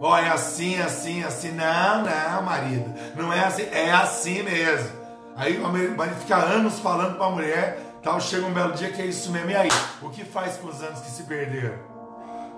Ó, 0.00 0.12
oh, 0.12 0.16
é 0.16 0.28
assim, 0.28 0.80
assim, 0.80 1.22
assim. 1.22 1.50
Não, 1.50 2.02
não, 2.02 2.42
marido. 2.42 2.92
Não 3.14 3.32
é 3.32 3.44
assim, 3.44 3.68
é 3.70 3.90
assim 3.90 4.42
mesmo. 4.42 4.90
Aí 5.36 5.56
o 5.56 5.62
marido 5.62 6.16
fica 6.20 6.36
anos 6.36 6.78
falando 6.80 7.16
para 7.16 7.26
a 7.26 7.30
mulher 7.30 7.87
Tal, 8.02 8.20
chega 8.20 8.46
um 8.46 8.52
belo 8.52 8.72
dia 8.72 8.90
que 8.90 9.02
é 9.02 9.06
isso 9.06 9.30
mesmo. 9.30 9.50
E 9.50 9.56
aí? 9.56 9.68
O 10.02 10.08
que 10.10 10.24
faz 10.24 10.56
com 10.56 10.68
os 10.68 10.82
anos 10.82 11.00
que 11.00 11.10
se 11.10 11.24
perderam? 11.24 11.78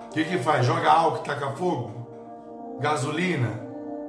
O 0.05 0.09
que, 0.09 0.23
que 0.23 0.37
faz? 0.37 0.65
Joga 0.65 0.91
álcool 0.91 1.23
taca 1.23 1.51
fogo? 1.51 2.77
Gasolina? 2.79 3.59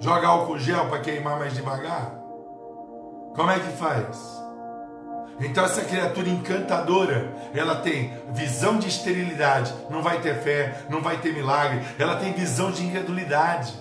Joga 0.01 0.27
álcool 0.29 0.59
gel 0.59 0.87
para 0.87 1.01
queimar 1.01 1.39
mais 1.39 1.55
devagar? 1.55 2.13
Como 3.35 3.51
é 3.51 3.59
que 3.59 3.71
faz? 3.77 4.43
Então 5.41 5.65
essa 5.65 5.83
criatura 5.83 6.29
encantadora, 6.29 7.33
ela 7.55 7.77
tem 7.77 8.13
visão 8.31 8.79
de 8.79 8.89
esterilidade, 8.89 9.73
não 9.89 10.03
vai 10.03 10.21
ter 10.21 10.41
fé, 10.43 10.85
não 10.89 11.01
vai 11.01 11.17
ter 11.17 11.33
milagre, 11.33 11.81
ela 11.99 12.17
tem 12.17 12.33
visão 12.33 12.71
de 12.71 12.85
incredulidade. 12.85 13.73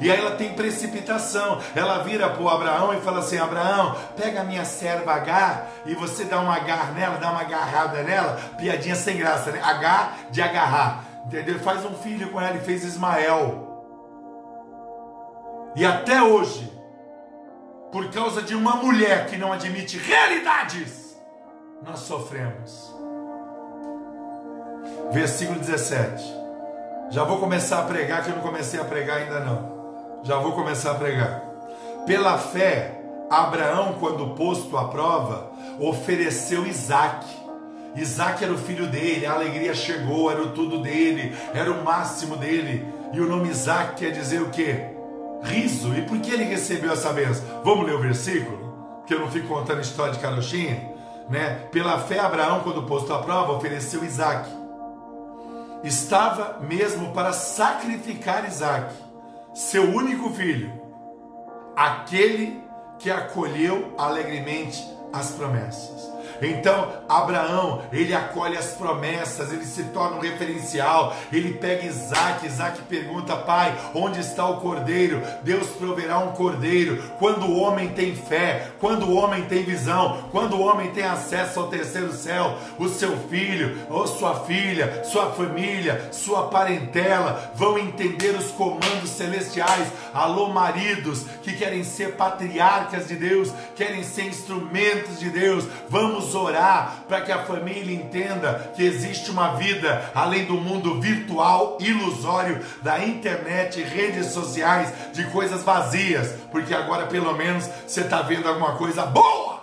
E 0.00 0.10
aí 0.10 0.18
ela 0.18 0.32
tem 0.32 0.54
precipitação. 0.54 1.60
Ela 1.74 2.02
vira 2.02 2.28
para 2.28 2.42
o 2.42 2.48
Abraão 2.48 2.94
e 2.94 3.00
fala 3.00 3.20
assim: 3.20 3.38
Abraão, 3.38 3.96
pega 4.16 4.40
a 4.40 4.44
minha 4.44 4.64
serva 4.64 5.12
H 5.14 5.66
e 5.86 5.94
você 5.94 6.24
dá 6.24 6.40
um 6.40 6.50
agar 6.50 6.92
nela, 6.92 7.16
dá 7.16 7.30
uma 7.30 7.40
agarrada 7.40 8.02
nela. 8.02 8.38
Piadinha 8.56 8.94
sem 8.94 9.16
graça, 9.16 9.50
né? 9.50 9.60
H 9.62 10.12
de 10.30 10.42
agarrar. 10.42 11.04
Entendeu? 11.26 11.58
Faz 11.58 11.84
um 11.84 11.94
filho 11.94 12.30
com 12.30 12.40
ela 12.40 12.56
e 12.56 12.60
fez 12.60 12.84
Ismael. 12.84 13.66
E 15.74 15.84
até 15.84 16.22
hoje, 16.22 16.72
por 17.92 18.10
causa 18.10 18.42
de 18.42 18.54
uma 18.54 18.76
mulher 18.76 19.26
que 19.26 19.36
não 19.36 19.52
admite 19.52 19.98
realidades, 19.98 21.16
nós 21.82 22.00
sofremos. 22.00 22.94
Versículo 25.12 25.58
17. 25.58 26.38
Já 27.10 27.24
vou 27.24 27.38
começar 27.38 27.80
a 27.80 27.82
pregar, 27.84 28.22
que 28.22 28.30
eu 28.30 28.36
não 28.36 28.42
comecei 28.42 28.78
a 28.78 28.84
pregar 28.84 29.18
ainda 29.18 29.40
não. 29.40 29.77
Já 30.22 30.38
vou 30.38 30.52
começar 30.52 30.92
a 30.92 30.94
pregar. 30.94 31.42
Pela 32.06 32.38
fé, 32.38 33.00
Abraão, 33.30 33.96
quando 34.00 34.34
posto 34.34 34.76
à 34.76 34.88
prova, 34.88 35.50
ofereceu 35.78 36.66
Isaac. 36.66 37.26
Isaac 37.94 38.42
era 38.42 38.52
o 38.52 38.58
filho 38.58 38.86
dele, 38.86 39.26
a 39.26 39.34
alegria 39.34 39.74
chegou, 39.74 40.30
era 40.30 40.42
o 40.42 40.52
tudo 40.52 40.80
dele, 40.80 41.34
era 41.54 41.70
o 41.70 41.84
máximo 41.84 42.36
dele. 42.36 42.86
E 43.12 43.20
o 43.20 43.26
nome 43.26 43.48
Isaac 43.48 43.96
quer 43.96 44.10
dizer 44.10 44.42
o 44.42 44.50
quê? 44.50 44.86
Riso. 45.42 45.94
E 45.94 46.02
por 46.02 46.18
que 46.20 46.30
ele 46.30 46.44
recebeu 46.44 46.92
essa 46.92 47.12
bênção? 47.12 47.44
Vamos 47.64 47.86
ler 47.86 47.94
o 47.94 48.00
versículo? 48.00 49.02
Que 49.06 49.14
eu 49.14 49.20
não 49.20 49.30
fico 49.30 49.48
contando 49.48 49.80
história 49.80 50.12
de 50.12 50.18
carochinha. 50.18 50.92
Né? 51.28 51.66
Pela 51.70 51.98
fé, 51.98 52.18
Abraão, 52.18 52.60
quando 52.60 52.82
posto 52.84 53.12
à 53.12 53.18
prova, 53.18 53.52
ofereceu 53.52 54.04
Isaac. 54.04 54.48
Estava 55.84 56.58
mesmo 56.60 57.12
para 57.12 57.32
sacrificar 57.32 58.46
Isaac, 58.46 58.92
seu 59.58 59.82
único 59.82 60.30
filho, 60.30 60.70
aquele 61.74 62.62
que 62.96 63.10
acolheu 63.10 63.92
alegremente 63.98 64.88
as 65.12 65.32
promessas. 65.32 66.07
Então, 66.40 66.92
Abraão, 67.08 67.82
ele 67.92 68.14
acolhe 68.14 68.56
as 68.56 68.72
promessas, 68.72 69.52
ele 69.52 69.64
se 69.64 69.84
torna 69.84 70.16
um 70.16 70.20
referencial. 70.20 71.16
Ele 71.32 71.54
pega 71.54 71.86
Isaac, 71.86 72.46
Isaac 72.46 72.82
pergunta, 72.82 73.36
pai, 73.36 73.76
onde 73.94 74.20
está 74.20 74.46
o 74.46 74.60
cordeiro? 74.60 75.22
Deus 75.42 75.68
proverá 75.70 76.18
um 76.18 76.32
cordeiro. 76.32 77.02
Quando 77.18 77.46
o 77.46 77.58
homem 77.58 77.88
tem 77.88 78.14
fé, 78.14 78.70
quando 78.78 79.06
o 79.06 79.14
homem 79.14 79.44
tem 79.44 79.64
visão, 79.64 80.28
quando 80.30 80.56
o 80.56 80.62
homem 80.62 80.90
tem 80.90 81.04
acesso 81.04 81.60
ao 81.60 81.68
terceiro 81.68 82.12
céu, 82.12 82.56
o 82.78 82.88
seu 82.88 83.16
filho, 83.28 83.78
ou 83.90 84.06
sua 84.06 84.44
filha, 84.44 85.04
sua 85.04 85.30
família, 85.32 86.08
sua 86.12 86.48
parentela 86.48 87.52
vão 87.54 87.78
entender 87.78 88.34
os 88.36 88.50
comandos 88.52 89.10
celestiais. 89.10 89.88
Alô, 90.12 90.48
maridos 90.48 91.24
que 91.42 91.52
querem 91.54 91.84
ser 91.84 92.16
patriarcas 92.16 93.08
de 93.08 93.16
Deus, 93.16 93.52
querem 93.74 94.02
ser 94.02 94.24
instrumentos 94.24 95.18
de 95.18 95.30
Deus. 95.30 95.64
Vamos 95.88 96.27
Vamos 96.28 96.34
orar 96.34 97.04
para 97.08 97.22
que 97.22 97.32
a 97.32 97.44
família 97.44 97.94
entenda 97.94 98.72
que 98.76 98.84
existe 98.84 99.30
uma 99.30 99.54
vida 99.54 100.10
além 100.14 100.44
do 100.44 100.54
mundo 100.54 101.00
virtual, 101.00 101.78
ilusório, 101.80 102.60
da 102.82 103.02
internet, 103.02 103.82
redes 103.82 104.26
sociais, 104.26 104.92
de 105.14 105.24
coisas 105.30 105.62
vazias, 105.62 106.34
porque 106.50 106.74
agora 106.74 107.06
pelo 107.06 107.32
menos 107.32 107.66
você 107.86 108.02
está 108.02 108.20
vendo 108.20 108.46
alguma 108.46 108.76
coisa 108.76 109.06
boa. 109.06 109.58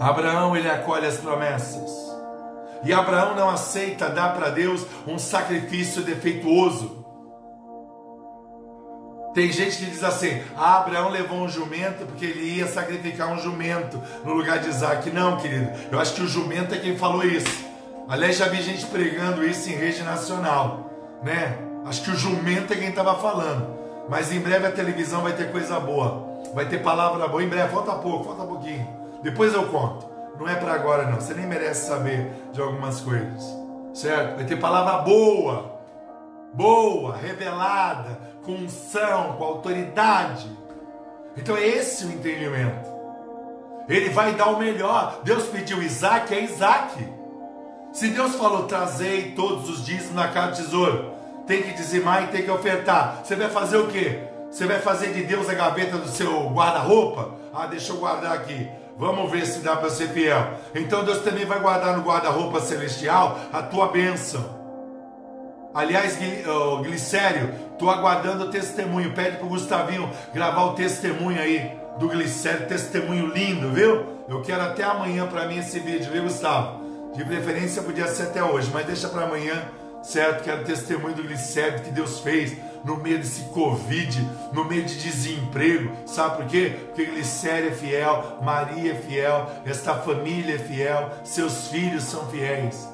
Abraão 0.00 0.56
ele 0.56 0.70
acolhe 0.70 1.06
as 1.06 1.18
promessas. 1.18 1.90
E 2.84 2.92
Abraão 2.92 3.34
não 3.34 3.50
aceita 3.50 4.08
dar 4.08 4.34
para 4.34 4.48
Deus 4.48 4.86
um 5.06 5.18
sacrifício 5.18 6.00
defeituoso. 6.00 6.97
Tem 9.38 9.52
gente 9.52 9.76
que 9.76 9.86
diz 9.86 10.02
assim: 10.02 10.42
ah, 10.56 10.78
Abraão 10.78 11.10
levou 11.10 11.38
um 11.38 11.48
jumento 11.48 12.04
porque 12.06 12.24
ele 12.24 12.56
ia 12.56 12.66
sacrificar 12.66 13.32
um 13.32 13.38
jumento 13.38 14.02
no 14.24 14.32
lugar 14.32 14.58
de 14.58 14.68
Isaac. 14.68 15.08
Não, 15.12 15.36
querido, 15.36 15.70
eu 15.92 16.00
acho 16.00 16.14
que 16.14 16.22
o 16.22 16.26
jumento 16.26 16.74
é 16.74 16.78
quem 16.78 16.98
falou 16.98 17.24
isso. 17.24 17.64
Aliás, 18.08 18.36
já 18.36 18.48
vi 18.48 18.60
gente 18.60 18.84
pregando 18.86 19.46
isso 19.46 19.70
em 19.70 19.76
rede 19.76 20.02
nacional, 20.02 20.90
né? 21.22 21.56
Acho 21.86 22.02
que 22.02 22.10
o 22.10 22.16
jumento 22.16 22.72
é 22.72 22.76
quem 22.76 22.88
estava 22.88 23.14
falando. 23.14 23.78
Mas 24.08 24.32
em 24.32 24.40
breve 24.40 24.66
a 24.66 24.72
televisão 24.72 25.22
vai 25.22 25.34
ter 25.34 25.52
coisa 25.52 25.78
boa, 25.78 26.42
vai 26.52 26.66
ter 26.66 26.82
palavra 26.82 27.28
boa. 27.28 27.40
Em 27.40 27.48
breve, 27.48 27.72
falta 27.72 27.92
pouco, 27.92 28.24
falta 28.24 28.42
pouquinho. 28.42 28.88
Depois 29.22 29.54
eu 29.54 29.68
conto. 29.68 30.04
Não 30.36 30.48
é 30.48 30.56
para 30.56 30.72
agora, 30.72 31.06
não. 31.06 31.20
Você 31.20 31.32
nem 31.32 31.46
merece 31.46 31.86
saber 31.86 32.28
de 32.52 32.60
algumas 32.60 33.00
coisas, 33.00 33.56
certo? 33.94 34.34
Vai 34.34 34.46
ter 34.46 34.56
palavra 34.56 34.98
boa, 34.98 35.78
boa, 36.52 37.16
revelada 37.16 38.26
com 38.48 38.54
unção, 38.54 39.34
com 39.36 39.44
autoridade. 39.44 40.50
Então 41.36 41.54
é 41.54 41.66
esse 41.66 42.06
o 42.06 42.10
entendimento. 42.10 42.88
Ele 43.86 44.08
vai 44.08 44.34
dar 44.34 44.46
o 44.46 44.58
melhor. 44.58 45.20
Deus 45.22 45.44
pediu 45.48 45.82
Isaac, 45.82 46.34
é 46.34 46.44
Isaac. 46.44 47.06
Se 47.92 48.08
Deus 48.08 48.36
falou, 48.36 48.64
trazei 48.64 49.32
todos 49.32 49.68
os 49.68 49.84
dízimos 49.84 50.14
na 50.14 50.28
casa 50.28 50.52
do 50.52 50.56
tesouro, 50.64 51.12
tem 51.46 51.62
que 51.62 51.74
dizimar 51.74 52.24
e 52.24 52.26
tem 52.28 52.42
que 52.42 52.50
ofertar. 52.50 53.20
Você 53.22 53.36
vai 53.36 53.50
fazer 53.50 53.76
o 53.76 53.88
quê? 53.88 54.20
Você 54.50 54.66
vai 54.66 54.78
fazer 54.78 55.12
de 55.12 55.24
Deus 55.24 55.46
a 55.48 55.54
gaveta 55.54 55.98
do 55.98 56.08
seu 56.08 56.48
guarda-roupa? 56.48 57.34
Ah, 57.52 57.66
deixa 57.66 57.92
eu 57.92 57.98
guardar 57.98 58.32
aqui. 58.32 58.66
Vamos 58.96 59.30
ver 59.30 59.44
se 59.46 59.60
dá 59.60 59.76
para 59.76 59.90
ser 59.90 60.08
fiel. 60.08 60.54
Então 60.74 61.04
Deus 61.04 61.18
também 61.18 61.44
vai 61.44 61.60
guardar 61.60 61.98
no 61.98 62.02
guarda-roupa 62.02 62.60
celestial 62.60 63.38
a 63.52 63.62
tua 63.62 63.88
bênção. 63.88 64.56
Aliás, 65.74 66.18
Glicério, 66.82 67.54
tô 67.78 67.88
aguardando 67.88 68.44
o 68.44 68.50
testemunho. 68.50 69.12
Pede 69.12 69.38
pro 69.38 69.48
Gustavinho 69.48 70.10
gravar 70.34 70.64
o 70.64 70.74
testemunho 70.74 71.40
aí 71.40 71.78
do 71.98 72.08
Glicério, 72.08 72.66
testemunho 72.66 73.26
lindo, 73.26 73.70
viu? 73.70 74.18
Eu 74.28 74.42
quero 74.42 74.62
até 74.62 74.84
amanhã 74.84 75.26
para 75.26 75.46
mim 75.46 75.58
esse 75.58 75.78
vídeo, 75.78 76.10
viu, 76.12 76.24
Gustavo? 76.24 76.86
De 77.14 77.24
preferência 77.24 77.82
podia 77.82 78.06
ser 78.06 78.24
até 78.24 78.42
hoje, 78.42 78.70
mas 78.72 78.86
deixa 78.86 79.08
para 79.08 79.24
amanhã, 79.24 79.62
certo? 80.02 80.44
Quero 80.44 80.64
testemunho 80.64 81.14
do 81.14 81.22
Glicério 81.22 81.80
que 81.80 81.90
Deus 81.90 82.20
fez 82.20 82.56
no 82.84 82.96
meio 82.96 83.18
desse 83.18 83.42
Covid, 83.44 84.28
no 84.52 84.64
meio 84.64 84.84
de 84.84 84.96
desemprego. 84.96 85.92
Sabe 86.06 86.36
por 86.36 86.46
quê? 86.46 86.76
Porque 86.86 87.06
Glicério 87.06 87.70
é 87.70 87.72
fiel, 87.72 88.38
Maria 88.42 88.92
é 88.92 88.94
fiel, 88.94 89.50
esta 89.66 89.94
família 89.94 90.54
é 90.54 90.58
fiel, 90.58 91.10
seus 91.24 91.68
filhos 91.68 92.04
são 92.04 92.26
fiéis. 92.28 92.88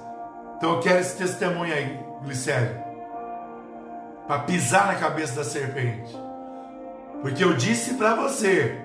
Então 0.57 0.74
eu 0.74 0.80
quero 0.80 1.01
esse 1.01 1.16
testemunho 1.16 1.74
aí, 1.74 1.99
Glicério, 2.22 2.84
para 4.27 4.41
pisar 4.41 4.87
na 4.87 4.95
cabeça 4.95 5.37
da 5.37 5.45
serpente. 5.45 6.14
Porque 7.20 7.43
eu 7.43 7.55
disse 7.55 7.95
para 7.95 8.14
você, 8.14 8.85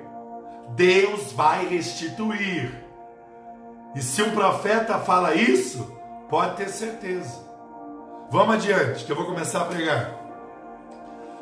Deus 0.69 1.31
vai 1.33 1.67
restituir. 1.67 2.71
E 3.95 4.01
se 4.01 4.21
um 4.21 4.31
profeta 4.31 4.99
fala 4.99 5.33
isso, 5.33 5.97
pode 6.29 6.55
ter 6.57 6.69
certeza. 6.69 7.49
Vamos 8.29 8.55
adiante, 8.55 9.05
que 9.05 9.11
eu 9.11 9.15
vou 9.15 9.25
começar 9.25 9.61
a 9.61 9.65
pregar. 9.65 10.13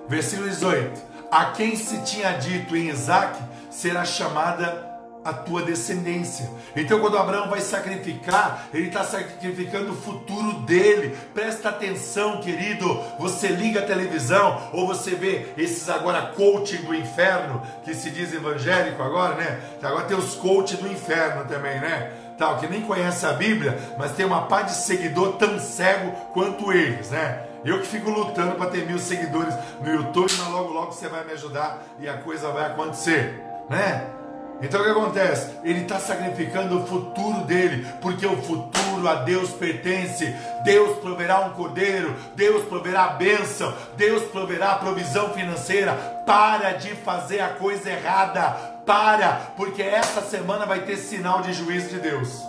Versículo 0.07 0.47
18: 0.49 1.01
A 1.29 1.45
quem 1.47 1.75
se 1.75 2.01
tinha 2.03 2.31
dito 2.37 2.75
em 2.75 2.87
Isaac 2.87 3.37
será 3.69 4.05
chamada 4.05 4.86
a 5.27 5.33
tua 5.33 5.61
descendência. 5.61 6.49
Então, 6.73 7.01
quando 7.01 7.17
Abraão 7.17 7.49
vai 7.49 7.59
sacrificar, 7.59 8.69
ele 8.73 8.87
está 8.87 9.03
sacrificando 9.03 9.91
o 9.91 9.95
futuro 9.95 10.53
dele. 10.61 11.17
Presta 11.33 11.67
atenção, 11.67 12.39
querido. 12.39 12.87
Você 13.19 13.49
liga 13.49 13.81
a 13.81 13.85
televisão 13.85 14.69
ou 14.71 14.87
você 14.87 15.15
vê 15.15 15.47
esses 15.57 15.89
agora 15.89 16.27
coaching 16.27 16.77
do 16.77 16.95
inferno, 16.95 17.61
que 17.83 17.93
se 17.93 18.09
diz 18.09 18.33
evangélico 18.33 19.03
agora, 19.03 19.35
né? 19.35 19.59
Agora 19.83 20.05
tem 20.05 20.17
os 20.17 20.33
coaching 20.35 20.77
do 20.77 20.87
inferno 20.87 21.43
também, 21.43 21.77
né? 21.81 22.09
Tal, 22.37 22.57
que 22.59 22.67
nem 22.67 22.81
conhece 22.81 23.25
a 23.25 23.33
Bíblia, 23.33 23.77
mas 23.97 24.11
tem 24.11 24.25
uma 24.25 24.43
pá 24.43 24.61
de 24.61 24.75
seguidor 24.75 25.33
tão 25.33 25.59
cego 25.59 26.11
quanto 26.33 26.71
eles, 26.71 27.09
né? 27.09 27.43
Eu 27.65 27.81
que 27.81 27.87
fico 27.87 28.09
lutando 28.09 28.55
para 28.55 28.69
ter 28.69 28.85
mil 28.85 28.99
seguidores 28.99 29.53
no 29.81 29.91
YouTube, 29.91 30.31
mas 30.37 30.47
logo 30.47 30.71
logo 30.71 30.93
você 30.93 31.09
vai 31.09 31.25
me 31.25 31.33
ajudar 31.33 31.83
e 31.99 32.07
a 32.07 32.15
coisa 32.15 32.49
vai 32.49 32.67
acontecer, 32.67 33.43
né? 33.69 34.16
Então 34.61 34.81
o 34.81 34.83
que 34.83 34.89
acontece? 34.89 35.51
Ele 35.63 35.81
está 35.81 35.99
sacrificando 35.99 36.79
o 36.79 36.87
futuro 36.87 37.41
dele, 37.41 37.87
porque 38.01 38.25
o 38.25 38.41
futuro 38.41 39.07
a 39.07 39.15
Deus 39.15 39.51
pertence. 39.51 40.35
Deus 40.63 40.97
proverá 40.99 41.41
um 41.41 41.51
cordeiro, 41.51 42.15
Deus 42.35 42.65
proverá 42.65 43.05
a 43.05 43.09
bênção, 43.09 43.73
Deus 43.95 44.23
proverá 44.23 44.71
a 44.71 44.77
provisão 44.77 45.29
financeira. 45.33 45.93
Para 46.25 46.73
de 46.73 46.89
fazer 46.95 47.39
a 47.39 47.49
coisa 47.49 47.89
errada, 47.89 48.49
para, 48.85 49.51
porque 49.55 49.81
essa 49.81 50.21
semana 50.21 50.65
vai 50.65 50.81
ter 50.81 50.97
sinal 50.97 51.41
de 51.41 51.53
juízo 51.53 51.89
de 51.89 51.99
Deus. 51.99 52.41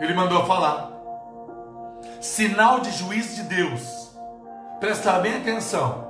Ele 0.00 0.14
mandou 0.14 0.46
falar. 0.46 0.90
Sinal 2.20 2.80
de 2.80 2.92
juízo 2.92 3.36
de 3.36 3.42
Deus. 3.42 4.10
Presta 4.78 5.18
bem 5.18 5.38
atenção. 5.38 6.06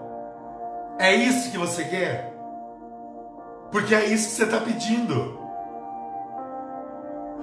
É 0.98 1.14
isso 1.14 1.50
que 1.50 1.56
você 1.56 1.84
quer? 1.84 2.27
Porque 3.70 3.94
é 3.94 4.06
isso 4.06 4.30
que 4.30 4.34
você 4.36 4.44
está 4.44 4.60
pedindo. 4.60 5.38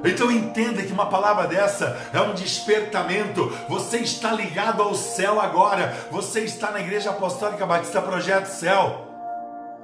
Então 0.04 0.32
entenda 0.32 0.84
que 0.84 0.94
uma 0.94 1.08
palavra 1.08 1.48
dessa 1.48 1.98
é 2.14 2.22
um 2.22 2.34
despertamento. 2.34 3.52
Você 3.68 3.98
está 3.98 4.32
ligado 4.32 4.84
ao 4.84 4.94
céu 4.94 5.42
agora. 5.42 5.96
Você 6.12 6.42
está 6.42 6.72
na 6.72 6.80
Igreja 6.80 7.10
Apostólica 7.10 7.66
Batista 7.66 8.02
Projeto 8.02 8.46
Céu. 8.46 9.08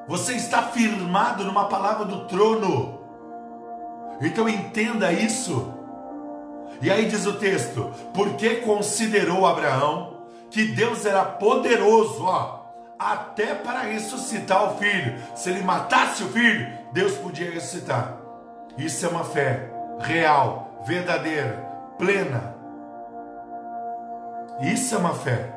Você 0.07 0.33
está 0.33 0.63
firmado 0.63 1.43
numa 1.43 1.65
palavra 1.65 2.05
do 2.05 2.25
trono. 2.25 2.99
Então 4.21 4.47
entenda 4.47 5.11
isso. 5.11 5.73
E 6.81 6.91
aí 6.91 7.07
diz 7.07 7.25
o 7.25 7.33
texto: 7.33 7.91
porque 8.13 8.57
considerou 8.57 9.47
Abraão 9.47 10.17
que 10.51 10.65
Deus 10.65 11.05
era 11.05 11.23
poderoso, 11.23 12.25
ó, 12.25 12.60
até 13.01 13.55
para 13.55 13.79
ressuscitar 13.79 14.71
o 14.71 14.77
filho. 14.77 15.15
Se 15.35 15.49
ele 15.49 15.63
matasse 15.63 16.23
o 16.23 16.29
filho, 16.29 16.71
Deus 16.93 17.13
podia 17.13 17.49
ressuscitar. 17.49 18.17
Isso 18.77 19.05
é 19.05 19.09
uma 19.09 19.23
fé 19.23 19.71
real, 19.99 20.83
verdadeira, 20.85 21.57
plena. 21.97 22.55
Isso 24.61 24.93
é 24.93 24.97
uma 24.99 25.15
fé 25.15 25.51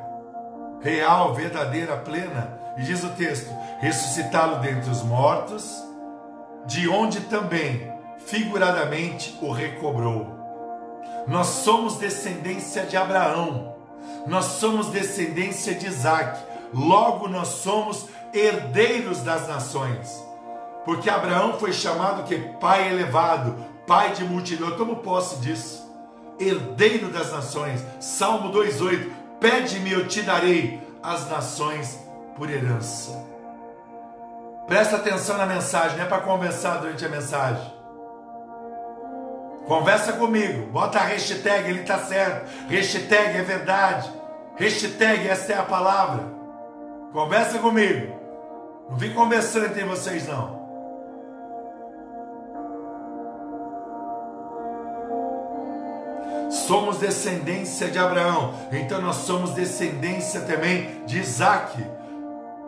real, 0.81 1.35
verdadeira, 1.35 1.95
plena. 1.97 2.59
E 2.77 2.81
diz 2.81 3.03
o 3.03 3.09
texto: 3.09 3.55
ressuscitá-lo 3.79 4.59
dentre 4.59 4.89
os 4.89 5.03
mortos, 5.03 5.83
de 6.65 6.89
onde 6.89 7.21
também, 7.21 7.93
figuradamente, 8.25 9.37
o 9.41 9.51
recobrou. 9.51 10.33
Nós 11.27 11.47
somos 11.47 11.97
descendência 11.97 12.83
de 12.83 12.97
Abraão. 12.97 13.75
Nós 14.27 14.45
somos 14.45 14.89
descendência 14.89 15.73
de 15.73 15.87
Isaac, 15.87 16.39
logo 16.73 17.27
nós 17.27 17.47
somos 17.47 18.07
herdeiros 18.33 19.21
das 19.21 19.47
nações. 19.47 20.23
Porque 20.83 21.09
Abraão 21.09 21.59
foi 21.59 21.73
chamado 21.73 22.23
que 22.23 22.37
pai 22.59 22.91
elevado, 22.91 23.55
pai 23.87 24.11
de 24.11 24.23
multidão. 24.23 24.69
Eu 24.69 24.77
tomo 24.77 24.97
posse 24.97 25.37
disso. 25.37 25.83
Herdeiro 26.39 27.09
das 27.09 27.31
nações. 27.31 27.83
Salmo 27.99 28.51
2:8. 28.51 29.11
Pede-me, 29.39 29.91
eu 29.91 30.07
te 30.07 30.21
darei 30.21 30.79
as 31.01 31.29
nações 31.29 31.99
por 32.37 32.49
herança. 32.49 33.11
Presta 34.67 34.95
atenção 34.95 35.37
na 35.37 35.45
mensagem, 35.45 35.97
não 35.97 36.05
é 36.05 36.07
para 36.07 36.21
conversar 36.21 36.77
durante 36.77 37.05
a 37.05 37.09
mensagem. 37.09 37.73
Conversa 39.67 40.13
comigo, 40.13 40.67
bota 40.67 40.99
a 40.99 41.03
hashtag, 41.03 41.69
ele 41.69 41.81
está 41.81 41.99
certo. 41.99 42.47
Hashtag 42.69 43.37
é 43.37 43.41
verdade. 43.41 44.11
Hashtag, 44.57 45.27
essa 45.27 45.53
é 45.53 45.57
a 45.57 45.63
palavra. 45.63 46.34
Conversa 47.15 47.59
comigo. 47.59 48.13
Não 48.89 48.97
vim 48.97 49.13
conversando 49.13 49.67
entre 49.67 49.85
vocês, 49.85 50.27
não. 50.27 50.65
Somos 56.51 56.97
descendência 56.97 57.89
de 57.89 57.97
Abraão, 57.97 58.53
então 58.69 59.01
nós 59.01 59.15
somos 59.15 59.51
descendência 59.51 60.41
também 60.41 61.05
de 61.05 61.19
Isaac. 61.19 61.81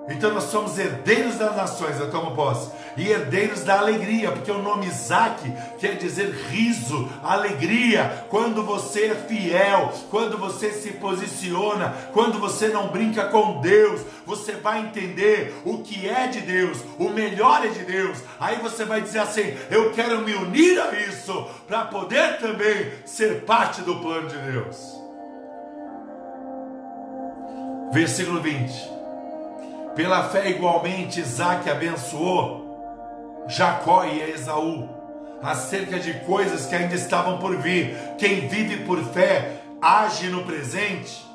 Então 0.10 0.34
nós 0.34 0.46
somos 0.46 0.80
herdeiros 0.80 1.36
das 1.36 1.56
nações, 1.56 2.00
eu 2.00 2.10
tomo 2.10 2.34
posse, 2.34 2.72
e 2.96 3.10
herdeiros 3.10 3.64
da 3.64 3.80
alegria, 3.80 4.32
porque 4.32 4.50
o 4.50 4.62
nome 4.62 4.88
Isaac 4.88 5.54
quer 5.80 5.98
dizer 5.98 6.32
riso, 6.50 7.10
alegria. 7.22 8.26
Quando 8.30 8.64
você 8.64 9.08
é 9.08 9.16
fiel, 9.16 9.94
quando 10.10 10.38
você 10.38 10.72
se 10.72 10.94
posiciona, 10.94 11.94
quando 12.14 12.40
você 12.40 12.70
não 12.70 12.88
brinca 12.88 13.26
com 13.26 13.60
Deus, 13.60 14.02
você 14.26 14.54
vai 14.54 14.80
entender 14.80 15.62
o 15.66 15.80
que 15.80 16.08
é 16.08 16.28
de 16.28 16.40
Deus, 16.40 16.78
o 16.98 17.10
melhor 17.10 17.66
é 17.66 17.70
de 17.70 17.84
Deus. 17.84 18.20
Aí 18.40 18.58
você 18.58 18.86
vai 18.86 19.02
dizer 19.02 19.20
assim: 19.20 19.58
Eu 19.70 19.92
quero 19.92 20.22
me 20.22 20.34
unir 20.34 20.80
a 20.80 20.98
isso, 21.02 21.48
para 21.68 21.84
poder 21.84 22.40
também 22.40 22.92
ser 23.06 23.42
parte 23.42 23.82
do 23.82 23.96
plano 23.98 24.30
de 24.30 24.38
Deus. 24.38 24.98
Versículo 27.92 28.42
20. 28.42 28.97
Pela 29.98 30.30
fé, 30.30 30.52
igualmente, 30.52 31.20
Isaac 31.20 31.68
abençoou 31.68 33.46
Jacó 33.48 34.06
e 34.06 34.22
Esaú 34.22 34.88
acerca 35.42 36.00
de 36.00 36.14
coisas 36.20 36.68
que 36.68 36.76
ainda 36.76 36.94
estavam 36.94 37.40
por 37.40 37.58
vir. 37.58 37.98
Quem 38.20 38.48
vive 38.48 38.86
por 38.86 39.04
fé 39.06 39.60
age 39.82 40.30
no 40.30 40.44
presente 40.44 41.26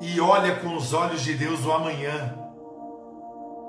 e 0.00 0.18
olha 0.18 0.56
com 0.56 0.74
os 0.74 0.94
olhos 0.94 1.20
de 1.20 1.34
Deus 1.34 1.62
o 1.66 1.72
amanhã. 1.72 2.34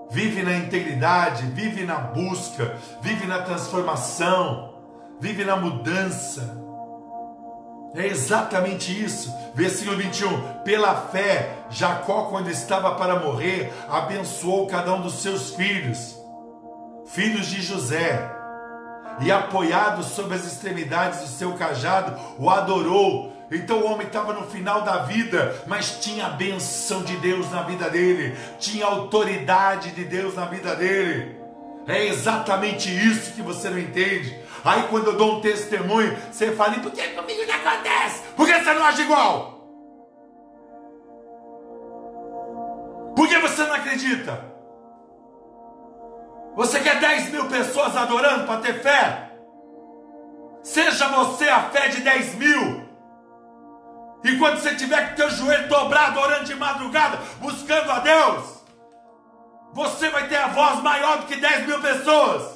Vive 0.10 0.44
na 0.44 0.56
integridade, 0.56 1.46
vive 1.48 1.84
na 1.84 1.98
busca, 1.98 2.78
vive 3.02 3.28
na 3.28 3.40
transformação, 3.40 4.76
vive 5.20 5.44
na 5.44 5.58
mudança. 5.58 6.65
É 7.96 8.08
exatamente 8.08 8.92
isso. 8.92 9.34
Versículo 9.54 9.98
21. 9.98 10.64
Pela 10.64 10.94
fé, 10.96 11.50
Jacó, 11.70 12.24
quando 12.24 12.52
estava 12.52 12.96
para 12.96 13.20
morrer, 13.20 13.72
abençoou 13.90 14.68
cada 14.68 14.94
um 14.94 15.02
dos 15.02 15.22
seus 15.22 15.56
filhos, 15.56 16.18
filhos 17.06 17.48
de 17.48 17.62
José, 17.62 18.32
e 19.22 19.32
apoiado 19.32 20.04
sobre 20.04 20.36
as 20.36 20.46
extremidades 20.46 21.22
do 21.22 21.28
seu 21.28 21.54
cajado, 21.54 22.20
o 22.38 22.50
adorou. 22.50 23.34
Então 23.50 23.80
o 23.80 23.86
homem 23.86 24.08
estava 24.08 24.34
no 24.34 24.48
final 24.48 24.82
da 24.82 25.04
vida, 25.04 25.56
mas 25.66 26.00
tinha 26.02 26.26
a 26.26 26.30
benção 26.32 27.04
de 27.04 27.16
Deus 27.18 27.50
na 27.52 27.62
vida 27.62 27.90
dele, 27.90 28.36
tinha 28.60 28.86
a 28.86 28.90
autoridade 28.90 29.92
de 29.92 30.04
Deus 30.04 30.36
na 30.36 30.46
vida 30.46 30.76
dele. 30.76 31.38
É 31.88 32.08
exatamente 32.08 32.90
isso 32.90 33.34
que 33.34 33.44
você 33.44 33.70
não 33.70 33.78
entende. 33.78 34.36
Aí 34.66 34.88
quando 34.90 35.12
eu 35.12 35.16
dou 35.16 35.36
um 35.36 35.42
testemunho, 35.42 36.18
você 36.32 36.56
fala, 36.56 36.76
e 36.76 36.80
por 36.80 36.92
que 36.92 37.08
comigo 37.10 37.44
não 37.46 37.56
acontece? 37.56 38.24
Por 38.36 38.48
que 38.48 38.54
você 38.64 38.74
não 38.74 38.84
age 38.84 39.04
igual? 39.04 39.52
Por 43.16 43.30
que 43.30 43.38
você 43.38 43.64
não 43.64 43.76
acredita? 43.76 44.44
Você 46.56 46.80
quer 46.80 47.00
10 47.00 47.32
mil 47.32 47.46
pessoas 47.48 47.96
adorando 47.96 48.48
para 48.48 48.62
ter 48.62 48.82
fé? 48.82 49.32
Seja 50.64 51.10
você 51.10 51.48
a 51.48 51.70
fé 51.70 51.90
de 51.90 52.02
10 52.02 52.36
mil. 52.36 52.90
E 54.24 54.36
quando 54.40 54.60
você 54.60 54.74
tiver 54.74 55.10
com 55.10 55.16
teu 55.16 55.30
joelho 55.30 55.68
dobrado, 55.68 56.20
orando 56.20 56.46
de 56.46 56.56
madrugada, 56.56 57.20
buscando 57.40 57.92
a 57.92 58.00
Deus, 58.00 58.64
você 59.74 60.10
vai 60.10 60.28
ter 60.28 60.38
a 60.38 60.48
voz 60.48 60.82
maior 60.82 61.20
do 61.20 61.28
que 61.28 61.36
10 61.36 61.68
mil 61.68 61.80
pessoas. 61.80 62.55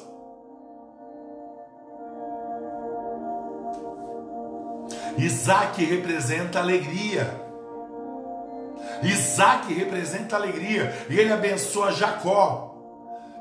Isaac 5.20 5.84
representa 5.84 6.60
alegria. 6.60 7.40
Isaac 9.04 9.74
representa 9.74 10.36
alegria. 10.36 11.06
E 11.10 11.20
ele 11.20 11.32
abençoa 11.32 11.92
Jacó. 11.92 12.76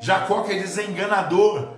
Jacó 0.00 0.42
quer 0.42 0.60
dizer 0.60 0.88
enganador. 0.88 1.76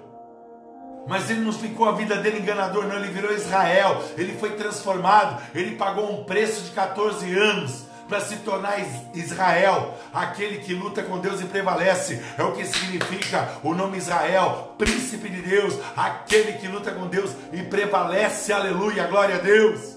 Mas 1.06 1.30
ele 1.30 1.40
não 1.40 1.52
ficou 1.52 1.88
a 1.88 1.92
vida 1.92 2.16
dele 2.16 2.40
enganador, 2.40 2.86
não. 2.86 2.96
Ele 2.96 3.08
virou 3.08 3.32
Israel. 3.32 4.02
Ele 4.16 4.36
foi 4.38 4.50
transformado. 4.50 5.40
Ele 5.54 5.76
pagou 5.76 6.10
um 6.10 6.24
preço 6.24 6.62
de 6.64 6.70
14 6.70 7.32
anos 7.36 7.89
para 8.10 8.20
se 8.20 8.38
tornar 8.38 8.74
Israel, 9.14 9.94
aquele 10.12 10.58
que 10.58 10.74
luta 10.74 11.00
com 11.00 11.20
Deus 11.20 11.40
e 11.40 11.44
prevalece. 11.44 12.20
É 12.36 12.42
o 12.42 12.52
que 12.52 12.66
significa 12.66 13.52
o 13.62 13.72
nome 13.72 13.98
Israel, 13.98 14.74
príncipe 14.76 15.28
de 15.28 15.40
Deus, 15.40 15.78
aquele 15.96 16.54
que 16.54 16.66
luta 16.66 16.90
com 16.90 17.06
Deus 17.06 17.30
e 17.52 17.62
prevalece. 17.62 18.52
Aleluia, 18.52 19.06
glória 19.06 19.36
a 19.36 19.38
Deus. 19.38 19.96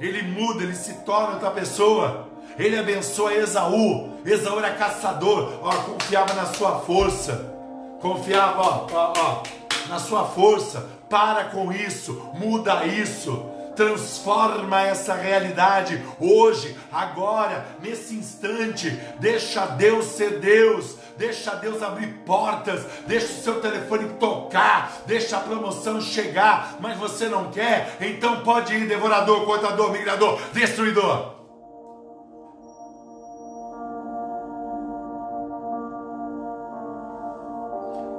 Ele 0.00 0.22
muda, 0.22 0.64
ele 0.64 0.74
se 0.74 0.94
torna 1.04 1.34
outra 1.34 1.50
pessoa. 1.50 2.26
Ele 2.58 2.78
abençoa 2.78 3.34
Esaú. 3.34 4.14
Esaú 4.24 4.58
era 4.58 4.72
caçador, 4.72 5.60
ó, 5.62 5.72
confiava 5.82 6.32
na 6.32 6.46
sua 6.46 6.80
força. 6.80 7.52
Confiava, 8.00 8.62
ó, 8.62 8.86
ó, 8.90 9.12
ó, 9.16 9.42
na 9.88 9.98
sua 9.98 10.24
força. 10.24 10.88
Para 11.08 11.44
com 11.44 11.70
isso, 11.70 12.30
muda 12.34 12.86
isso 12.86 13.51
transforma 13.74 14.80
essa 14.82 15.14
realidade 15.14 16.02
hoje, 16.20 16.76
agora, 16.90 17.66
nesse 17.80 18.14
instante. 18.14 18.90
Deixa 19.18 19.66
Deus 19.66 20.06
ser 20.06 20.38
Deus, 20.40 20.96
deixa 21.16 21.54
Deus 21.56 21.82
abrir 21.82 22.08
portas, 22.24 22.84
deixa 23.06 23.26
o 23.26 23.42
seu 23.42 23.60
telefone 23.60 24.08
tocar, 24.18 25.02
deixa 25.06 25.36
a 25.36 25.40
promoção 25.40 26.00
chegar, 26.00 26.76
mas 26.80 26.96
você 26.98 27.28
não 27.28 27.50
quer, 27.50 27.96
então 28.00 28.42
pode 28.42 28.74
ir, 28.74 28.86
devorador, 28.86 29.44
contador, 29.44 29.92
migrador, 29.92 30.40
destruidor. 30.52 31.32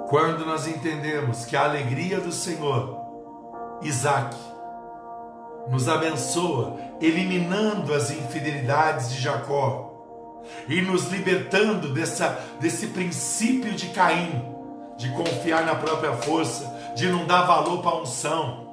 Quando 0.09 0.45
nós 0.45 0.67
entendemos 0.67 1.43
que 1.43 1.55
a 1.55 1.63
alegria 1.63 2.19
do 2.19 2.31
Senhor, 2.31 2.99
Isaac, 3.81 4.35
nos 5.69 5.87
abençoa, 5.87 6.77
eliminando 7.01 7.93
as 7.93 8.11
infidelidades 8.11 9.11
de 9.11 9.21
Jacó 9.21 9.91
e 10.67 10.81
nos 10.81 11.07
libertando 11.07 11.93
dessa, 11.93 12.39
desse 12.59 12.87
princípio 12.87 13.73
de 13.73 13.87
Caim, 13.87 14.53
de 14.97 15.09
confiar 15.11 15.65
na 15.65 15.75
própria 15.75 16.13
força, 16.13 16.71
de 16.95 17.09
não 17.09 17.25
dar 17.25 17.43
valor 17.43 17.81
para 17.81 17.91
a 17.91 18.01
unção. 18.01 18.63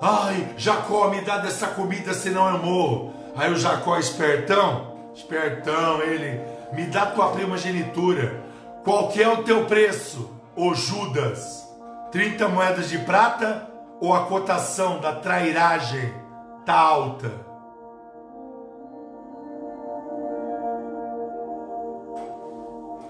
Ai, 0.00 0.54
Jacó, 0.56 1.08
me 1.08 1.20
dá 1.22 1.38
dessa 1.38 1.68
comida, 1.68 2.14
senão 2.14 2.48
eu 2.50 2.58
morro. 2.58 3.12
Aí 3.36 3.52
o 3.52 3.56
Jacó, 3.56 3.98
espertão, 3.98 4.94
espertão, 5.14 6.00
ele, 6.02 6.40
me 6.72 6.84
dá 6.84 7.06
tua 7.06 7.30
primogenitura. 7.30 8.42
Qual 8.84 9.12
é 9.16 9.28
o 9.28 9.42
teu 9.42 9.64
preço, 9.64 10.30
ô 10.54 10.74
Judas? 10.74 11.66
30 12.10 12.48
moedas 12.48 12.88
de 12.88 12.98
prata 12.98 13.68
ou 14.00 14.14
a 14.14 14.26
cotação 14.26 15.00
da 15.00 15.14
trairagem 15.14 16.12
está 16.60 16.78
alta? 16.78 17.30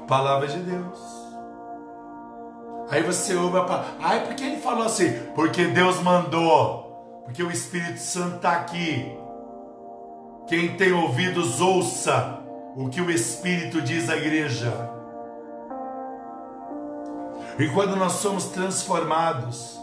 Palavra 0.07 0.47
de 0.47 0.59
Deus. 0.61 0.99
Aí 2.91 3.03
você 3.03 3.35
ouve 3.35 3.59
a 3.59 3.65
palavra. 3.65 3.91
Ai, 4.01 4.25
por 4.25 4.35
que 4.35 4.45
ele 4.45 4.57
falou 4.57 4.85
assim? 4.85 5.13
Porque 5.35 5.67
Deus 5.67 6.01
mandou. 6.03 7.23
Porque 7.25 7.43
o 7.43 7.51
Espírito 7.51 7.99
Santo 7.99 8.37
está 8.37 8.53
aqui. 8.53 9.15
Quem 10.47 10.77
tem 10.79 10.93
ouvidos, 10.93 11.61
ouça 11.61 12.39
o 12.75 12.89
que 12.89 13.03
o 13.03 13.11
Espírito 13.11 13.83
diz 13.83 14.09
à 14.09 14.17
igreja. 14.17 14.73
E 17.59 17.69
quando 17.69 17.95
nós 17.97 18.13
somos 18.13 18.47
transformados, 18.47 19.78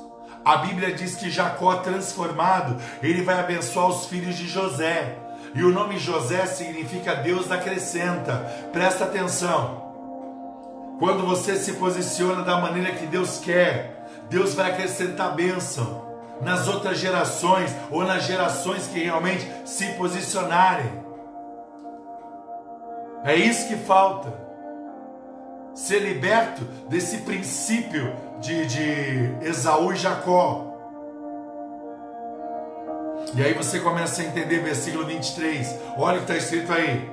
a 0.46 0.58
Bíblia 0.58 0.93
diz 0.93 1.16
que 1.16 1.32
Jacó 1.32 1.78
transformado, 1.78 2.80
ele 3.02 3.24
vai 3.24 3.39
abençoar 3.39 3.88
os 3.88 4.06
filhos 4.06 4.36
de 4.36 4.48
José. 4.48 5.18
E 5.56 5.64
o 5.64 5.72
nome 5.72 5.98
José 5.98 6.46
significa 6.46 7.16
Deus 7.16 7.52
acrescenta. 7.52 8.36
Presta 8.72 9.06
atenção. 9.06 9.84
Quando 11.00 11.26
você 11.26 11.56
se 11.56 11.74
posiciona 11.74 12.43
da 12.43 12.60
maneira 12.60 12.91
que 12.91 13.08
Deus 13.08 13.39
quer, 13.39 14.06
Deus 14.30 14.54
vai 14.54 14.72
acrescentar 14.72 15.34
bênção 15.34 16.06
nas 16.41 16.68
outras 16.68 17.00
gerações 17.00 17.76
ou 17.89 18.04
nas 18.04 18.26
gerações 18.26 18.86
que 18.86 19.04
realmente 19.04 19.50
se 19.66 19.93
posicionarem. 19.93 21.04
É 23.24 23.36
isso 23.36 23.68
que 23.68 23.78
falta. 23.78 24.32
Ser 25.74 26.00
liberto 26.00 26.64
desse 26.88 27.20
princípio 27.20 28.16
de, 28.39 28.65
de 28.65 29.47
Esaú 29.47 29.93
e 29.93 29.95
Jacó. 29.95 30.73
E 33.33 33.43
aí 33.43 33.53
você 33.53 33.79
começa 33.79 34.21
a 34.21 34.25
entender 34.25 34.59
versículo 34.59 35.05
23. 35.05 35.75
Olha 35.97 36.17
o 36.17 36.25
que 36.25 36.31
está 36.31 36.38
escrito 36.38 36.71
aí. 36.71 37.09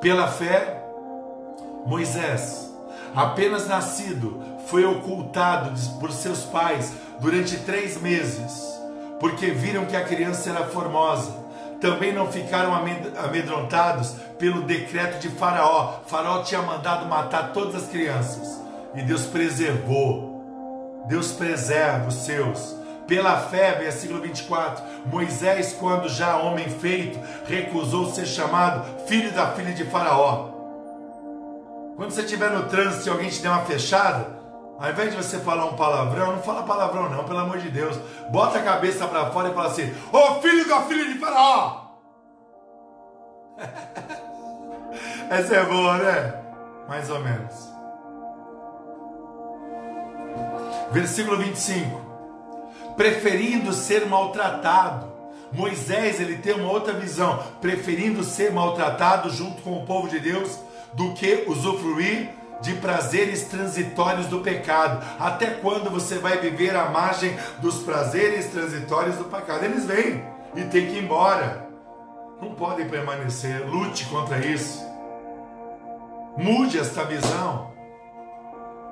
Pela 0.00 0.28
fé, 0.28 0.82
Moisés, 1.86 2.70
apenas 3.14 3.68
nascido, 3.68 4.42
foi 4.66 4.84
ocultado 4.84 5.72
por 5.98 6.10
seus 6.12 6.44
pais 6.44 6.92
durante 7.20 7.58
três 7.58 8.00
meses, 8.00 8.80
porque 9.18 9.50
viram 9.50 9.86
que 9.86 9.96
a 9.96 10.04
criança 10.04 10.50
era 10.50 10.66
formosa. 10.66 11.38
Também 11.80 12.12
não 12.12 12.30
ficaram 12.30 12.74
amedrontados 12.74 14.14
pelo 14.38 14.62
decreto 14.62 15.18
de 15.18 15.30
Faraó. 15.30 16.00
Faraó 16.06 16.42
tinha 16.42 16.60
mandado 16.60 17.06
matar 17.06 17.52
todas 17.54 17.74
as 17.74 17.88
crianças 17.88 18.60
e 18.94 19.02
Deus 19.02 19.26
preservou. 19.26 21.04
Deus 21.06 21.32
preserva 21.32 22.08
os 22.08 22.14
seus. 22.14 22.76
Pela 23.06 23.38
fé, 23.38 23.74
versículo 23.74 24.20
24, 24.20 24.84
Moisés, 25.06 25.72
quando 25.72 26.08
já 26.08 26.36
homem 26.36 26.68
feito, 26.68 27.18
recusou 27.44 28.12
ser 28.12 28.26
chamado 28.26 29.04
filho 29.06 29.32
da 29.32 29.48
filha 29.52 29.72
de 29.72 29.84
Faraó. 29.84 30.50
Quando 31.96 32.12
você 32.12 32.22
estiver 32.22 32.50
no 32.50 32.68
trânsito 32.68 33.08
e 33.08 33.10
alguém 33.10 33.28
te 33.28 33.42
der 33.42 33.48
uma 33.50 33.64
fechada, 33.64 34.38
ao 34.78 34.90
invés 34.90 35.10
de 35.10 35.16
você 35.16 35.38
falar 35.40 35.66
um 35.66 35.76
palavrão, 35.76 36.36
não 36.36 36.42
fala 36.42 36.62
palavrão 36.62 37.10
não, 37.10 37.24
pelo 37.24 37.40
amor 37.40 37.58
de 37.58 37.68
Deus. 37.68 37.98
Bota 38.30 38.58
a 38.58 38.62
cabeça 38.62 39.06
para 39.06 39.30
fora 39.30 39.50
e 39.50 39.54
fala 39.54 39.66
assim: 39.66 39.92
Ô 40.12 40.16
oh, 40.16 40.40
filho 40.40 40.68
da 40.68 40.82
filha 40.82 41.12
de 41.12 41.18
Faraó! 41.18 41.90
Essa 45.28 45.56
é 45.56 45.64
boa, 45.64 45.98
né? 45.98 46.34
Mais 46.88 47.10
ou 47.10 47.20
menos. 47.20 47.69
Versículo 50.92 51.36
25 51.38 52.10
preferindo 53.00 53.72
ser 53.72 54.06
maltratado. 54.06 55.10
Moisés 55.50 56.20
ele 56.20 56.36
tem 56.36 56.52
uma 56.52 56.70
outra 56.70 56.92
visão, 56.92 57.42
preferindo 57.58 58.22
ser 58.22 58.52
maltratado 58.52 59.30
junto 59.30 59.62
com 59.62 59.72
o 59.72 59.86
povo 59.86 60.06
de 60.06 60.20
Deus 60.20 60.58
do 60.92 61.14
que 61.14 61.44
usufruir 61.46 62.28
de 62.60 62.74
prazeres 62.74 63.44
transitórios 63.44 64.26
do 64.26 64.40
pecado. 64.40 65.02
Até 65.18 65.46
quando 65.46 65.88
você 65.88 66.18
vai 66.18 66.38
viver 66.38 66.76
à 66.76 66.90
margem 66.90 67.34
dos 67.62 67.76
prazeres 67.76 68.48
transitórios 68.48 69.16
do 69.16 69.24
pecado? 69.24 69.64
Eles 69.64 69.86
vêm 69.86 70.22
e 70.54 70.62
tem 70.64 70.86
que 70.86 70.96
ir 70.96 71.02
embora. 71.02 71.68
Não 72.40 72.54
podem 72.54 72.86
permanecer. 72.86 73.66
Lute 73.66 74.04
contra 74.04 74.44
isso. 74.44 74.84
Mude 76.36 76.78
esta 76.78 77.02
visão. 77.04 77.70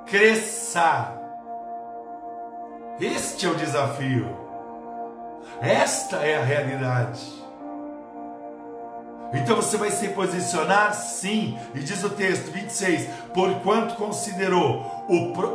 Cresça 0.07 1.18
este 3.01 3.47
é 3.47 3.49
o 3.49 3.55
desafio. 3.55 4.37
Esta 5.61 6.17
é 6.17 6.37
a 6.37 6.43
realidade. 6.43 7.21
Então 9.33 9.57
você 9.57 9.77
vai 9.77 9.91
se 9.91 10.09
posicionar 10.09 10.95
sim, 10.95 11.59
e 11.75 11.81
diz 11.81 12.03
o 12.03 12.11
texto 12.11 12.51
26, 12.51 13.09
porquanto 13.35 13.95
considerou 13.95 15.05
o 15.09 15.33
pro, 15.33 15.49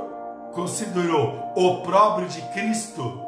considerou 0.53 1.51
o 1.55 1.81
próprio 1.81 2.27
de 2.27 2.41
Cristo. 2.53 3.25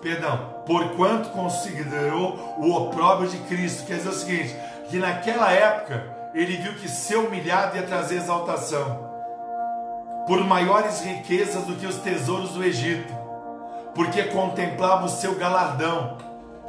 Perdão, 0.00 0.62
porquanto 0.64 1.30
considerou 1.30 2.56
o 2.58 2.72
opróbrio 2.72 3.28
de 3.28 3.38
Cristo, 3.38 3.84
quer 3.84 3.96
dizer 3.96 4.08
o 4.08 4.12
seguinte, 4.12 4.56
que 4.88 4.98
naquela 4.98 5.50
época 5.50 6.04
ele 6.34 6.56
viu 6.56 6.74
que 6.74 6.88
ser 6.88 7.16
humilhado 7.16 7.76
ia 7.76 7.82
trazer 7.82 8.16
exaltação 8.16 9.08
por 10.26 10.44
maiores 10.44 11.00
riquezas 11.00 11.64
do 11.64 11.74
que 11.74 11.86
os 11.86 11.96
tesouros 11.96 12.50
do 12.50 12.62
Egito, 12.62 13.12
porque 13.98 14.22
contemplava 14.22 15.06
o 15.06 15.08
seu 15.08 15.34
galardão. 15.34 16.18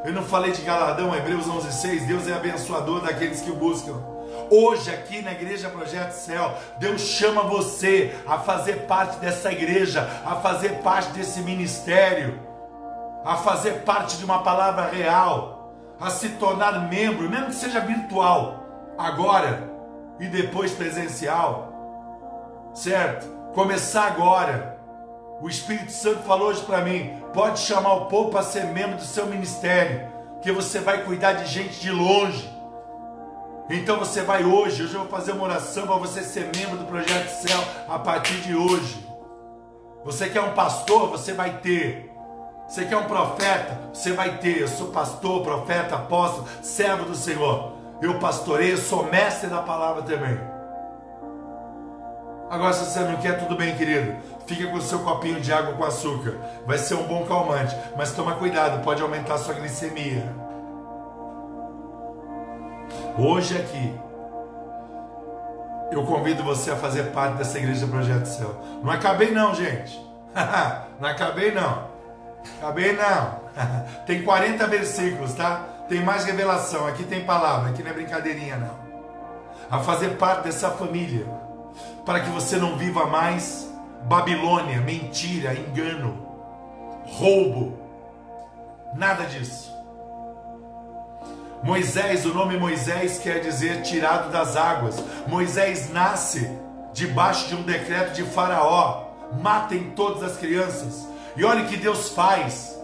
Eu 0.04 0.12
não 0.12 0.24
falei 0.24 0.52
de 0.52 0.64
galardão, 0.64 1.16
Hebreus 1.16 1.46
11:6. 1.46 2.08
Deus 2.08 2.28
é 2.28 2.34
abençoador 2.34 3.02
daqueles 3.02 3.40
que 3.40 3.52
o 3.52 3.56
buscam. 3.56 3.94
Hoje, 4.50 4.90
aqui 4.90 5.22
na 5.22 5.34
Igreja 5.34 5.70
Projeto 5.70 6.14
Céu, 6.14 6.52
Deus 6.80 7.02
chama 7.02 7.44
você 7.44 8.16
a 8.26 8.40
fazer 8.40 8.88
parte 8.88 9.18
dessa 9.18 9.52
igreja, 9.52 10.10
a 10.26 10.38
fazer 10.38 10.82
parte 10.82 11.12
desse 11.12 11.42
ministério, 11.42 12.40
a 13.24 13.36
fazer 13.36 13.84
parte 13.84 14.18
de 14.18 14.26
uma 14.26 14.42
palavra 14.42 14.88
real, 14.88 15.72
a 16.02 16.10
se 16.10 16.30
tornar 16.30 16.90
membro, 16.90 17.30
mesmo 17.30 17.48
que 17.48 17.56
seja 17.56 17.80
virtual, 17.80 18.66
agora 18.98 19.70
e 20.20 20.26
depois 20.26 20.72
presencial, 20.72 22.72
certo? 22.74 23.28
Começar 23.54 24.08
agora. 24.08 24.69
O 25.42 25.48
Espírito 25.48 25.92
Santo 25.92 26.24
falou 26.24 26.50
hoje 26.50 26.62
para 26.64 26.82
mim: 26.82 27.22
pode 27.34 27.60
chamar 27.60 27.94
o 27.94 28.06
povo 28.06 28.30
para 28.30 28.44
ser 28.44 28.66
membro 28.66 28.98
do 28.98 29.04
seu 29.04 29.26
ministério, 29.26 30.10
que 30.42 30.52
você 30.52 30.80
vai 30.80 31.04
cuidar 31.04 31.34
de 31.34 31.46
gente 31.46 31.80
de 31.80 31.92
longe. 31.92 32.50
Então 33.70 34.00
você 34.00 34.22
vai 34.22 34.44
hoje, 34.44 34.84
hoje 34.84 34.96
eu 34.96 35.02
vou 35.02 35.10
fazer 35.10 35.32
uma 35.32 35.44
oração 35.44 35.86
para 35.86 35.96
você 35.96 36.24
ser 36.24 36.50
membro 36.56 36.78
do 36.78 36.86
Projeto 36.86 37.30
Céu 37.30 37.60
a 37.88 38.00
partir 38.00 38.42
de 38.42 38.56
hoje. 38.56 39.08
Você 40.04 40.30
quer 40.30 40.42
um 40.42 40.54
pastor, 40.54 41.10
você 41.10 41.34
vai 41.34 41.58
ter. 41.60 42.10
Você 42.68 42.86
quer 42.86 42.98
um 42.98 43.06
profeta, 43.06 43.80
você 43.94 44.12
vai 44.12 44.38
ter. 44.38 44.62
Eu 44.62 44.68
sou 44.68 44.88
pastor, 44.88 45.44
profeta, 45.44 45.96
apóstolo, 45.96 46.48
servo 46.62 47.06
do 47.06 47.16
Senhor. 47.16 47.74
Eu 48.02 48.20
pastoreio, 48.20 48.78
sou 48.78 49.06
mestre 49.06 49.50
da 49.50 49.62
palavra 49.62 50.02
também. 50.02 50.40
Agora, 52.50 52.74
se 52.74 52.86
você 52.86 53.00
não 53.02 53.18
quer, 53.18 53.40
tudo 53.40 53.56
bem, 53.56 53.76
querido. 53.76 54.16
Fica 54.50 54.66
com 54.66 54.78
o 54.78 54.82
seu 54.82 54.98
copinho 55.02 55.40
de 55.40 55.54
água 55.54 55.74
com 55.74 55.84
açúcar. 55.84 56.36
Vai 56.66 56.80
ser 56.80 56.96
um 56.96 57.04
bom 57.04 57.24
calmante. 57.24 57.76
Mas 57.96 58.14
toma 58.14 58.34
cuidado, 58.34 58.84
pode 58.84 59.00
aumentar 59.00 59.36
a 59.36 59.38
sua 59.38 59.54
glicemia. 59.54 60.26
Hoje 63.16 63.56
aqui, 63.56 63.94
eu 65.92 66.04
convido 66.04 66.44
você 66.44 66.72
a 66.72 66.76
fazer 66.76 67.12
parte 67.12 67.38
dessa 67.38 67.60
igreja 67.60 67.86
Projeto 67.86 68.26
Céu. 68.26 68.60
Não 68.82 68.92
acabei 68.92 69.30
não, 69.30 69.54
gente. 69.54 70.04
não 71.00 71.10
acabei 71.10 71.52
não. 71.52 71.88
Acabei 72.58 72.94
não. 72.94 73.42
tem 74.08 74.24
40 74.24 74.66
versículos, 74.66 75.36
tá? 75.36 75.64
Tem 75.88 76.04
mais 76.04 76.26
revelação. 76.26 76.88
Aqui 76.88 77.04
tem 77.04 77.24
palavra. 77.24 77.70
Aqui 77.70 77.84
não 77.84 77.92
é 77.92 77.94
brincadeirinha, 77.94 78.58
não. 78.58 78.80
A 79.70 79.80
fazer 79.84 80.18
parte 80.18 80.46
dessa 80.46 80.72
família 80.72 81.28
para 82.04 82.22
que 82.22 82.32
você 82.32 82.58
não 82.58 82.76
viva 82.80 83.06
mais 83.06 83.69
Babilônia, 84.04 84.82
mentira, 84.82 85.54
engano, 85.54 86.26
roubo, 87.06 87.78
nada 88.96 89.26
disso. 89.26 89.74
Moisés, 91.62 92.26
o 92.26 92.34
nome 92.34 92.58
Moisés 92.58 93.20
quer 93.20 93.42
dizer 93.42 93.82
tirado 93.82 94.32
das 94.32 94.56
águas. 94.56 95.04
Moisés 95.28 95.92
nasce 95.92 96.50
debaixo 96.94 97.50
de 97.50 97.56
um 97.56 97.64
decreto 97.64 98.14
de 98.14 98.24
Faraó: 98.24 99.10
matem 99.42 99.92
todas 99.92 100.24
as 100.24 100.38
crianças. 100.38 101.08
E 101.36 101.44
olha 101.44 101.64
o 101.64 101.68
que 101.68 101.78
Deus 101.78 102.10
faz. 102.10 102.79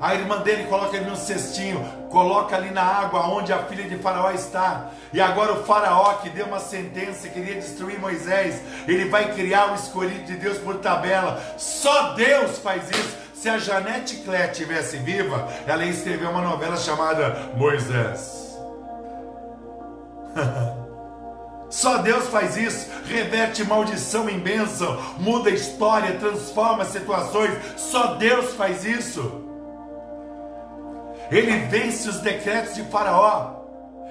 A 0.00 0.14
irmã 0.14 0.38
dele 0.42 0.64
coloca 0.64 0.96
ele 0.96 1.10
no 1.10 1.16
cestinho, 1.16 1.84
coloca 2.08 2.54
ali 2.54 2.70
na 2.70 2.82
água 2.82 3.26
onde 3.26 3.52
a 3.52 3.64
filha 3.64 3.82
de 3.82 3.98
Faraó 3.98 4.30
está. 4.30 4.90
E 5.12 5.20
agora 5.20 5.54
o 5.54 5.64
Faraó 5.64 6.14
que 6.14 6.30
deu 6.30 6.46
uma 6.46 6.60
sentença, 6.60 7.28
queria 7.28 7.56
destruir 7.56 7.98
Moisés, 7.98 8.62
ele 8.86 9.08
vai 9.08 9.34
criar 9.34 9.72
o 9.72 9.74
escolhido 9.74 10.24
de 10.24 10.36
Deus 10.36 10.58
por 10.58 10.76
tabela. 10.76 11.42
Só 11.58 12.12
Deus 12.12 12.58
faz 12.58 12.88
isso. 12.90 13.16
Se 13.34 13.48
a 13.48 13.58
Janete 13.58 14.16
Clé 14.18 14.48
tivesse 14.48 14.98
viva, 14.98 15.48
ela 15.66 15.84
ia 15.84 15.90
escrever 15.90 16.28
uma 16.28 16.42
novela 16.42 16.76
chamada 16.76 17.50
Moisés. 17.56 18.56
Só 21.70 21.98
Deus 21.98 22.28
faz 22.28 22.56
isso, 22.56 22.88
reverte 23.04 23.62
maldição 23.62 24.28
em 24.28 24.38
bênção, 24.38 24.98
muda 25.18 25.50
a 25.50 25.52
história, 25.52 26.18
transforma 26.18 26.84
situações. 26.84 27.52
Só 27.76 28.14
Deus 28.14 28.54
faz 28.54 28.84
isso. 28.84 29.47
Ele 31.30 31.52
vence 31.66 32.08
os 32.08 32.20
decretos 32.20 32.74
de 32.74 32.82
Faraó. 32.84 33.58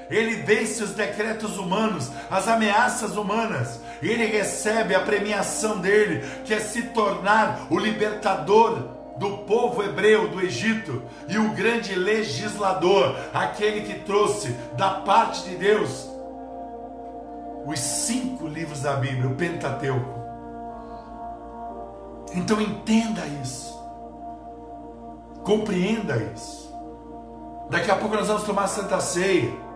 Ele 0.09 0.35
vence 0.35 0.83
os 0.83 0.91
decretos 0.91 1.57
humanos, 1.57 2.11
as 2.29 2.47
ameaças 2.47 3.17
humanas. 3.17 3.81
Ele 4.01 4.25
recebe 4.25 4.95
a 4.95 5.01
premiação 5.01 5.79
dele, 5.79 6.23
que 6.45 6.53
é 6.53 6.59
se 6.59 6.83
tornar 6.83 7.67
o 7.69 7.77
libertador 7.77 8.95
do 9.17 9.39
povo 9.39 9.83
hebreu 9.83 10.27
do 10.27 10.39
Egito 10.41 11.01
e 11.27 11.37
o 11.37 11.49
grande 11.49 11.95
legislador, 11.95 13.17
aquele 13.33 13.81
que 13.81 13.99
trouxe 14.01 14.51
da 14.77 14.91
parte 14.91 15.43
de 15.49 15.55
Deus 15.55 16.07
os 17.65 17.79
cinco 17.79 18.47
livros 18.47 18.81
da 18.81 18.93
Bíblia, 18.93 19.27
o 19.27 19.35
Pentateuco. 19.35 20.17
Então 22.33 22.61
entenda 22.61 23.25
isso, 23.43 23.77
compreenda 25.43 26.15
isso. 26.33 26.66
Daqui 27.69 27.91
a 27.91 27.95
pouco 27.95 28.15
nós 28.15 28.27
vamos 28.27 28.43
tomar 28.43 28.63
a 28.63 28.67
Santa 28.67 28.99
Ceia. 28.99 29.66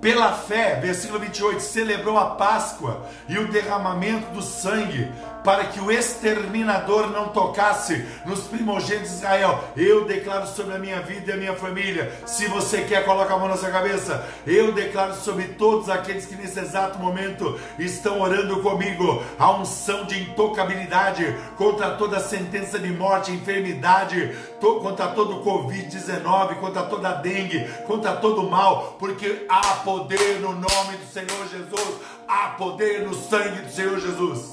Pela 0.00 0.32
fé, 0.32 0.80
versículo 0.80 1.18
28, 1.18 1.60
celebrou 1.60 2.16
a 2.16 2.30
Páscoa 2.30 3.06
e 3.28 3.38
o 3.38 3.48
derramamento 3.48 4.30
do 4.30 4.40
sangue 4.40 5.12
para 5.44 5.64
que 5.64 5.80
o 5.80 5.90
exterminador 5.90 7.10
não 7.10 7.28
tocasse 7.28 8.06
nos 8.24 8.40
primogênitos 8.40 9.10
de 9.10 9.16
Israel. 9.16 9.62
Eu 9.76 10.04
declaro 10.04 10.46
sobre 10.46 10.74
a 10.74 10.78
minha 10.78 11.00
vida 11.00 11.30
e 11.30 11.34
a 11.34 11.36
minha 11.36 11.54
família. 11.54 12.12
Se 12.26 12.46
você 12.46 12.82
quer, 12.82 13.04
coloca 13.04 13.34
a 13.34 13.38
mão 13.38 13.48
na 13.48 13.56
sua 13.56 13.70
cabeça. 13.70 14.26
Eu 14.46 14.72
declaro 14.72 15.14
sobre 15.14 15.44
todos 15.48 15.88
aqueles 15.88 16.26
que 16.26 16.36
nesse 16.36 16.58
exato 16.58 16.98
momento 16.98 17.58
estão 17.78 18.20
orando 18.20 18.60
comigo 18.60 19.22
a 19.38 19.50
unção 19.52 20.04
de 20.04 20.22
intocabilidade 20.22 21.34
contra 21.56 21.90
toda 21.90 22.20
sentença 22.20 22.78
de 22.78 22.90
morte, 22.90 23.32
enfermidade, 23.32 24.36
contra 24.60 25.08
todo 25.08 25.36
o 25.36 25.44
Covid-19, 25.44 26.56
contra 26.56 26.82
toda 26.82 27.10
a 27.10 27.14
dengue, 27.14 27.66
contra 27.86 28.12
todo 28.12 28.42
mal, 28.42 28.96
porque 28.98 29.46
há 29.48 29.60
poder 29.90 30.38
no 30.38 30.52
nome 30.52 30.96
do 30.98 31.12
Senhor 31.12 31.48
Jesus, 31.48 31.96
há 32.28 32.50
poder 32.50 33.04
no 33.04 33.12
sangue 33.12 33.62
do 33.62 33.72
Senhor 33.72 33.98
Jesus. 33.98 34.48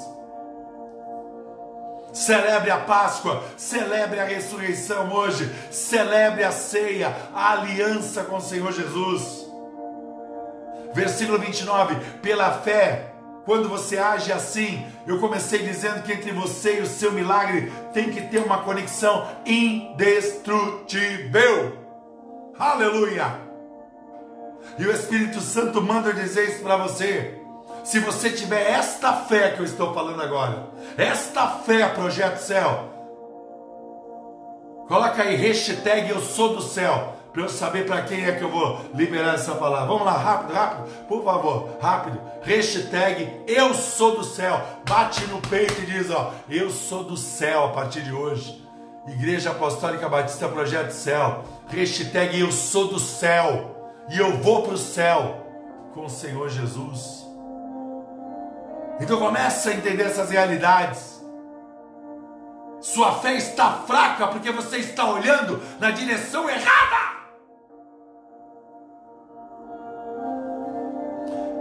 Celebre 2.12 2.72
a 2.72 2.80
Páscoa, 2.80 3.44
celebre 3.56 4.20
a 4.20 4.26
ressurreição 4.26 5.14
hoje, 5.14 5.48
celebre 5.70 6.44
a 6.44 6.52
ceia, 6.52 7.16
a 7.36 7.52
aliança 7.52 8.24
com 8.24 8.38
o 8.38 8.42
Senhor 8.42 8.72
Jesus. 8.72 9.46
Versículo 10.96 11.38
29: 11.38 11.98
pela 12.24 12.54
fé, 12.54 13.14
quando 13.46 13.70
você 13.70 14.00
age 14.00 14.34
assim, 14.34 14.84
eu 15.06 15.20
comecei 15.20 15.60
dizendo 15.60 16.02
que 16.02 16.14
entre 16.14 16.32
você 16.32 16.80
e 16.80 16.82
o 16.82 16.88
seu 16.88 17.12
milagre 17.12 17.72
tem 17.94 18.10
que 18.10 18.22
ter 18.22 18.40
uma 18.40 18.64
conexão 18.64 19.28
indestrutível. 19.46 21.78
Aleluia! 22.58 23.47
E 24.78 24.86
o 24.86 24.92
Espírito 24.92 25.42
Santo 25.42 25.82
manda 25.82 26.14
dizer 26.14 26.50
isso 26.50 26.64
para 26.64 26.78
você. 26.78 27.42
Se 27.84 28.00
você 28.00 28.30
tiver 28.30 28.70
esta 28.70 29.14
fé 29.14 29.52
que 29.52 29.62
eu 29.62 29.66
estou 29.66 29.94
falando 29.94 30.22
agora, 30.22 30.68
esta 30.98 31.48
fé, 31.48 31.88
Projeto 31.88 32.38
Céu, 32.38 32.90
coloca 34.88 35.24
aí 35.24 35.36
hashtag 35.36 36.10
Eu 36.10 36.20
Sou 36.20 36.56
do 36.56 36.62
Céu, 36.62 37.16
para 37.32 37.44
eu 37.44 37.50
saber 37.50 37.86
para 37.86 38.02
quem 38.02 38.26
é 38.26 38.34
que 38.34 38.44
eu 38.44 38.50
vou 38.50 38.82
liberar 38.94 39.36
essa 39.36 39.56
palavra. 39.56 39.88
Vamos 39.88 40.06
lá, 40.06 40.18
rápido, 40.18 40.54
rápido, 40.54 40.90
por 41.08 41.24
favor, 41.24 41.78
rápido. 41.80 42.20
Hashtag 42.44 43.44
Eu 43.48 43.74
Sou 43.74 44.18
do 44.18 44.24
Céu, 44.24 44.62
bate 44.88 45.26
no 45.28 45.40
peito 45.42 45.82
e 45.82 45.86
diz: 45.86 46.12
Ó, 46.12 46.34
Eu 46.50 46.70
sou 46.70 47.04
do 47.04 47.16
céu 47.16 47.66
a 47.66 47.70
partir 47.70 48.02
de 48.02 48.12
hoje. 48.12 48.64
Igreja 49.08 49.52
Apostólica 49.52 50.10
Batista 50.10 50.50
Projeto 50.50 50.92
Céu, 50.92 51.46
hashtag 51.70 52.38
Eu 52.38 52.52
Sou 52.52 52.90
do 52.90 53.00
Céu, 53.00 53.77
e 54.10 54.18
eu 54.18 54.38
vou 54.38 54.64
para 54.64 54.74
o 54.74 54.78
céu 54.78 55.46
com 55.94 56.06
o 56.06 56.10
Senhor 56.10 56.50
Jesus. 56.50 57.26
Então 59.00 59.20
começa 59.20 59.70
a 59.70 59.74
entender 59.74 60.04
essas 60.04 60.30
realidades. 60.30 61.24
Sua 62.80 63.14
fé 63.14 63.36
está 63.36 63.84
fraca 63.86 64.28
porque 64.28 64.52
você 64.52 64.78
está 64.78 65.10
olhando 65.10 65.62
na 65.80 65.92
direção 65.92 66.50
errada. 66.50 67.18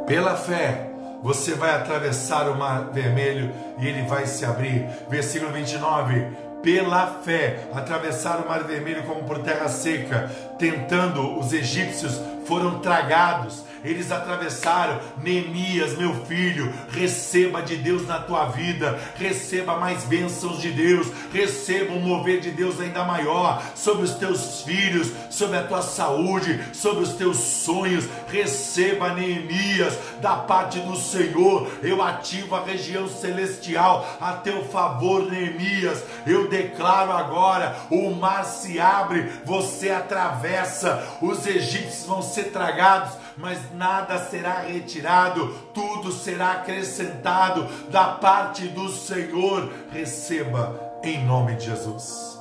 Pela 0.06 0.36
fé, 0.36 0.90
você 1.22 1.54
vai 1.54 1.74
atravessar 1.74 2.48
o 2.48 2.54
mar 2.54 2.90
vermelho 2.92 3.52
e 3.78 3.86
ele 3.88 4.02
vai 4.06 4.26
se 4.26 4.44
abrir. 4.44 4.86
Versículo 5.08 5.50
29 5.50 6.45
pela 6.62 7.06
fé, 7.22 7.68
atravessaram 7.74 8.44
o 8.44 8.48
mar 8.48 8.64
vermelho 8.64 9.04
como 9.04 9.24
por 9.24 9.38
terra 9.40 9.68
seca, 9.68 10.30
tentando 10.58 11.38
os 11.38 11.52
egípcios, 11.52 12.20
foram 12.46 12.80
tragados 12.80 13.65
eles 13.84 14.10
atravessaram. 14.10 15.00
Neemias, 15.22 15.96
meu 15.96 16.14
filho, 16.24 16.72
receba 16.90 17.62
de 17.62 17.76
Deus 17.76 18.06
na 18.06 18.18
tua 18.18 18.46
vida, 18.46 18.98
receba 19.16 19.76
mais 19.76 20.04
bênçãos 20.04 20.60
de 20.60 20.70
Deus, 20.70 21.08
receba 21.32 21.92
um 21.92 22.00
mover 22.00 22.40
de 22.40 22.50
Deus 22.50 22.80
ainda 22.80 23.04
maior 23.04 23.62
sobre 23.74 24.04
os 24.04 24.14
teus 24.14 24.62
filhos, 24.62 25.10
sobre 25.30 25.56
a 25.58 25.62
tua 25.64 25.82
saúde, 25.82 26.60
sobre 26.72 27.04
os 27.04 27.12
teus 27.14 27.36
sonhos. 27.36 28.04
Receba, 28.28 29.14
Neemias, 29.14 29.96
da 30.20 30.36
parte 30.36 30.80
do 30.80 30.96
Senhor. 30.96 31.70
Eu 31.82 32.02
ativo 32.02 32.54
a 32.54 32.64
região 32.64 33.08
celestial 33.08 34.16
a 34.20 34.32
teu 34.32 34.64
favor, 34.64 35.30
Neemias. 35.30 36.02
Eu 36.26 36.48
declaro 36.48 37.12
agora: 37.12 37.76
o 37.90 38.10
mar 38.10 38.44
se 38.44 38.80
abre, 38.80 39.30
você 39.44 39.90
atravessa, 39.90 41.18
os 41.20 41.46
egípcios 41.46 42.06
vão 42.06 42.22
ser 42.22 42.44
tragados 42.44 43.12
mas 43.36 43.72
nada 43.74 44.18
será 44.18 44.60
retirado, 44.60 45.48
tudo 45.74 46.10
será 46.10 46.52
acrescentado 46.52 47.66
da 47.90 48.04
parte 48.08 48.66
do 48.68 48.88
Senhor. 48.88 49.70
Receba 49.90 50.98
em 51.02 51.24
nome 51.24 51.54
de 51.56 51.66
Jesus. 51.66 52.38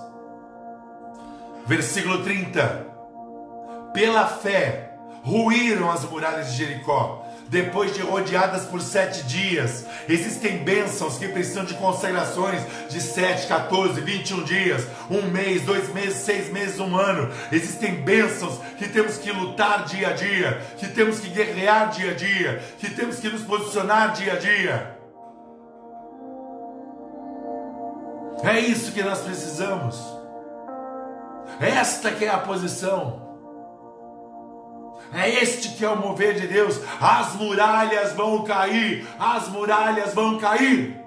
Versículo 1.65 2.23
30. 2.23 2.85
Pela 3.93 4.27
fé 4.27 4.91
ruíram 5.23 5.91
as 5.91 6.03
muralhas 6.05 6.51
de 6.51 6.57
Jericó 6.57 7.25
depois 7.47 7.93
de 7.93 8.01
rodeadas 8.01 8.65
por 8.65 8.81
sete 8.81 9.23
dias. 9.23 9.84
Existem 10.07 10.57
bênçãos 10.59 11.17
que 11.17 11.27
precisam 11.27 11.65
de 11.65 11.73
consagrações 11.75 12.61
de 12.89 13.01
7, 13.01 13.47
14, 13.47 14.01
21 14.01 14.43
dias, 14.43 14.87
um 15.09 15.23
mês, 15.23 15.63
dois 15.63 15.93
meses, 15.93 16.17
seis 16.17 16.51
meses, 16.51 16.79
um 16.79 16.95
ano. 16.95 17.31
Existem 17.51 17.95
bênçãos 17.95 18.59
que 18.77 18.87
temos 18.87 19.17
que 19.17 19.31
lutar 19.31 19.85
dia 19.85 20.09
a 20.09 20.13
dia, 20.13 20.61
que 20.77 20.87
temos 20.87 21.19
que 21.19 21.29
guerrear 21.29 21.89
dia 21.89 22.11
a 22.11 22.13
dia, 22.13 22.63
que 22.79 22.89
temos 22.89 23.17
que 23.17 23.29
nos 23.29 23.41
posicionar 23.41 24.13
dia 24.13 24.33
a 24.33 24.37
dia. 24.37 24.95
É 28.43 28.59
isso 28.59 28.91
que 28.91 29.01
nós 29.01 29.21
precisamos. 29.21 29.99
Esta 31.59 32.11
que 32.11 32.25
é 32.25 32.29
a 32.29 32.37
posição. 32.37 33.24
É 35.15 35.29
este 35.29 35.69
que 35.69 35.85
é 35.85 35.89
o 35.89 35.95
mover 35.95 36.33
de 36.33 36.45
Deus. 36.45 36.77
As 36.99 37.33
muralhas 37.35 38.11
vão 38.11 38.43
cair, 38.43 39.07
as 39.17 39.47
muralhas 39.47 40.13
vão 40.13 40.37
cair. 40.37 41.01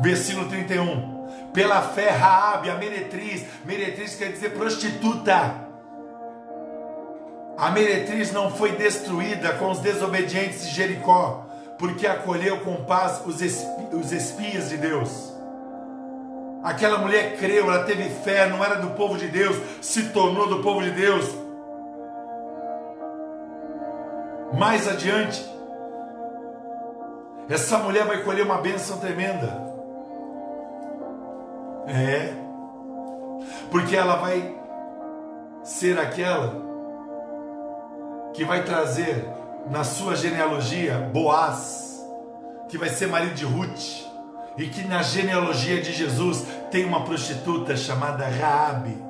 Versículo 0.00 0.48
31. 0.48 1.18
Pela 1.52 1.82
fé, 1.82 2.08
Raabe, 2.08 2.70
a 2.70 2.76
meretriz, 2.76 3.44
meretriz 3.64 4.14
quer 4.14 4.32
dizer 4.32 4.54
prostituta. 4.54 5.68
A 7.58 7.70
meretriz 7.70 8.32
não 8.32 8.50
foi 8.50 8.72
destruída 8.72 9.52
com 9.54 9.70
os 9.70 9.80
desobedientes 9.80 10.66
de 10.66 10.74
Jericó, 10.74 11.44
porque 11.76 12.06
acolheu 12.06 12.60
com 12.60 12.84
paz 12.84 13.20
os, 13.26 13.42
espias 14.12 14.70
de 14.70 14.78
Deus. 14.78 15.37
Aquela 16.62 16.98
mulher 16.98 17.36
creu, 17.36 17.70
ela 17.70 17.84
teve 17.84 18.08
fé, 18.08 18.48
não 18.48 18.64
era 18.64 18.76
do 18.76 18.90
povo 18.90 19.16
de 19.16 19.28
Deus, 19.28 19.56
se 19.80 20.08
tornou 20.08 20.48
do 20.48 20.60
povo 20.60 20.82
de 20.82 20.90
Deus. 20.90 21.24
Mais 24.52 24.88
adiante, 24.88 25.48
essa 27.48 27.78
mulher 27.78 28.04
vai 28.06 28.22
colher 28.24 28.44
uma 28.44 28.58
bênção 28.58 28.98
tremenda. 28.98 29.68
É, 31.86 32.34
porque 33.70 33.96
ela 33.96 34.16
vai 34.16 34.58
ser 35.62 35.98
aquela 35.98 36.66
que 38.34 38.44
vai 38.44 38.64
trazer 38.64 39.26
na 39.70 39.84
sua 39.84 40.16
genealogia 40.16 41.08
Boaz, 41.12 42.04
que 42.68 42.76
vai 42.76 42.88
ser 42.88 43.06
marido 43.06 43.34
de 43.34 43.44
Ruth 43.44 44.07
e 44.56 44.66
que 44.66 44.82
na 44.86 45.02
genealogia 45.02 45.80
de 45.80 45.92
Jesus 45.92 46.44
tem 46.70 46.84
uma 46.84 47.04
prostituta 47.04 47.76
chamada 47.76 48.28
Raabe. 48.28 49.08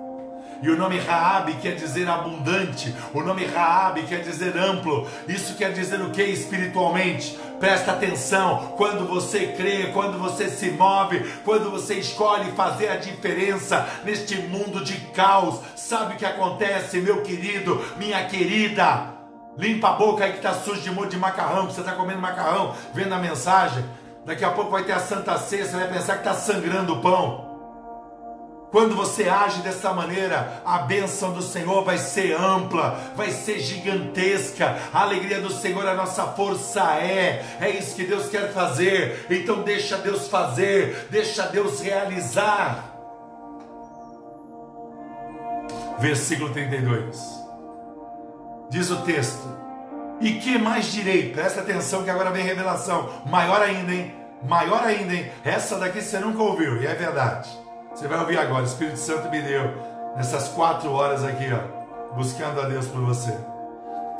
E 0.61 0.69
o 0.69 0.77
nome 0.77 0.99
Raabe 0.99 1.55
quer 1.55 1.77
dizer 1.77 2.09
abundante, 2.09 2.93
o 3.15 3.23
nome 3.23 3.47
Raabe 3.47 4.03
quer 4.03 4.23
dizer 4.23 4.57
amplo. 4.57 5.07
Isso 5.29 5.55
quer 5.55 5.73
dizer 5.73 6.01
o 6.01 6.11
que 6.11 6.23
espiritualmente? 6.23 7.39
Presta 7.61 7.93
atenção, 7.93 8.75
quando 8.77 9.07
você 9.07 9.49
crê, 9.57 9.91
quando 9.93 10.19
você 10.19 10.49
se 10.49 10.71
move, 10.73 11.21
quando 11.45 11.71
você 11.71 11.95
escolhe 11.95 12.51
fazer 12.53 12.89
a 12.89 12.97
diferença 12.97 13.89
neste 14.05 14.37
mundo 14.37 14.83
de 14.83 14.97
caos, 15.13 15.61
sabe 15.77 16.15
o 16.15 16.17
que 16.17 16.27
acontece, 16.27 17.01
meu 17.01 17.23
querido, 17.23 17.81
minha 17.97 18.25
querida? 18.27 19.15
Limpa 19.57 19.91
a 19.91 19.93
boca 19.93 20.25
aí 20.25 20.33
que 20.33 20.39
está 20.39 20.55
sujo 20.55 20.81
de 20.81 20.91
molho 20.91 21.09
de 21.09 21.17
macarrão, 21.17 21.67
que 21.67 21.75
você 21.75 21.81
está 21.81 21.93
comendo 21.93 22.21
macarrão, 22.21 22.75
vendo 22.95 23.13
a 23.13 23.19
mensagem. 23.19 23.85
Daqui 24.29 24.45
a 24.45 24.51
pouco 24.51 24.71
vai 24.71 24.85
ter 24.85 24.93
a 24.93 25.01
Santa 25.01 25.39
Ceia, 25.39 25.65
você 25.65 25.75
vai 25.75 25.89
pensar 25.89 26.19
que 26.19 26.29
está 26.29 26.35
sangrando 26.35 26.93
o 26.93 27.01
pão. 27.01 27.49
Quando 28.71 28.95
você 28.95 29.27
age 29.27 29.63
dessa 29.63 29.91
maneira, 29.95 30.61
a 30.67 30.81
bênção 30.81 31.33
do 31.33 31.41
Senhor 31.41 31.83
vai 31.83 31.97
ser 31.97 32.39
ampla, 32.39 33.15
vai 33.17 33.31
ser 33.31 33.59
gigantesca. 33.59 34.77
A 34.93 35.01
alegria 35.01 35.41
do 35.41 35.51
Senhor, 35.51 35.89
a 35.89 35.95
nossa 35.95 36.27
força 36.27 36.83
é. 37.01 37.43
É 37.59 37.71
isso 37.71 37.97
que 37.97 38.05
Deus 38.05 38.29
quer 38.29 38.53
fazer. 38.53 39.25
Então 39.31 39.63
deixa 39.63 39.97
Deus 39.97 40.29
fazer, 40.29 41.09
deixa 41.11 41.47
Deus 41.47 41.81
realizar. 41.81 42.85
Versículo 45.99 46.53
32. 46.53 47.19
Diz 48.69 48.91
o 48.91 48.97
texto: 49.05 49.58
E 50.21 50.33
que 50.35 50.59
mais 50.59 50.87
direi? 50.87 51.33
Presta 51.33 51.61
atenção 51.61 52.03
que 52.03 52.11
agora 52.11 52.31
vem 52.31 52.45
revelação. 52.45 53.09
Maior 53.27 53.63
ainda, 53.63 53.93
hein? 53.93 54.15
Maior 54.43 54.83
ainda, 54.83 55.15
hein? 55.15 55.31
Essa 55.45 55.79
daqui 55.79 56.01
você 56.01 56.19
nunca 56.19 56.43
ouviu, 56.43 56.83
e 56.83 56.87
é 56.87 56.95
verdade. 56.95 57.49
Você 57.95 58.07
vai 58.07 58.19
ouvir 58.21 58.39
agora, 58.39 58.63
o 58.63 58.67
Espírito 58.67 58.99
Santo 58.99 59.29
me 59.31 59.41
deu 59.43 59.73
nessas 60.17 60.49
quatro 60.49 60.93
horas 60.93 61.25
aqui, 61.25 61.49
ó, 61.53 62.15
buscando 62.15 62.61
a 62.61 62.65
Deus 62.65 62.87
por 62.87 63.01
você. 63.01 63.37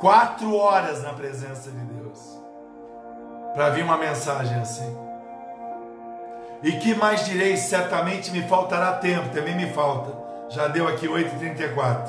Quatro 0.01 0.57
horas 0.57 1.03
na 1.03 1.13
presença 1.13 1.71
de 1.71 1.81
Deus. 1.81 2.39
Para 3.55 3.71
vir 3.71 3.83
uma 3.83 3.97
mensagem 3.97 4.57
assim. 4.61 4.97
E 6.63 6.73
que 6.73 6.95
mais 6.95 7.25
direi? 7.25 7.57
Certamente 7.57 8.31
me 8.31 8.43
faltará 8.43 8.93
tempo, 8.95 9.29
também 9.31 9.57
me 9.57 9.73
falta. 9.73 10.13
Já 10.49 10.69
deu 10.69 10.89
aqui 10.89 11.07
8h34. 11.07 12.09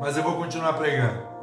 Mas 0.00 0.16
eu 0.16 0.22
vou 0.22 0.36
continuar 0.36 0.74
pregando. 0.74 1.37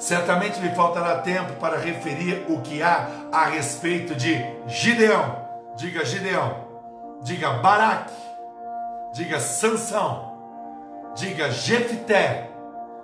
Certamente 0.00 0.58
me 0.60 0.74
faltará 0.74 1.18
tempo 1.18 1.52
para 1.60 1.78
referir 1.78 2.46
o 2.48 2.60
que 2.60 2.82
há 2.82 3.06
a 3.30 3.44
respeito 3.44 4.16
de 4.16 4.44
Gideão. 4.66 5.48
Diga 5.76 6.04
Gideão. 6.04 6.68
Diga 7.22 7.50
Baraque 7.54 8.30
diga 9.12 9.40
Sansão, 9.40 10.32
diga 11.14 11.50
Jefité, 11.50 12.48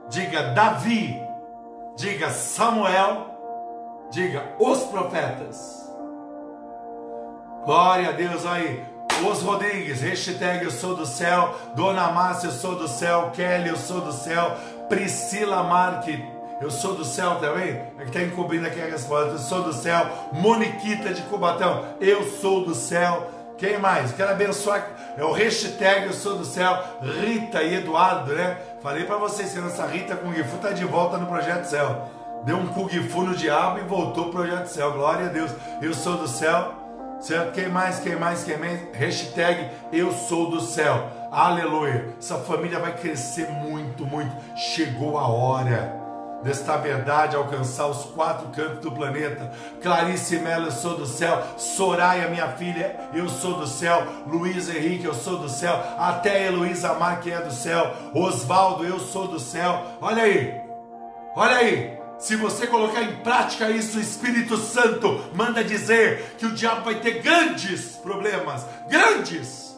diga 0.09 0.51
Davi, 0.55 1.20
diga 1.97 2.30
Samuel, 2.30 3.26
diga 4.11 4.44
os 4.59 4.84
profetas. 4.84 5.84
Glória 7.64 8.11
a 8.11 8.12
Deus 8.12 8.47
aí. 8.47 8.84
Os 9.26 9.40
Rodrigues, 9.40 10.03
hashtag 10.03 10.62
eu 10.62 10.70
sou 10.70 10.94
do 10.94 11.07
céu, 11.07 11.55
Dona 11.74 12.11
Márcia 12.11 12.49
eu 12.49 12.53
sou 12.53 12.74
do 12.74 12.86
céu, 12.86 13.30
Kelly 13.34 13.70
eu 13.70 13.76
sou 13.76 14.03
do 14.03 14.12
céu, 14.12 14.55
Priscila 14.90 15.62
Marque, 15.62 16.22
eu 16.61 16.71
sou 16.71 16.95
do 16.95 17.05
céu 17.05 17.37
também, 17.37 17.71
é 17.99 18.03
que 18.03 18.05
está 18.05 18.23
encobrindo 18.23 18.67
aqui 18.67 18.81
a 18.81 18.87
resposta, 18.87 19.33
eu 19.33 19.39
sou 19.39 19.63
do 19.63 19.73
céu, 19.73 20.07
Moniquita 20.33 21.13
de 21.13 21.23
Cubatão, 21.23 21.85
eu 22.01 22.25
sou 22.25 22.65
do 22.65 22.75
céu, 22.75 23.31
quem 23.59 23.79
mais? 23.79 24.13
Quero 24.13 24.33
abençoar. 24.33 24.87
É 25.17 25.25
o 25.25 25.33
hashtag 25.33 26.07
Eu 26.07 26.13
Sou 26.13 26.37
do 26.37 26.45
Céu. 26.45 26.79
Rita 27.01 27.63
e 27.63 27.77
Eduardo, 27.77 28.35
né? 28.35 28.59
Falei 28.83 29.05
para 29.05 29.17
vocês 29.17 29.53
que 29.53 29.59
essa 29.59 29.87
Rita 29.87 30.15
com 30.15 30.33
Gifu 30.33 30.59
tá 30.59 30.73
de 30.73 30.85
volta 30.85 31.17
no 31.17 31.27
Projeto 31.27 31.65
Céu. 31.65 32.07
Deu 32.45 32.57
um 32.59 32.67
Kugifu 32.67 33.23
no 33.23 33.35
diabo 33.35 33.79
e 33.79 33.83
voltou 33.83 34.25
pro 34.25 34.43
Projeto 34.43 34.67
Céu. 34.67 34.93
Glória 34.93 35.27
a 35.27 35.29
Deus. 35.31 35.51
Eu 35.81 35.95
sou 35.95 36.19
do 36.19 36.29
céu. 36.29 36.75
Certo? 37.19 37.53
Quem 37.53 37.71
mais? 37.71 37.99
Quem 37.99 38.15
mais? 38.15 38.45
Quem 38.45 38.59
mais? 38.59 38.79
Hashtag 38.93 39.71
Eu 39.91 40.13
Sou 40.13 40.51
do 40.51 40.61
Céu. 40.61 41.09
Aleluia. 41.33 42.15
Essa 42.19 42.37
família 42.37 42.79
vai 42.79 42.95
crescer 42.95 43.49
muito, 43.49 44.05
muito. 44.05 44.37
Chegou 44.55 45.17
a 45.17 45.27
hora 45.27 46.06
desta 46.47 46.76
verdade 46.76 47.36
alcançar 47.36 47.88
os 47.88 48.05
quatro 48.05 48.49
cantos 48.49 48.78
do 48.78 48.92
planeta. 48.92 49.51
Clarice 49.82 50.38
Mello, 50.38 50.66
eu 50.66 50.72
sou 50.72 50.97
do 50.97 51.05
céu. 51.05 51.42
Soraya, 51.59 52.28
minha 52.28 52.49
filha, 52.53 52.97
eu 53.12 53.28
sou 53.28 53.55
do 53.55 53.66
céu. 53.66 54.07
Luiz 54.26 54.68
Henrique, 54.68 55.05
eu 55.05 55.14
sou 55.14 55.38
do 55.38 55.49
céu. 55.49 55.74
Até 55.99 56.47
Heloísa 56.47 56.94
Mar, 56.94 57.20
que 57.20 57.32
é 57.32 57.40
do 57.40 57.53
céu. 57.53 57.92
Osvaldo, 58.14 58.86
eu 58.86 59.01
sou 59.01 59.26
do 59.26 59.40
céu. 59.40 59.84
Olha 60.01 60.22
aí, 60.22 60.55
olha 61.34 61.57
aí. 61.57 61.97
Se 62.18 62.34
você 62.34 62.66
colocar 62.66 63.03
em 63.03 63.16
prática 63.16 63.68
isso, 63.70 63.99
o 63.99 64.01
Espírito 64.01 64.57
Santo 64.57 65.22
manda 65.34 65.62
dizer 65.62 66.36
que 66.38 66.47
o 66.47 66.53
diabo 66.53 66.84
vai 66.84 66.94
ter 66.94 67.20
grandes 67.20 67.97
problemas, 67.97 68.64
grandes, 68.88 69.76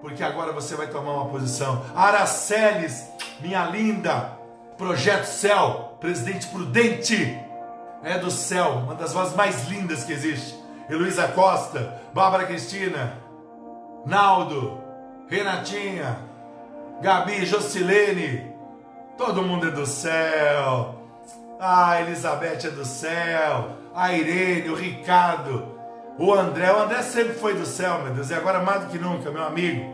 porque 0.00 0.24
agora 0.24 0.52
você 0.52 0.74
vai 0.74 0.88
tomar 0.88 1.12
uma 1.12 1.28
posição. 1.28 1.84
Araceles, 1.94 3.06
minha 3.40 3.64
linda, 3.66 4.37
Projeto 4.78 5.24
Céu, 5.24 5.96
presidente 5.98 6.46
prudente, 6.46 7.36
é 8.04 8.16
do 8.16 8.30
céu, 8.30 8.84
uma 8.84 8.94
das 8.94 9.12
vozes 9.12 9.34
mais 9.34 9.66
lindas 9.66 10.04
que 10.04 10.12
existe. 10.12 10.56
Heloísa 10.88 11.26
Costa, 11.26 12.00
Bárbara 12.14 12.46
Cristina, 12.46 13.18
Naldo, 14.06 14.80
Renatinha, 15.28 16.20
Gabi, 17.02 17.44
Jocilene, 17.44 18.54
todo 19.16 19.42
mundo 19.42 19.66
é 19.66 19.70
do 19.72 19.84
céu. 19.84 21.02
Ah, 21.58 22.00
Elizabeth 22.00 22.68
é 22.68 22.70
do 22.70 22.84
céu. 22.84 23.70
A 23.92 24.12
Irene, 24.12 24.70
o 24.70 24.76
Ricardo, 24.76 25.74
o 26.16 26.32
André. 26.32 26.72
O 26.72 26.80
André 26.80 27.02
sempre 27.02 27.34
foi 27.34 27.54
do 27.54 27.66
céu, 27.66 28.00
meu 28.04 28.14
Deus, 28.14 28.30
e 28.30 28.34
agora 28.34 28.62
mais 28.62 28.84
do 28.84 28.90
que 28.90 28.98
nunca, 28.98 29.28
meu 29.28 29.42
amigo. 29.42 29.92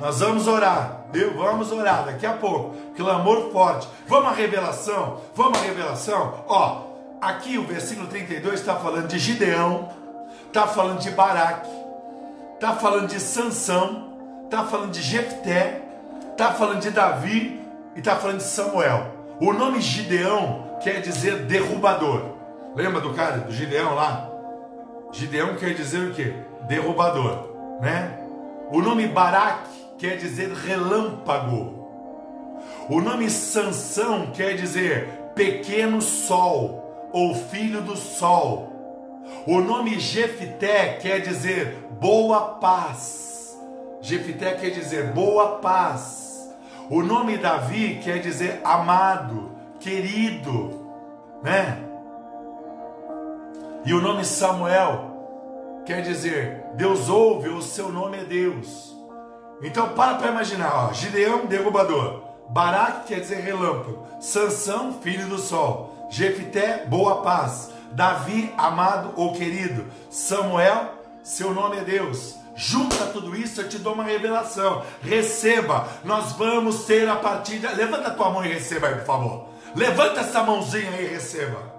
Nós 0.00 0.18
vamos 0.18 0.48
orar, 0.48 0.95
Deus, 1.12 1.34
vamos 1.34 1.72
orar 1.72 2.04
daqui 2.04 2.26
a 2.26 2.32
pouco. 2.32 2.74
Clamor 2.96 3.50
forte. 3.52 3.88
Vamos 4.06 4.28
à 4.28 4.32
revelação? 4.32 5.20
Vamos 5.34 5.58
à 5.58 5.62
revelação? 5.62 6.44
Ó, 6.48 6.82
aqui 7.20 7.58
o 7.58 7.64
versículo 7.64 8.06
32 8.08 8.60
está 8.60 8.76
falando 8.76 9.08
de 9.08 9.18
Gideão, 9.18 9.88
está 10.46 10.66
falando 10.66 11.00
de 11.00 11.10
Baraque, 11.10 11.70
está 12.54 12.74
falando 12.74 13.08
de 13.08 13.20
Sansão, 13.20 14.12
está 14.44 14.64
falando 14.64 14.92
de 14.92 15.02
Jefté, 15.02 15.82
está 16.32 16.52
falando 16.52 16.80
de 16.80 16.90
Davi 16.90 17.60
e 17.94 17.98
está 17.98 18.16
falando 18.16 18.38
de 18.38 18.44
Samuel. 18.44 19.14
O 19.40 19.52
nome 19.52 19.80
Gideão 19.80 20.78
quer 20.82 21.00
dizer 21.00 21.44
derrubador. 21.44 22.36
Lembra 22.74 23.00
do 23.00 23.14
cara, 23.14 23.38
do 23.38 23.52
Gideão 23.52 23.94
lá? 23.94 24.30
Gideão 25.12 25.56
quer 25.56 25.74
dizer 25.74 26.10
o 26.10 26.14
quê? 26.14 26.34
Derrubador, 26.62 27.48
né? 27.80 28.18
O 28.70 28.80
nome 28.80 29.06
Baraque 29.06 29.75
quer 29.98 30.16
dizer 30.16 30.52
relâmpago. 30.52 31.86
O 32.88 33.00
nome 33.00 33.30
Sansão 33.30 34.30
quer 34.32 34.54
dizer 34.54 35.08
pequeno 35.34 36.00
sol 36.00 37.10
ou 37.12 37.34
filho 37.34 37.82
do 37.82 37.96
sol. 37.96 38.72
O 39.46 39.60
nome 39.60 39.98
Jefité 39.98 40.98
quer 41.00 41.20
dizer 41.20 41.86
boa 42.00 42.54
paz. 42.60 43.58
Jefité 44.00 44.52
quer 44.54 44.70
dizer 44.70 45.12
boa 45.12 45.58
paz. 45.58 46.54
O 46.88 47.02
nome 47.02 47.36
Davi 47.36 48.00
quer 48.02 48.20
dizer 48.20 48.60
amado, 48.62 49.50
querido, 49.80 50.86
né? 51.42 51.82
E 53.84 53.92
o 53.92 54.00
nome 54.00 54.24
Samuel 54.24 55.82
quer 55.84 56.02
dizer 56.02 56.64
Deus 56.74 57.08
ouve, 57.08 57.48
o 57.48 57.62
seu 57.62 57.90
nome 57.90 58.18
é 58.18 58.24
Deus. 58.24 58.95
Então 59.62 59.90
para 59.90 60.14
para 60.14 60.30
imaginar, 60.30 60.88
ó, 60.88 60.92
Gideão 60.92 61.46
derrubador, 61.46 62.22
Baraque 62.48 63.08
quer 63.08 63.20
dizer 63.20 63.40
relâmpago, 63.40 64.06
Sansão 64.20 65.00
filho 65.02 65.26
do 65.26 65.38
sol, 65.38 66.08
Jefité 66.10 66.84
boa 66.86 67.22
paz, 67.22 67.70
Davi 67.92 68.52
amado 68.56 69.12
ou 69.16 69.32
querido, 69.32 69.86
Samuel 70.10 70.96
seu 71.26 71.52
nome 71.52 71.78
é 71.78 71.80
Deus. 71.80 72.36
Junta 72.54 73.06
tudo 73.06 73.34
isso, 73.34 73.60
eu 73.60 73.68
te 73.68 73.78
dou 73.78 73.94
uma 73.94 74.04
revelação. 74.04 74.84
Receba. 75.02 75.88
Nós 76.04 76.30
vamos 76.34 76.84
ter 76.84 77.08
a 77.08 77.16
partir 77.16 77.58
de... 77.58 77.66
Levanta 77.66 78.06
a 78.06 78.14
tua 78.14 78.30
mão 78.30 78.44
e 78.44 78.48
receba 78.48 78.86
aí, 78.86 78.94
por 78.94 79.04
favor. 79.04 79.48
Levanta 79.74 80.20
essa 80.20 80.44
mãozinha 80.44 80.88
aí 80.88 81.04
e 81.04 81.08
receba. 81.08 81.75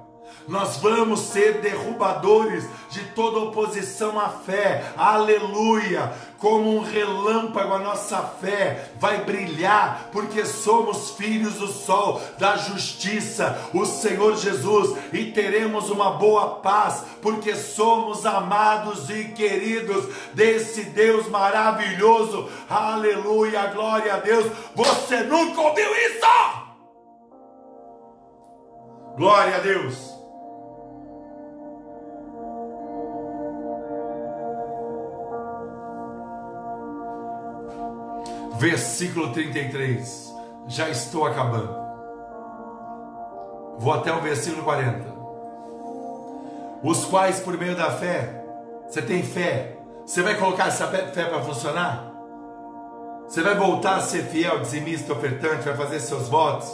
Nós 0.47 0.77
vamos 0.77 1.19
ser 1.19 1.59
derrubadores 1.59 2.63
de 2.89 3.03
toda 3.09 3.39
oposição 3.39 4.17
à 4.17 4.29
fé. 4.29 4.93
Aleluia! 4.95 6.13
Como 6.37 6.77
um 6.77 6.81
relâmpago, 6.81 7.73
a 7.73 7.79
nossa 7.79 8.21
fé 8.21 8.91
vai 8.97 9.25
brilhar, 9.25 10.09
porque 10.11 10.45
somos 10.45 11.11
filhos 11.11 11.55
do 11.55 11.67
sol, 11.67 12.21
da 12.37 12.55
justiça, 12.55 13.59
o 13.73 13.85
Senhor 13.85 14.37
Jesus, 14.37 14.97
e 15.11 15.31
teremos 15.31 15.89
uma 15.89 16.11
boa 16.11 16.61
paz, 16.61 17.03
porque 17.21 17.55
somos 17.55 18.25
amados 18.25 19.09
e 19.09 19.25
queridos 19.25 20.05
desse 20.33 20.83
Deus 20.83 21.27
maravilhoso. 21.27 22.49
Aleluia! 22.69 23.65
Glória 23.67 24.13
a 24.13 24.17
Deus! 24.17 24.45
Você 24.75 25.23
nunca 25.23 25.59
ouviu 25.59 25.91
isso? 25.91 26.17
Glória 29.17 29.55
a 29.55 29.59
Deus! 29.59 30.16
Versículo 38.57 39.31
33. 39.31 40.33
Já 40.67 40.89
estou 40.89 41.25
acabando. 41.25 41.75
Vou 43.77 43.93
até 43.93 44.11
o 44.11 44.21
versículo 44.21 44.63
40. 44.63 45.15
Os 46.83 47.05
quais, 47.05 47.39
por 47.39 47.57
meio 47.57 47.75
da 47.75 47.91
fé, 47.91 48.43
Você 48.87 49.01
tem 49.01 49.21
fé? 49.21 49.75
Você 50.05 50.21
vai 50.21 50.37
colocar 50.37 50.67
essa 50.67 50.87
fé 50.87 51.25
para 51.25 51.41
funcionar? 51.41 52.09
Você 53.27 53.43
vai 53.43 53.55
voltar 53.55 53.97
a 53.97 53.99
ser 53.99 54.23
fiel, 54.23 54.61
dizimista, 54.61 55.11
ofertante, 55.11 55.65
vai 55.65 55.75
fazer 55.75 55.99
seus 55.99 56.29
votos? 56.29 56.71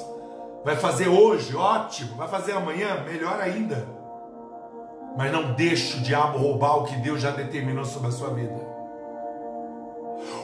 Vai 0.63 0.75
fazer 0.75 1.07
hoje, 1.07 1.55
ótimo. 1.55 2.15
Vai 2.15 2.27
fazer 2.27 2.51
amanhã, 2.51 3.03
melhor 3.03 3.41
ainda. 3.41 3.88
Mas 5.17 5.31
não 5.31 5.53
deixe 5.53 5.97
o 5.97 6.01
diabo 6.01 6.38
roubar 6.38 6.77
o 6.77 6.84
que 6.84 6.95
Deus 6.97 7.21
já 7.21 7.31
determinou 7.31 7.86
sobre 7.86 8.09
a 8.09 8.11
sua 8.11 8.29
vida. 8.29 8.72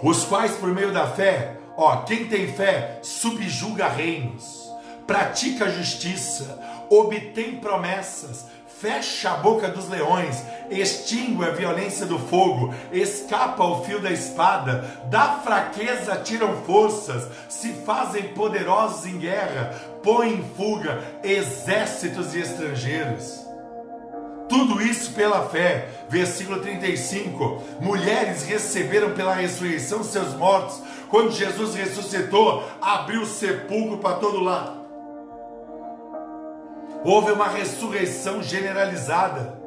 Os 0.02 0.24
quais, 0.24 0.54
por 0.54 0.70
meio 0.70 0.94
da 0.94 1.08
fé, 1.08 1.58
ó, 1.76 1.98
quem 2.04 2.28
tem 2.28 2.48
fé 2.48 3.00
subjuga 3.02 3.88
reinos, 3.88 4.72
pratica 5.06 5.70
justiça, 5.70 6.58
obtém 6.90 7.58
promessas, 7.58 8.46
fecha 8.80 9.32
a 9.32 9.38
boca 9.38 9.68
dos 9.68 9.90
leões, 9.90 10.42
extingue 10.70 11.44
a 11.44 11.50
violência 11.50 12.06
do 12.06 12.18
fogo, 12.18 12.74
escapa 12.94 13.62
o 13.62 13.84
fio 13.84 14.00
da 14.00 14.10
espada, 14.10 15.04
da 15.10 15.40
fraqueza 15.40 16.16
tiram 16.24 16.62
forças, 16.64 17.28
se 17.50 17.74
fazem 17.86 18.30
poderosos 18.30 19.06
em 19.06 19.18
guerra, 19.18 19.76
põe 20.02 20.34
em 20.34 20.44
fuga 20.56 21.04
exércitos 21.22 22.32
de 22.32 22.40
estrangeiros. 22.40 23.49
Tudo 24.50 24.82
isso 24.82 25.14
pela 25.14 25.48
fé. 25.48 25.88
Versículo 26.10 26.60
35. 26.60 27.62
Mulheres 27.80 28.44
receberam 28.44 29.12
pela 29.12 29.36
ressurreição 29.36 30.04
seus 30.04 30.34
mortos. 30.34 30.82
Quando 31.08 31.32
Jesus 31.32 31.76
ressuscitou, 31.76 32.64
abriu 32.82 33.22
o 33.22 33.26
sepulcro 33.28 34.00
para 34.00 34.18
todo 34.18 34.44
lado. 34.44 34.80
Houve 37.06 37.32
uma 37.32 37.48
ressurreição 37.48 38.44
generalizada. 38.44 39.58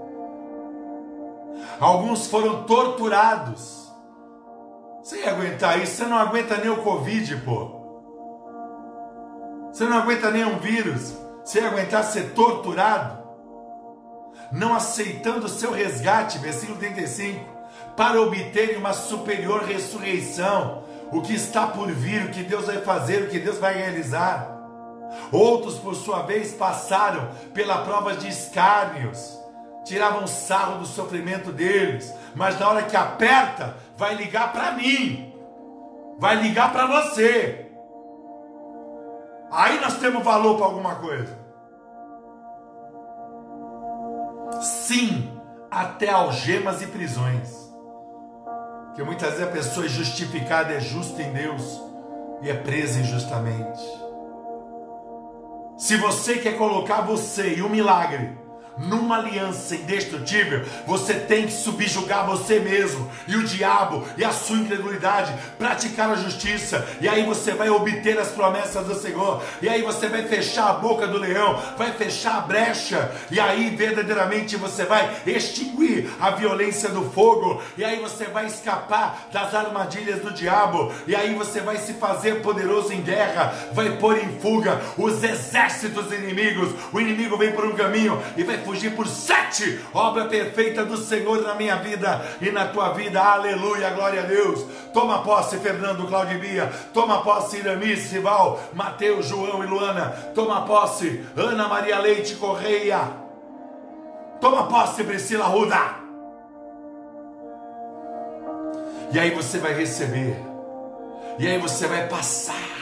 Alguns 1.80 2.26
foram 2.26 2.64
torturados. 2.64 3.91
Você 5.03 5.20
ia 5.20 5.30
aguentar 5.30 5.80
isso? 5.80 5.97
Você 5.97 6.05
não 6.05 6.16
aguenta 6.16 6.57
nem 6.59 6.70
o 6.70 6.83
Covid, 6.83 7.37
pô. 7.39 7.83
Você 9.72 9.85
não 9.85 9.99
aguenta 9.99 10.30
nem 10.30 10.45
um 10.45 10.59
vírus. 10.59 11.16
Você 11.45 11.61
ia 11.61 11.68
aguentar 11.68 12.05
ser 12.05 12.35
torturado? 12.35 13.22
Não 14.53 14.75
aceitando 14.75 15.47
o 15.47 15.49
seu 15.49 15.73
resgate, 15.73 16.39
versículo 16.39 16.79
35, 16.79 17.41
para 17.97 18.21
obterem 18.21 18.77
uma 18.77 18.93
superior 18.93 19.63
ressurreição. 19.65 20.83
O 21.11 21.23
que 21.23 21.35
está 21.35 21.67
por 21.67 21.91
vir, 21.91 22.27
o 22.27 22.31
que 22.31 22.43
Deus 22.43 22.67
vai 22.67 22.83
fazer, 22.83 23.23
o 23.23 23.29
que 23.29 23.39
Deus 23.39 23.59
vai 23.59 23.75
realizar. 23.75 24.53
Outros, 25.31 25.79
por 25.79 25.95
sua 25.95 26.23
vez, 26.23 26.53
passaram 26.53 27.31
pela 27.53 27.79
prova 27.79 28.15
de 28.15 28.29
escárnios, 28.29 29.39
tiravam 29.85 30.27
sarro 30.27 30.79
do 30.79 30.87
sofrimento 30.87 31.51
deles, 31.53 32.13
mas 32.35 32.59
na 32.59 32.69
hora 32.69 32.83
que 32.83 32.97
aperta, 32.97 33.77
vai 33.97 34.15
ligar 34.15 34.53
para 34.53 34.73
mim, 34.73 35.35
vai 36.19 36.37
ligar 36.37 36.73
para 36.73 36.87
você. 36.87 37.67
Aí 39.51 39.81
nós 39.81 39.99
temos 39.99 40.25
valor 40.25 40.57
para 40.57 40.67
alguma 40.67 40.95
coisa. 40.97 41.41
Sim, 44.63 45.29
até 45.69 46.09
algemas 46.09 46.83
e 46.83 46.87
prisões. 46.87 47.51
Que 48.95 49.03
muitas 49.03 49.31
vezes 49.31 49.49
a 49.49 49.51
pessoa 49.51 49.87
é 49.87 49.89
justificada, 49.89 50.73
é 50.73 50.81
justa 50.81 51.21
em 51.21 51.33
Deus 51.33 51.81
e 52.43 52.49
é 52.49 52.55
presa 52.55 53.01
injustamente. 53.01 53.83
Se 55.77 55.97
você 55.97 56.39
quer 56.39 56.57
colocar 56.57 57.01
você 57.01 57.57
e 57.57 57.63
o 57.63 57.69
milagre 57.69 58.39
numa 58.79 59.18
aliança 59.18 59.75
indestrutível, 59.75 60.64
você 60.87 61.14
tem 61.14 61.47
que 61.47 61.53
subjugar 61.53 62.27
você 62.27 62.59
mesmo 62.59 63.11
e 63.27 63.37
o 63.37 63.45
diabo 63.45 64.07
e 64.16 64.25
a 64.25 64.33
sua 64.33 64.57
incredulidade, 64.57 65.33
praticar 65.59 66.11
a 66.11 66.16
justiça, 66.16 66.87
e 67.01 67.09
aí 67.09 67.25
você 67.25 67.53
vai 67.53 67.70
obter 67.70 68.18
as 68.18 68.29
promessas 68.29 68.87
do 68.87 68.95
Senhor, 68.95 69.43
e 69.61 69.68
aí 69.68 69.83
você 69.83 70.09
vai 70.09 70.27
fechar 70.27 70.70
a 70.70 70.75
boca 70.75 71.07
do 71.07 71.18
leão, 71.18 71.61
vai 71.77 71.93
fechar 71.93 72.39
a 72.39 72.41
brecha, 72.41 73.11
e 73.31 73.39
aí 73.39 73.70
verdadeiramente 73.77 74.57
você 74.57 74.85
vai 74.85 75.11
extinguir 75.27 76.11
a 76.20 76.31
violência 76.31 76.89
do 76.89 77.11
fogo, 77.11 77.62
e 77.77 77.85
aí 77.85 78.01
você 78.01 78.25
vai 78.27 78.47
escapar 78.47 79.29
das 79.33 79.55
armadilhas 79.55 80.20
do 80.20 80.33
diabo, 80.33 80.93
e 81.07 81.14
aí 81.14 81.35
você 81.35 81.61
vai 81.61 81.77
se 81.77 81.95
fazer 81.95 82.43
poderoso 82.43 82.93
em 82.93 83.03
guerra, 83.03 83.55
vai 83.73 83.97
pôr 83.97 84.18
em 84.18 84.39
fuga 84.41 84.81
os 84.97 85.23
exércitos 85.23 86.12
inimigos. 86.12 86.70
O 86.93 87.01
inimigo 87.01 87.37
vem 87.37 87.53
por 87.53 87.64
um 87.64 87.75
caminho 87.75 88.20
e 88.37 88.43
vai 88.43 88.59
fugir 88.65 88.95
por 88.95 89.07
sete. 89.07 89.81
Obra 89.93 90.27
perfeita 90.27 90.85
do 90.85 90.97
Senhor 90.97 91.43
na 91.43 91.55
minha 91.55 91.77
vida 91.77 92.21
e 92.41 92.51
na 92.51 92.67
tua 92.69 92.91
vida. 92.91 93.21
Aleluia, 93.21 93.91
glória 93.91 94.23
a 94.23 94.27
Deus. 94.27 94.65
Toma 94.93 95.23
posse, 95.23 95.59
Fernando, 95.59 96.07
Claudibia. 96.07 96.71
Toma 96.93 97.23
posse, 97.23 97.59
Iramis, 97.59 98.01
Sival, 98.01 98.61
Mateus, 98.73 99.27
João 99.27 99.63
e 99.63 99.67
Luana. 99.67 100.11
Toma 100.35 100.63
posse, 100.63 101.25
Ana 101.37 101.69
Maria 101.69 101.99
Leite 101.99 102.35
Correia. 102.37 103.09
Toma 104.41 104.67
posse, 104.67 105.05
Priscila 105.05 105.45
Ruda. 105.45 106.03
E 109.13 109.19
aí 109.19 109.31
você 109.31 109.59
vai 109.59 109.75
receber. 109.75 110.37
E 111.39 111.47
aí 111.47 111.59
você 111.59 111.87
vai 111.87 112.09
passar. 112.09 112.73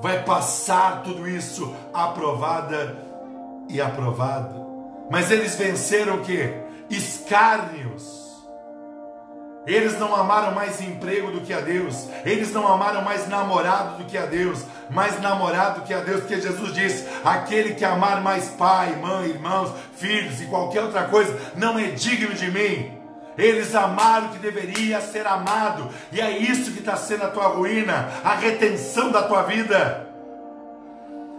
Vai 0.00 0.22
passar 0.22 1.02
tudo 1.02 1.28
isso 1.28 1.74
aprovada 1.92 3.03
e 3.68 3.80
aprovado. 3.80 4.64
Mas 5.10 5.30
eles 5.30 5.54
venceram 5.54 6.16
o 6.16 6.20
que? 6.20 6.54
Escárnios. 6.90 8.24
Eles 9.66 9.98
não 9.98 10.14
amaram 10.14 10.54
mais 10.54 10.80
emprego 10.80 11.30
do 11.30 11.40
que 11.40 11.52
a 11.52 11.60
Deus. 11.60 12.08
Eles 12.24 12.52
não 12.52 12.68
amaram 12.68 13.02
mais 13.02 13.26
namorado 13.28 14.02
do 14.02 14.04
que 14.04 14.18
a 14.18 14.26
Deus. 14.26 14.62
Mais 14.90 15.20
namorado 15.20 15.80
do 15.80 15.86
que 15.86 15.94
a 15.94 16.00
Deus, 16.00 16.20
porque 16.20 16.40
Jesus 16.40 16.74
disse: 16.74 17.08
aquele 17.24 17.74
que 17.74 17.84
amar 17.84 18.20
mais 18.20 18.48
pai, 18.48 18.94
mãe, 18.96 19.30
irmãos, 19.30 19.72
filhos 19.96 20.42
e 20.42 20.46
qualquer 20.46 20.82
outra 20.82 21.04
coisa, 21.04 21.34
não 21.56 21.78
é 21.78 21.84
digno 21.88 22.34
de 22.34 22.50
mim. 22.50 22.92
Eles 23.36 23.74
amaram 23.74 24.26
o 24.26 24.30
que 24.30 24.38
deveria 24.38 25.00
ser 25.00 25.26
amado, 25.26 25.88
e 26.12 26.20
é 26.20 26.38
isso 26.38 26.70
que 26.70 26.78
está 26.78 26.96
sendo 26.96 27.24
a 27.24 27.30
tua 27.30 27.48
ruína, 27.48 28.08
a 28.22 28.34
retenção 28.34 29.10
da 29.10 29.22
tua 29.22 29.42
vida. 29.42 30.13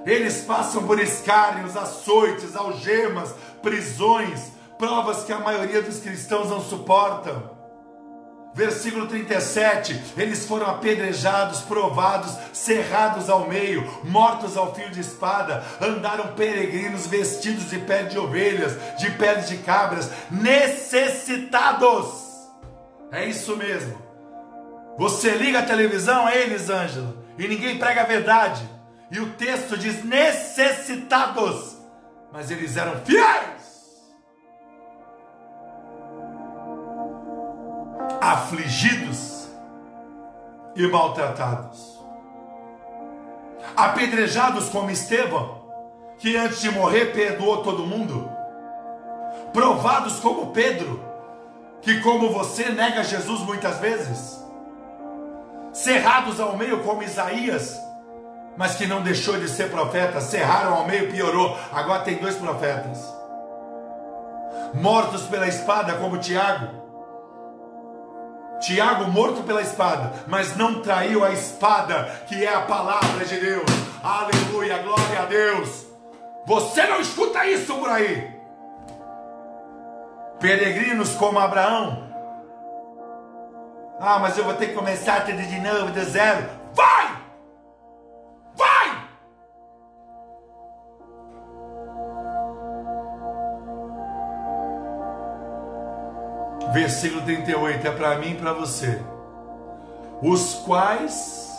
Eles 0.05 0.41
passam 0.41 0.83
por 0.85 0.99
escárnios, 0.99 1.75
açoites, 1.75 2.55
algemas, 2.55 3.33
prisões, 3.61 4.51
provas 4.77 5.23
que 5.23 5.33
a 5.33 5.39
maioria 5.39 5.81
dos 5.81 5.99
cristãos 5.99 6.49
não 6.49 6.61
suportam. 6.61 7.55
Versículo 8.53 9.07
37: 9.07 10.13
Eles 10.15 10.45
foram 10.45 10.67
apedrejados, 10.67 11.59
provados, 11.61 12.37
cerrados 12.53 13.29
ao 13.29 13.49
meio, 13.49 13.83
mortos 14.03 14.55
ao 14.55 14.73
fio 14.73 14.89
de 14.91 15.01
espada, 15.01 15.61
andaram 15.81 16.35
peregrinos 16.35 17.07
vestidos 17.07 17.69
de 17.69 17.79
pele 17.79 18.07
de 18.09 18.17
ovelhas, 18.17 18.77
de 18.97 19.11
pele 19.11 19.41
de 19.41 19.57
cabras, 19.57 20.09
necessitados. 20.31 22.23
É 23.11 23.25
isso 23.25 23.57
mesmo. 23.57 24.05
Você 24.97 25.31
liga 25.31 25.59
a 25.59 25.65
televisão, 25.65 26.25
é 26.29 26.43
Elisângela, 26.43 27.13
e 27.37 27.47
ninguém 27.49 27.77
prega 27.77 28.03
a 28.03 28.05
verdade. 28.05 28.74
E 29.11 29.19
o 29.19 29.33
texto 29.33 29.77
diz 29.77 30.03
necessitados, 30.03 31.77
mas 32.31 32.49
eles 32.49 32.75
eram 32.75 32.99
fiéis. 33.01 33.65
Afligidos 38.19 39.47
e 40.75 40.87
maltratados. 40.87 42.03
Apedrejados 43.75 44.69
como 44.69 44.89
Estevão, 44.89 45.63
que 46.17 46.35
antes 46.35 46.61
de 46.61 46.71
morrer 46.71 47.13
perdoou 47.13 47.61
todo 47.61 47.85
mundo. 47.85 48.29
Provados 49.53 50.19
como 50.19 50.51
Pedro, 50.51 51.03
que 51.81 52.01
como 52.01 52.31
você 52.31 52.69
nega 52.69 53.03
Jesus 53.03 53.41
muitas 53.41 53.79
vezes. 53.79 54.43
Cerrados 55.71 56.39
ao 56.39 56.57
meio 56.57 56.83
como 56.83 57.03
Isaías, 57.03 57.79
mas 58.57 58.75
que 58.75 58.87
não 58.87 59.01
deixou 59.01 59.37
de 59.37 59.49
ser 59.49 59.69
profeta, 59.69 60.21
cerraram 60.21 60.73
ao 60.73 60.87
meio, 60.87 61.11
piorou. 61.11 61.57
Agora 61.71 62.03
tem 62.03 62.15
dois 62.15 62.35
profetas. 62.35 63.13
Mortos 64.73 65.23
pela 65.23 65.47
espada, 65.47 65.93
como 65.93 66.17
Tiago. 66.17 66.85
Tiago 68.59 69.11
morto 69.11 69.43
pela 69.43 69.61
espada, 69.61 70.13
mas 70.27 70.55
não 70.55 70.81
traiu 70.81 71.23
a 71.23 71.31
espada, 71.31 72.05
que 72.27 72.45
é 72.45 72.53
a 72.53 72.61
palavra 72.61 73.25
de 73.25 73.39
Deus. 73.39 73.65
Aleluia, 74.01 74.77
glória 74.79 75.21
a 75.21 75.25
Deus. 75.25 75.85
Você 76.45 76.85
não 76.87 76.99
escuta 76.99 77.45
isso 77.45 77.75
por 77.75 77.89
aí. 77.89 78.33
Peregrinos 80.39 81.15
como 81.15 81.39
Abraão. 81.39 82.05
Ah, 83.99 84.19
mas 84.19 84.37
eu 84.37 84.43
vou 84.43 84.53
ter 84.53 84.67
que 84.67 84.73
começar 84.73 85.25
tudo 85.25 85.41
de 85.41 85.59
novo, 85.59 85.91
do 85.91 86.03
zero. 86.03 86.45
Vai! 86.73 87.24
Versículo 96.75 97.21
38 97.21 97.87
é 97.87 97.91
para 97.91 98.17
mim 98.17 98.31
e 98.31 98.35
para 98.35 98.51
você. 98.51 98.99
Os 100.21 100.55
quais 100.65 101.49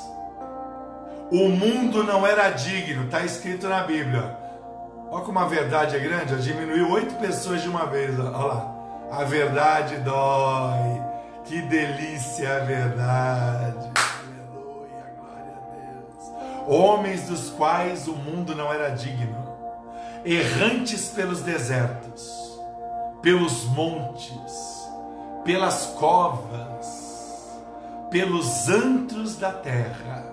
o 1.30 1.48
mundo 1.48 2.04
não 2.04 2.26
era 2.26 2.50
digno, 2.50 3.06
está 3.06 3.24
escrito 3.24 3.66
na 3.66 3.82
Bíblia. 3.82 4.36
Olha 5.10 5.24
como 5.24 5.38
a 5.38 5.46
verdade 5.46 5.96
é 5.96 5.98
grande, 5.98 6.42
diminuiu 6.42 6.90
oito 6.90 7.14
pessoas 7.14 7.62
de 7.62 7.68
uma 7.68 7.86
vez. 7.86 8.18
Olha 8.18 8.30
lá. 8.30 8.72
A 9.10 9.24
verdade 9.24 9.96
dói. 9.98 11.02
Que 11.44 11.62
delícia 11.62 12.56
a 12.56 12.58
verdade. 12.60 13.90
Homens 16.66 17.28
dos 17.28 17.50
quais 17.50 18.08
o 18.08 18.14
mundo 18.14 18.54
não 18.54 18.72
era 18.72 18.88
digno, 18.90 19.56
errantes 20.24 21.08
pelos 21.08 21.40
desertos, 21.40 22.60
pelos 23.22 23.64
montes, 23.66 24.88
pelas 25.44 25.86
covas, 25.98 27.56
pelos 28.10 28.68
antros 28.68 29.36
da 29.36 29.52
terra. 29.52 30.26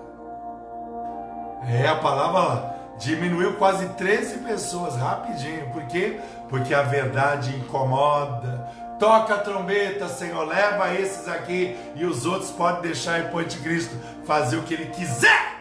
É 1.68 1.86
a 1.86 1.96
palavra 1.96 2.74
diminuiu 2.98 3.54
quase 3.54 3.86
13 3.90 4.38
pessoas 4.38 4.96
rapidinho. 4.96 5.70
Por 5.70 5.84
quê? 5.86 6.20
Porque 6.48 6.74
a 6.74 6.82
verdade 6.82 7.54
incomoda. 7.56 8.68
Toca 8.98 9.34
a 9.34 9.38
trombeta, 9.38 10.08
Senhor, 10.08 10.46
leva 10.46 10.94
esses 10.94 11.28
aqui 11.28 11.76
e 11.94 12.04
os 12.04 12.26
outros 12.26 12.50
podem 12.50 12.82
deixar 12.82 13.32
o 13.32 13.38
anticristo 13.38 13.96
fazer 14.24 14.56
o 14.56 14.62
que 14.62 14.74
ele 14.74 14.86
quiser. 14.86 15.53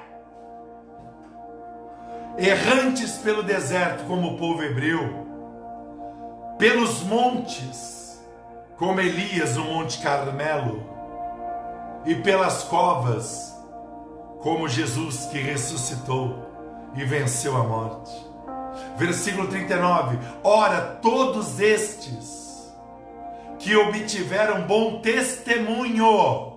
Errantes 2.38 3.14
pelo 3.18 3.44
deserto, 3.44 4.06
como 4.06 4.30
o 4.34 4.38
povo 4.38 4.64
hebreu, 4.64 5.28
pelos 6.58 7.04
montes, 7.04 8.22
como 8.78 9.00
Elias 9.00 9.56
no 9.56 9.66
Monte 9.66 10.00
Carmelo, 10.00 10.84
e 12.06 12.16
pelas 12.16 12.64
covas, 12.64 13.56
como 14.40 14.68
Jesus 14.68 15.26
que 15.28 15.40
ressuscitou 15.40 16.50
e 16.96 17.06
venceu 17.06 17.56
a 17.56 17.64
morte. 17.64 18.12
Versículo 18.98 19.48
39: 19.48 20.18
Ora, 20.44 20.82
todos 21.02 21.60
estes 21.60 22.74
que 23.60 23.76
obtiveram 23.76 24.68
bom 24.68 25.00
testemunho 25.00 26.53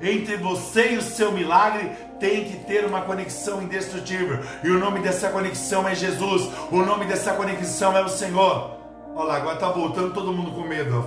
entre 0.00 0.36
você 0.36 0.92
e 0.92 0.96
o 0.98 1.02
seu 1.02 1.32
milagre 1.32 1.90
tem 2.18 2.44
que 2.44 2.56
ter 2.58 2.84
uma 2.84 3.02
conexão 3.02 3.62
indestrutível. 3.62 4.38
E 4.62 4.70
o 4.70 4.78
nome 4.78 5.00
dessa 5.00 5.28
conexão 5.30 5.86
é 5.88 5.94
Jesus. 5.94 6.50
O 6.70 6.82
nome 6.82 7.06
dessa 7.06 7.32
conexão 7.32 7.96
é 7.96 8.02
o 8.02 8.08
Senhor. 8.08 8.78
Olha 9.14 9.28
lá, 9.28 9.36
agora 9.36 9.56
tá 9.56 9.70
voltando 9.70 10.14
todo 10.14 10.32
mundo 10.32 10.52
com 10.52 10.62
medo. 10.62 11.04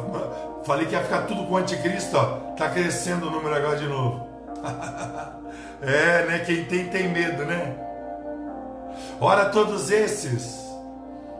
Falei 0.66 0.86
que 0.86 0.94
ia 0.94 1.02
ficar 1.02 1.24
tudo 1.24 1.46
com 1.46 1.54
o 1.54 1.58
anticristo, 1.58 2.18
ó. 2.18 2.26
Tá 2.56 2.70
crescendo 2.70 3.28
o 3.28 3.32
número 3.32 3.56
agora 3.56 3.78
de 3.78 3.88
novo. 3.88 4.28
é, 5.82 6.26
né? 6.26 6.40
Quem 6.46 6.66
tem, 6.66 6.90
tem 6.90 7.10
medo, 7.10 7.46
né? 7.46 7.76
Ora, 9.20 9.46
todos 9.46 9.90
esses 9.90 10.64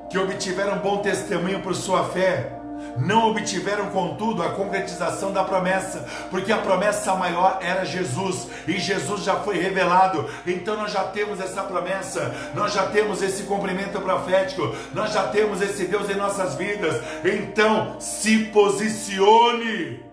que 0.10 0.18
obtiveram 0.18 0.78
bom 0.80 0.98
testemunho 0.98 1.62
por 1.62 1.76
sua 1.76 2.06
fé, 2.06 2.63
não 2.98 3.32
obtiveram, 3.32 3.90
contudo, 3.90 4.44
a 4.44 4.50
concretização 4.50 5.32
da 5.32 5.44
promessa, 5.44 6.06
porque 6.30 6.52
a 6.52 6.58
promessa 6.58 7.16
maior 7.16 7.60
era 7.62 7.86
Jesus, 7.86 8.48
e 8.68 8.78
Jesus 8.78 9.24
já 9.24 9.36
foi 9.38 9.58
revelado, 9.58 10.30
então 10.46 10.78
nós 10.78 10.92
já 10.92 11.04
temos 11.06 11.40
essa 11.40 11.64
promessa, 11.64 12.34
nós 12.54 12.74
já 12.74 12.88
temos 12.88 13.22
esse 13.22 13.44
cumprimento 13.44 14.00
profético, 14.02 14.76
nós 14.94 15.12
já 15.12 15.28
temos 15.28 15.62
esse 15.62 15.86
Deus 15.86 16.10
em 16.10 16.16
nossas 16.16 16.56
vidas, 16.56 17.02
então 17.24 18.00
se 18.00 18.46
posicione. 18.46 20.04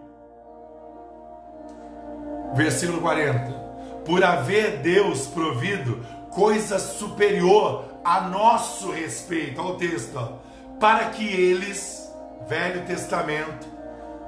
Versículo 2.54 3.00
40: 3.00 3.52
Por 4.04 4.24
haver 4.24 4.78
Deus 4.78 5.26
provido 5.26 6.04
coisa 6.30 6.78
superior 6.78 7.84
a 8.04 8.22
nosso 8.22 8.90
respeito, 8.90 9.60
ao 9.60 9.76
texto, 9.76 10.38
para 10.78 11.10
que 11.10 11.26
eles, 11.26 11.99
Velho 12.46 12.84
Testamento, 12.86 13.66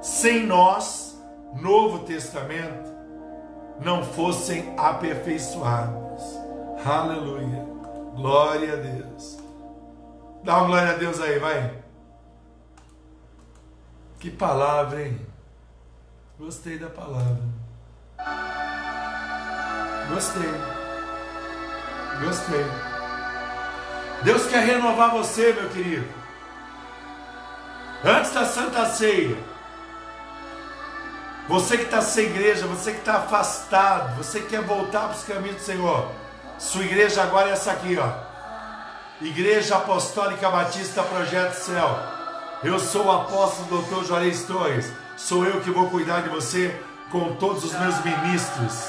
sem 0.01 0.47
nós, 0.47 1.19
Novo 1.55 2.01
Testamento, 2.01 2.93
não 3.81 4.05
fossem 4.05 4.75
aperfeiçoados. 4.79 6.23
Aleluia. 6.85 7.67
Glória 8.15 8.75
a 8.75 8.77
Deus. 8.77 9.39
Dá 10.45 10.59
uma 10.59 10.67
glória 10.67 10.91
a 10.91 10.97
Deus 10.97 11.21
aí, 11.21 11.39
vai. 11.39 11.83
Que 14.19 14.31
palavra, 14.31 15.03
hein? 15.03 15.27
Gostei 16.39 16.79
da 16.79 16.89
palavra. 16.89 17.43
Gostei. 20.09 20.51
Gostei. 22.25 22.65
Deus 24.25 24.47
quer 24.47 24.65
renovar 24.65 25.11
você, 25.13 25.53
meu 25.53 25.69
querido. 25.71 26.22
Antes 28.05 28.33
da 28.33 28.45
Santa 28.45 28.87
Ceia, 28.87 29.37
você 31.49 31.77
que 31.77 31.85
está 31.85 32.03
sem 32.03 32.27
igreja, 32.27 32.67
você 32.67 32.93
que 32.93 32.99
está 32.99 33.19
afastado, 33.19 34.17
você 34.17 34.41
que 34.41 34.49
quer 34.49 34.63
voltar 34.63 35.09
para 35.09 35.17
os 35.17 35.23
caminhos 35.23 35.57
do 35.57 35.63
Senhor, 35.63 36.11
sua 36.59 36.85
igreja 36.85 37.23
agora 37.23 37.51
é 37.51 37.53
essa 37.53 37.71
aqui, 37.71 37.97
ó. 37.97 38.11
Igreja 39.21 39.77
Apostólica 39.77 40.51
Batista 40.51 41.03
Projeto 41.05 41.55
Céu. 41.55 41.97
Eu 42.65 42.79
sou 42.81 43.07
o 43.07 43.13
apóstolo 43.13 43.83
Dr. 43.83 44.05
Juarez 44.05 44.43
Torres. 44.47 44.93
Sou 45.17 45.45
eu 45.45 45.61
que 45.61 45.71
vou 45.71 45.89
cuidar 45.89 46.23
de 46.23 46.29
você 46.29 46.77
com 47.11 47.37
todos 47.37 47.63
os 47.65 47.73
meus 47.73 48.03
ministros, 48.03 48.85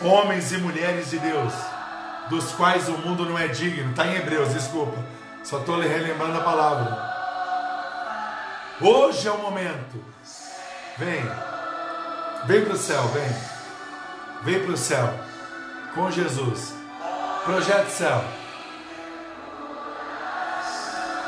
homens 0.00 0.52
e 0.52 0.58
mulheres 0.58 1.10
de 1.10 1.18
Deus 1.18 1.52
dos 2.28 2.52
quais 2.52 2.88
o 2.88 2.92
mundo 2.98 3.24
não 3.24 3.38
é 3.38 3.48
digno. 3.48 3.90
Está 3.90 4.06
em 4.06 4.16
Hebreus, 4.16 4.52
desculpa. 4.54 4.96
Só 5.42 5.58
estou 5.58 5.80
relembrando 5.80 6.38
a 6.38 6.42
palavra. 6.42 7.11
Hoje 8.82 9.28
é 9.28 9.30
o 9.30 9.38
momento. 9.38 10.04
Vem. 10.98 11.22
Vem 12.46 12.64
para 12.64 12.74
o 12.74 12.76
céu, 12.76 13.02
vem. 13.08 13.36
Vem 14.42 14.64
para 14.64 14.74
o 14.74 14.76
céu. 14.76 15.14
Com 15.94 16.10
Jesus. 16.10 16.74
Projeto 17.44 17.88
céu. 17.90 18.24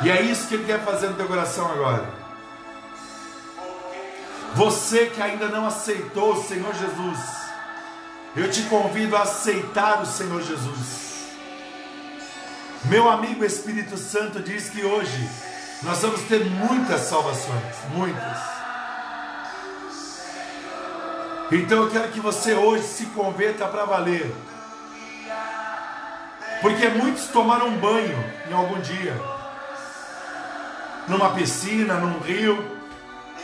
E 0.03 0.11
é 0.11 0.23
isso 0.23 0.49
que 0.49 0.55
Ele 0.55 0.65
quer 0.65 0.85
fazer 0.85 1.09
no 1.09 1.17
teu 1.17 1.27
coração 1.27 1.71
agora. 1.71 2.09
Você 4.55 5.07
que 5.07 5.23
ainda 5.23 5.49
não 5.49 5.67
aceitou 5.67 6.33
o 6.33 6.43
Senhor 6.43 6.75
Jesus 6.75 7.45
eu 8.37 8.51
te 8.51 8.63
convido 8.63 9.17
a 9.17 9.23
aceitar 9.23 10.03
o 10.03 10.07
Senhor 10.07 10.43
Jesus. 10.43 11.29
Meu 12.85 13.09
amigo 13.09 13.45
Espírito 13.45 13.97
Santo 13.97 14.41
diz 14.41 14.69
que 14.69 14.85
hoje 14.85 15.29
nós 15.85 16.01
vamos 16.01 16.23
ter 16.23 16.45
muitas 16.45 17.03
salvações, 17.03 17.63
muitas. 17.91 18.39
Então 21.53 21.85
eu 21.85 21.91
quero 21.91 22.09
que 22.09 22.21
você 22.21 22.55
hoje 22.55 22.85
se 22.85 23.07
converta 23.07 23.67
para 23.69 23.85
valer. 23.85 24.35
Porque 26.61 26.89
muitos 26.89 27.27
tomaram 27.29 27.77
banho 27.77 28.33
em 28.49 28.53
algum 28.55 28.81
dia, 28.81 29.15
numa 31.07 31.31
piscina, 31.35 31.95
num 31.95 32.19
rio, 32.21 32.79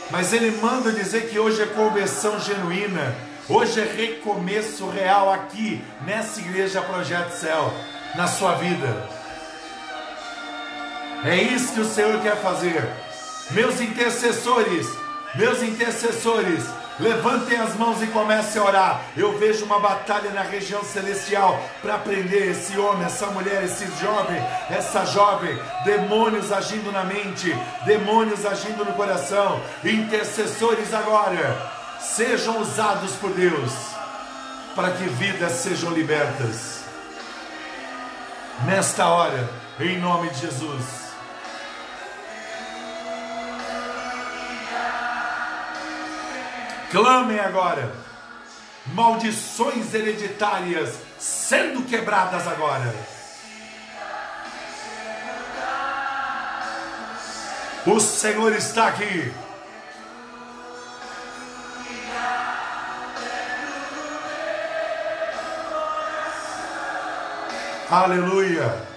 mas 0.09 0.33
ele 0.33 0.59
manda 0.59 0.91
dizer 0.91 1.29
que 1.29 1.37
hoje 1.37 1.61
é 1.61 1.67
conversão 1.67 2.39
genuína 2.39 3.15
Hoje 3.53 3.81
é 3.81 3.83
recomeço 3.83 4.87
real 4.89 5.29
aqui, 5.29 5.83
nessa 6.05 6.39
igreja 6.39 6.81
Projeto 6.81 7.31
Céu, 7.31 7.73
na 8.15 8.25
sua 8.25 8.53
vida. 8.53 9.20
É 11.23 11.35
isso 11.35 11.73
que 11.73 11.79
o 11.79 11.85
Senhor 11.85 12.19
quer 12.21 12.35
fazer. 12.37 12.83
Meus 13.51 13.79
intercessores, 13.79 14.87
meus 15.35 15.61
intercessores, 15.61 16.65
levantem 16.99 17.59
as 17.59 17.75
mãos 17.75 18.01
e 18.01 18.07
comecem 18.07 18.59
a 18.59 18.65
orar. 18.65 19.01
Eu 19.15 19.37
vejo 19.37 19.65
uma 19.65 19.79
batalha 19.79 20.31
na 20.31 20.41
região 20.41 20.83
celestial 20.83 21.63
para 21.81 21.99
prender 21.99 22.49
esse 22.49 22.75
homem, 22.77 23.05
essa 23.05 23.27
mulher, 23.27 23.63
esse 23.63 23.85
jovem, 24.01 24.41
essa 24.69 25.05
jovem. 25.05 25.55
Demônios 25.85 26.51
agindo 26.51 26.91
na 26.91 27.03
mente, 27.03 27.55
demônios 27.85 28.43
agindo 28.43 28.83
no 28.83 28.93
coração. 28.93 29.61
Intercessores 29.83 30.91
agora 30.91 31.71
sejam 31.99 32.59
usados 32.59 33.11
por 33.17 33.29
Deus 33.31 33.71
para 34.75 34.91
que 34.91 35.03
vidas 35.03 35.51
sejam 35.51 35.91
libertas. 35.91 36.81
Nesta 38.65 39.07
hora, 39.07 39.49
em 39.79 39.99
nome 39.99 40.29
de 40.29 40.41
Jesus. 40.41 41.00
Clamem 46.91 47.39
agora. 47.39 47.89
Maldições 48.87 49.93
hereditárias 49.93 50.99
sendo 51.17 51.83
quebradas 51.83 52.45
agora. 52.47 52.93
O 57.85 57.99
Senhor 57.99 58.53
está 58.53 58.87
aqui. 58.87 59.33
Aleluia. 67.89 68.90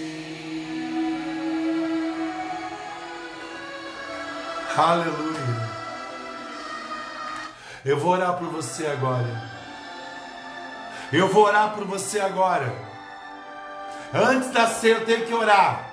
Aleluia. 4.75 5.69
Eu 7.85 7.99
vou 7.99 8.13
orar 8.13 8.33
por 8.37 8.47
você 8.47 8.87
agora. 8.87 9.51
Eu 11.11 11.27
vou 11.27 11.43
orar 11.43 11.75
por 11.75 11.85
você 11.85 12.19
agora. 12.19 12.92
Antes 14.13 14.51
da 14.51 14.67
ceia 14.67 14.95
eu 14.95 15.05
tenho 15.05 15.25
que 15.25 15.33
orar. 15.33 15.89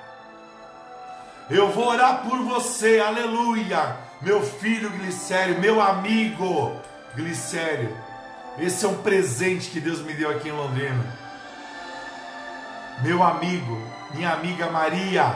Eu 1.48 1.70
vou 1.70 1.88
orar 1.88 2.22
por 2.22 2.38
você, 2.40 3.00
aleluia. 3.00 3.96
Meu 4.20 4.42
filho 4.42 4.90
Glicério, 4.90 5.58
meu 5.58 5.80
amigo 5.80 6.78
Glicério. 7.16 7.96
Esse 8.58 8.84
é 8.84 8.88
um 8.88 9.02
presente 9.02 9.70
que 9.70 9.80
Deus 9.80 10.00
me 10.00 10.12
deu 10.12 10.30
aqui 10.30 10.50
em 10.50 10.52
Londrina. 10.52 11.02
Meu 13.02 13.22
amigo, 13.22 13.82
minha 14.12 14.32
amiga 14.32 14.70
Maria. 14.70 15.34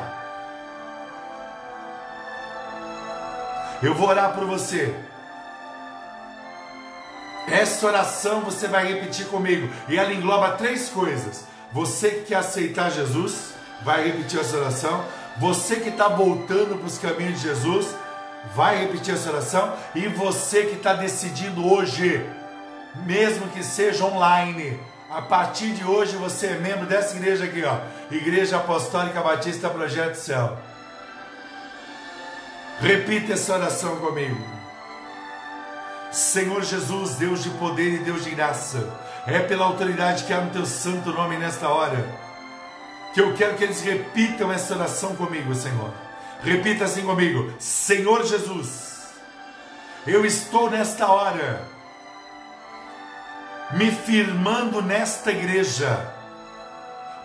Eu 3.82 3.94
vou 3.94 4.08
orar 4.08 4.34
por 4.34 4.44
você. 4.44 4.94
Essa 7.48 7.86
oração 7.86 8.42
você 8.42 8.68
vai 8.68 8.86
repetir 8.92 9.26
comigo. 9.28 9.72
E 9.88 9.96
ela 9.98 10.12
engloba 10.12 10.52
três 10.52 10.90
coisas. 10.90 11.46
Você 11.74 12.10
que 12.10 12.26
quer 12.26 12.36
aceitar 12.36 12.88
Jesus, 12.88 13.52
vai 13.82 14.04
repetir 14.04 14.38
essa 14.38 14.56
oração. 14.56 15.04
Você 15.38 15.80
que 15.80 15.88
está 15.88 16.06
voltando 16.06 16.78
para 16.78 16.86
os 16.86 16.98
caminhos 16.98 17.40
de 17.40 17.48
Jesus, 17.48 17.88
vai 18.54 18.78
repetir 18.78 19.12
essa 19.12 19.28
oração. 19.30 19.74
E 19.92 20.06
você 20.06 20.66
que 20.66 20.76
está 20.76 20.94
decidindo 20.94 21.66
hoje, 21.66 22.24
mesmo 23.04 23.48
que 23.48 23.64
seja 23.64 24.04
online, 24.04 24.78
a 25.10 25.20
partir 25.20 25.72
de 25.72 25.84
hoje 25.84 26.16
você 26.16 26.46
é 26.46 26.58
membro 26.58 26.86
dessa 26.86 27.16
igreja 27.16 27.44
aqui, 27.44 27.64
ó, 27.64 27.78
Igreja 28.08 28.58
Apostólica 28.58 29.20
Batista 29.20 29.68
Projeto 29.68 30.14
Céu. 30.14 30.56
Repita 32.80 33.32
essa 33.32 33.54
oração 33.54 33.96
comigo. 33.96 34.53
Senhor 36.14 36.62
Jesus, 36.62 37.16
Deus 37.16 37.42
de 37.42 37.50
poder 37.50 37.94
e 37.94 37.98
Deus 37.98 38.22
de 38.22 38.30
graça 38.30 38.88
é 39.26 39.40
pela 39.40 39.64
autoridade 39.64 40.22
que 40.22 40.32
há 40.32 40.40
no 40.40 40.52
teu 40.52 40.64
santo 40.64 41.10
nome 41.10 41.36
nesta 41.36 41.68
hora. 41.68 42.06
Que 43.12 43.20
eu 43.20 43.34
quero 43.34 43.56
que 43.56 43.64
eles 43.64 43.80
repitam 43.80 44.52
essa 44.52 44.74
oração 44.74 45.16
comigo, 45.16 45.52
Senhor. 45.56 45.92
Repita 46.40 46.84
assim 46.84 47.02
comigo: 47.02 47.52
Senhor 47.58 48.24
Jesus, 48.24 49.08
eu 50.06 50.24
estou 50.24 50.70
nesta 50.70 51.08
hora 51.08 51.66
me 53.72 53.90
firmando 53.90 54.80
nesta 54.80 55.32
igreja, 55.32 56.14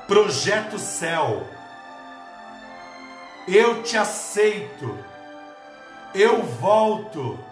Projeto 0.07 0.79
Céu. 0.79 1.47
Eu 3.47 3.83
te 3.83 3.95
aceito, 3.97 4.97
eu 6.15 6.41
volto 6.43 7.48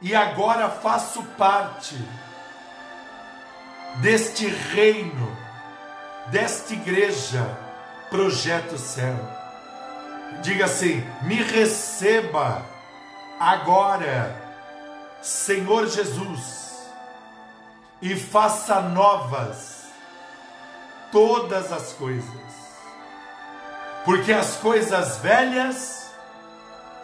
e 0.00 0.14
agora 0.14 0.68
faço 0.68 1.22
parte 1.36 1.96
deste 3.96 4.46
reino, 4.46 5.36
desta 6.28 6.72
igreja, 6.72 7.44
Projeto 8.08 8.78
Céu. 8.78 9.16
Diga 10.42 10.64
assim: 10.64 11.04
me 11.22 11.36
receba 11.42 12.64
agora, 13.38 14.34
Senhor 15.20 15.86
Jesus, 15.86 16.88
e 18.00 18.16
faça 18.16 18.80
novas 18.80 19.84
todas 21.12 21.72
as 21.72 21.92
coisas, 21.92 22.30
porque 24.04 24.32
as 24.32 24.56
coisas 24.56 25.18
velhas 25.18 26.10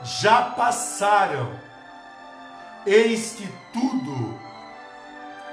já 0.03 0.43
passaram, 0.43 1.66
eis 2.87 3.35
que 3.35 3.49
tudo 3.73 4.39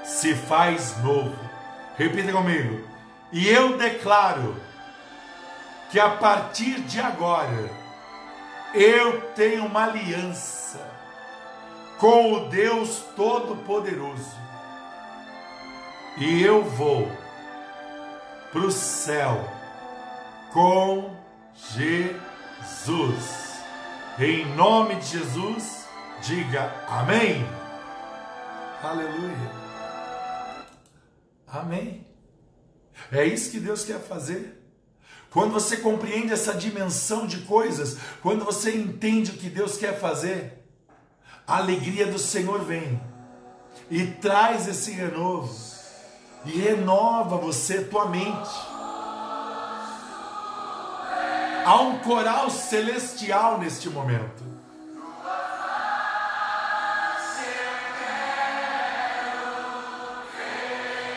se 0.04 0.34
faz 0.34 0.96
novo. 1.02 1.36
Repita 1.96 2.32
comigo. 2.32 2.88
E 3.32 3.48
eu 3.48 3.76
declaro 3.76 4.56
que 5.90 5.98
a 5.98 6.10
partir 6.10 6.80
de 6.82 7.00
agora 7.00 7.70
eu 8.74 9.20
tenho 9.34 9.66
uma 9.66 9.84
aliança 9.84 10.80
com 11.98 12.32
o 12.32 12.48
Deus 12.48 13.04
Todo-Poderoso. 13.16 14.36
E 16.16 16.42
eu 16.42 16.62
vou 16.62 17.10
para 18.52 18.60
o 18.60 18.70
céu 18.70 19.48
com 20.52 21.10
Jesus. 21.74 23.54
Em 24.18 24.46
nome 24.54 24.94
de 24.96 25.06
Jesus, 25.06 25.83
diga 26.24 26.72
amém. 26.88 27.46
Aleluia. 28.82 29.50
Amém. 31.46 32.06
É 33.12 33.24
isso 33.24 33.50
que 33.50 33.60
Deus 33.60 33.84
quer 33.84 34.00
fazer. 34.00 34.60
Quando 35.30 35.52
você 35.52 35.76
compreende 35.78 36.32
essa 36.32 36.54
dimensão 36.54 37.26
de 37.26 37.38
coisas, 37.38 37.98
quando 38.22 38.44
você 38.44 38.74
entende 38.74 39.32
o 39.32 39.34
que 39.34 39.50
Deus 39.50 39.76
quer 39.76 39.98
fazer, 39.98 40.64
a 41.46 41.56
alegria 41.56 42.06
do 42.06 42.18
Senhor 42.18 42.64
vem 42.64 43.00
e 43.90 44.06
traz 44.06 44.66
esse 44.68 44.92
renovo 44.92 45.54
e 46.46 46.52
renova 46.52 47.36
você, 47.36 47.84
tua 47.84 48.08
mente. 48.08 48.50
Há 51.66 51.80
um 51.80 51.98
coral 51.98 52.50
celestial 52.50 53.58
neste 53.58 53.88
momento. 53.88 54.53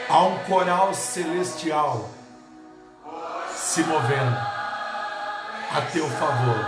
Há 0.09 0.21
um 0.23 0.38
coral 0.45 0.93
celestial 0.93 2.09
se 3.53 3.84
movendo 3.84 4.38
a 5.71 5.81
teu 5.91 6.09
favor. 6.09 6.65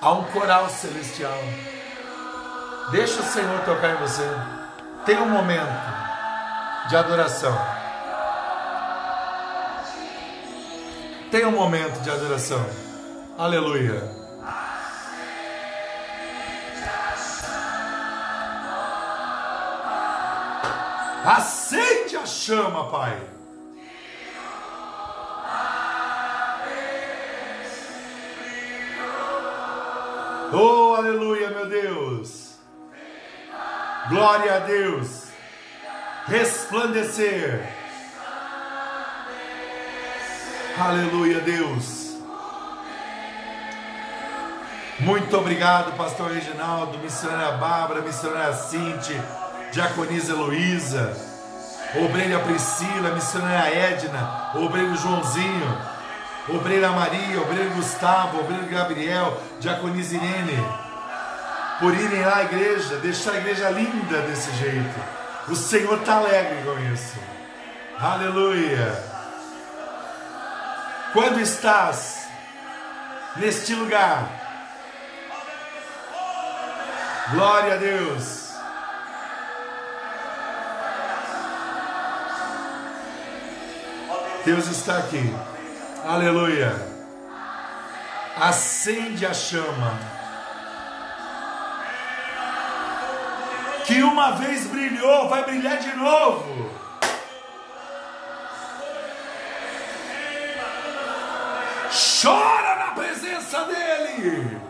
Há 0.00 0.12
um 0.12 0.24
coral 0.24 0.68
celestial. 0.68 1.38
Deixa 2.92 3.20
o 3.20 3.24
Senhor 3.24 3.60
tocar 3.64 3.94
em 3.94 3.96
você. 3.96 4.22
Tem 5.04 5.18
um 5.18 5.28
momento 5.28 5.96
de 6.88 6.96
adoração. 6.96 7.58
Tem 11.30 11.44
um 11.44 11.50
momento 11.50 12.00
de 12.02 12.10
adoração. 12.10 12.64
Aleluia. 13.36 14.08
Acende 21.24 21.85
chama, 22.46 22.84
Pai. 22.90 23.20
Oh, 30.52 30.94
aleluia, 30.94 31.50
meu 31.50 31.66
Deus. 31.68 32.54
Glória 34.08 34.54
a 34.54 34.58
Deus. 34.60 35.24
Resplandecer. 36.28 37.66
Aleluia, 40.78 41.40
Deus. 41.40 42.16
Muito 45.00 45.36
obrigado, 45.36 45.96
pastor 45.96 46.30
Reginaldo, 46.30 46.96
missionária 46.98 47.56
Bárbara, 47.56 48.02
missionária 48.02 48.54
Cinti 48.54 49.14
diaconisa 49.72 50.32
Heloísa, 50.32 51.35
obreira 51.94 52.40
Priscila, 52.40 53.10
missionária 53.10 53.74
Edna, 53.74 54.50
obreiro 54.54 54.96
Joãozinho, 54.96 55.78
obreira 56.48 56.90
Maria, 56.90 57.40
obreiro 57.40 57.70
Gustavo, 57.70 58.40
obreiro 58.40 58.66
Gabriel, 58.66 59.40
diaconisa 59.60 60.16
Irene, 60.16 60.66
por 61.78 61.94
irem 61.94 62.24
lá 62.24 62.38
à 62.38 62.44
igreja, 62.44 62.96
deixar 62.96 63.32
a 63.32 63.38
igreja 63.38 63.70
linda 63.70 64.20
desse 64.22 64.50
jeito, 64.56 65.16
O 65.48 65.54
Senhor 65.54 65.98
está 66.00 66.16
alegre 66.16 66.60
com 66.64 66.92
isso. 66.92 67.18
Aleluia. 68.00 69.04
Quando 71.12 71.40
estás 71.40 72.26
neste 73.36 73.74
lugar, 73.74 74.28
glória 77.30 77.74
a 77.74 77.76
Deus. 77.76 78.45
Deus 84.46 84.68
está 84.68 84.98
aqui. 84.98 85.34
Aleluia. 86.04 86.72
Acende 88.40 89.26
a 89.26 89.34
chama. 89.34 89.98
Que 93.84 94.04
uma 94.04 94.36
vez 94.36 94.68
brilhou, 94.68 95.28
vai 95.28 95.44
brilhar 95.44 95.78
de 95.78 95.96
novo. 95.96 96.70
Chora 102.22 102.76
na 102.76 102.94
presença 102.94 103.64
dEle. 103.64 104.60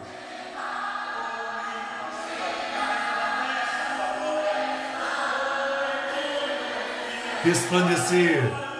Resplandecer 7.44 8.75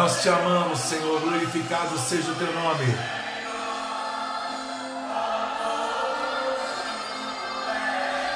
Nós 0.00 0.22
te 0.22 0.30
amamos, 0.30 0.78
Senhor, 0.78 1.20
glorificado 1.20 1.98
seja 1.98 2.32
o 2.32 2.34
teu 2.34 2.50
nome. 2.54 2.86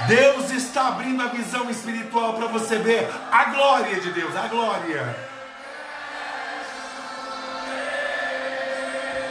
Deus 0.06 0.50
está 0.50 0.88
abrindo 0.88 1.22
a 1.22 1.28
visão 1.28 1.70
espiritual 1.70 2.34
para 2.34 2.48
você 2.48 2.76
ver 2.76 3.08
a 3.32 3.44
glória 3.46 3.98
de 3.98 4.12
Deus, 4.12 4.36
a 4.36 4.46
glória. 4.46 5.16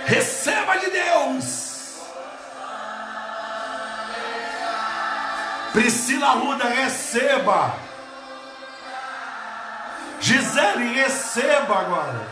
Receba 0.08 0.78
de 0.78 0.90
Deus. 0.90 2.02
Priscila 5.72 6.32
Ruda, 6.32 6.68
receba. 6.68 7.93
Gisele, 10.24 10.94
receba 10.94 11.80
agora. 11.80 12.26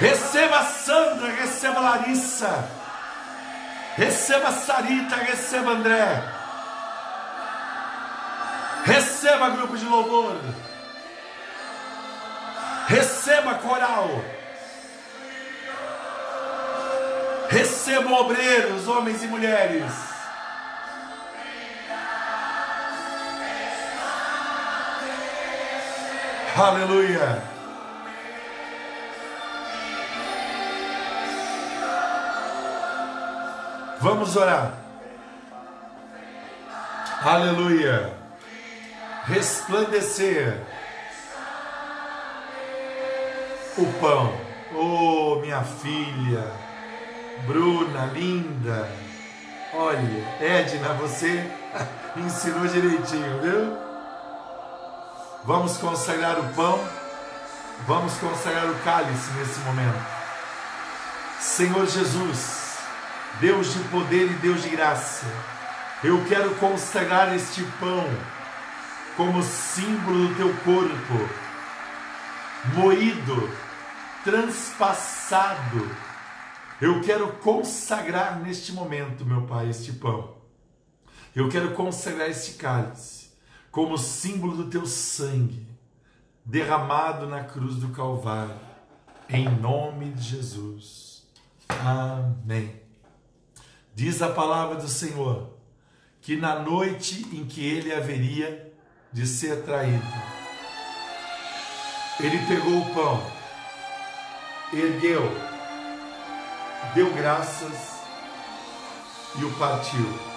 Receba 0.00 0.64
Sandra, 0.64 1.30
receba 1.30 1.80
Larissa. 1.80 2.68
Receba 3.96 4.50
Sarita, 4.50 5.14
receba 5.14 5.70
André. 5.70 6.24
Receba 8.84 9.50
grupo 9.50 9.76
de 9.76 9.84
louvor. 9.84 10.40
Receba 12.88 13.54
coral. 13.54 14.24
Receba 17.48 18.10
obreiros, 18.10 18.88
homens 18.88 19.22
e 19.22 19.28
mulheres. 19.28 20.11
Aleluia. 26.54 27.42
Vamos 34.00 34.36
orar. 34.36 34.74
Aleluia. 37.24 38.12
Resplandecer 39.24 40.60
o 43.78 43.86
pão. 43.98 44.34
Oh, 44.74 45.36
minha 45.40 45.62
filha, 45.62 46.44
Bruna, 47.46 48.06
linda. 48.12 48.90
Olha, 49.72 50.26
Edna, 50.38 50.92
você 50.94 51.50
ensinou 52.16 52.66
direitinho, 52.66 53.40
viu? 53.40 53.91
Vamos 55.44 55.76
consagrar 55.76 56.38
o 56.38 56.54
pão, 56.54 56.78
vamos 57.84 58.14
consagrar 58.14 58.70
o 58.70 58.78
cálice 58.84 59.28
nesse 59.32 59.58
momento. 59.60 60.06
Senhor 61.40 61.84
Jesus, 61.84 62.78
Deus 63.40 63.72
de 63.74 63.80
poder 63.88 64.30
e 64.30 64.34
Deus 64.34 64.62
de 64.62 64.68
graça, 64.68 65.26
eu 66.04 66.24
quero 66.26 66.54
consagrar 66.56 67.34
este 67.34 67.64
pão 67.80 68.06
como 69.16 69.42
símbolo 69.42 70.28
do 70.28 70.34
teu 70.36 70.54
corpo, 70.58 71.28
moído, 72.74 73.50
transpassado. 74.22 75.90
Eu 76.80 77.00
quero 77.00 77.32
consagrar 77.38 78.38
neste 78.38 78.70
momento, 78.70 79.26
meu 79.26 79.42
Pai, 79.42 79.70
este 79.70 79.90
pão. 79.90 80.36
Eu 81.34 81.48
quero 81.48 81.72
consagrar 81.72 82.30
este 82.30 82.52
cálice 82.52 83.21
como 83.72 83.96
símbolo 83.96 84.54
do 84.54 84.70
teu 84.70 84.84
sangue 84.84 85.66
derramado 86.44 87.26
na 87.26 87.42
cruz 87.42 87.76
do 87.76 87.88
Calvário, 87.88 88.54
em 89.30 89.48
nome 89.48 90.12
de 90.12 90.22
Jesus. 90.22 91.26
Amém. 91.68 92.82
Diz 93.94 94.20
a 94.20 94.28
palavra 94.28 94.76
do 94.76 94.88
Senhor 94.88 95.56
que 96.20 96.36
na 96.36 96.58
noite 96.58 97.26
em 97.32 97.46
que 97.46 97.64
ele 97.64 97.94
haveria 97.94 98.72
de 99.10 99.26
ser 99.26 99.64
traído, 99.64 100.06
ele 102.20 102.38
pegou 102.46 102.78
o 102.78 102.94
pão, 102.94 103.22
ergueu, 104.72 105.22
deu 106.94 107.12
graças 107.14 108.02
e 109.38 109.44
o 109.44 109.50
partiu. 109.58 110.31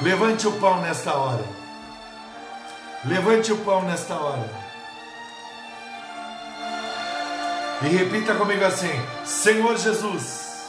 Levante 0.00 0.48
o 0.48 0.52
pão 0.52 0.80
nesta 0.80 1.14
hora. 1.14 1.44
Levante 3.04 3.52
o 3.52 3.58
pão 3.58 3.82
nesta 3.82 4.14
hora. 4.14 4.48
E 7.82 7.86
repita 7.88 8.34
comigo 8.34 8.64
assim: 8.64 8.92
Senhor 9.24 9.76
Jesus, 9.76 10.68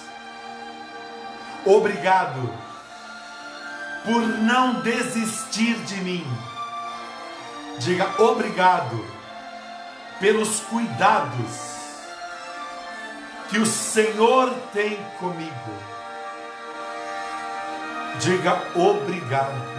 obrigado 1.66 2.52
por 4.04 4.22
não 4.22 4.82
desistir 4.82 5.76
de 5.86 5.96
mim. 5.98 6.26
Diga 7.80 8.22
obrigado 8.22 9.06
pelos 10.20 10.60
cuidados 10.62 11.74
que 13.50 13.60
o 13.60 13.66
Senhor 13.66 14.52
tem 14.74 14.98
comigo. 15.20 15.93
Diga 18.20 18.62
obrigado 18.76 19.74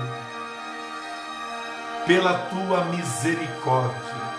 pela 2.06 2.35
tua 2.35 2.85
misericórdia 2.86 4.35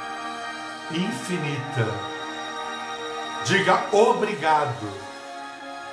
infinita. 0.91 1.87
Diga 3.45 3.85
obrigado 3.91 4.91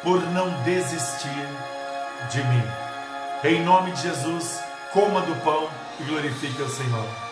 por 0.03 0.21
não 0.33 0.51
desistir 0.63 1.49
de 2.31 2.43
mim. 2.45 2.65
Em 3.45 3.63
nome 3.65 3.93
de 3.93 4.03
Jesus, 4.03 4.61
coma 4.93 5.21
do 5.23 5.35
pão 5.43 5.69
e 6.01 6.05
glorifique 6.05 6.61
o 6.61 6.69
Senhor. 6.69 7.32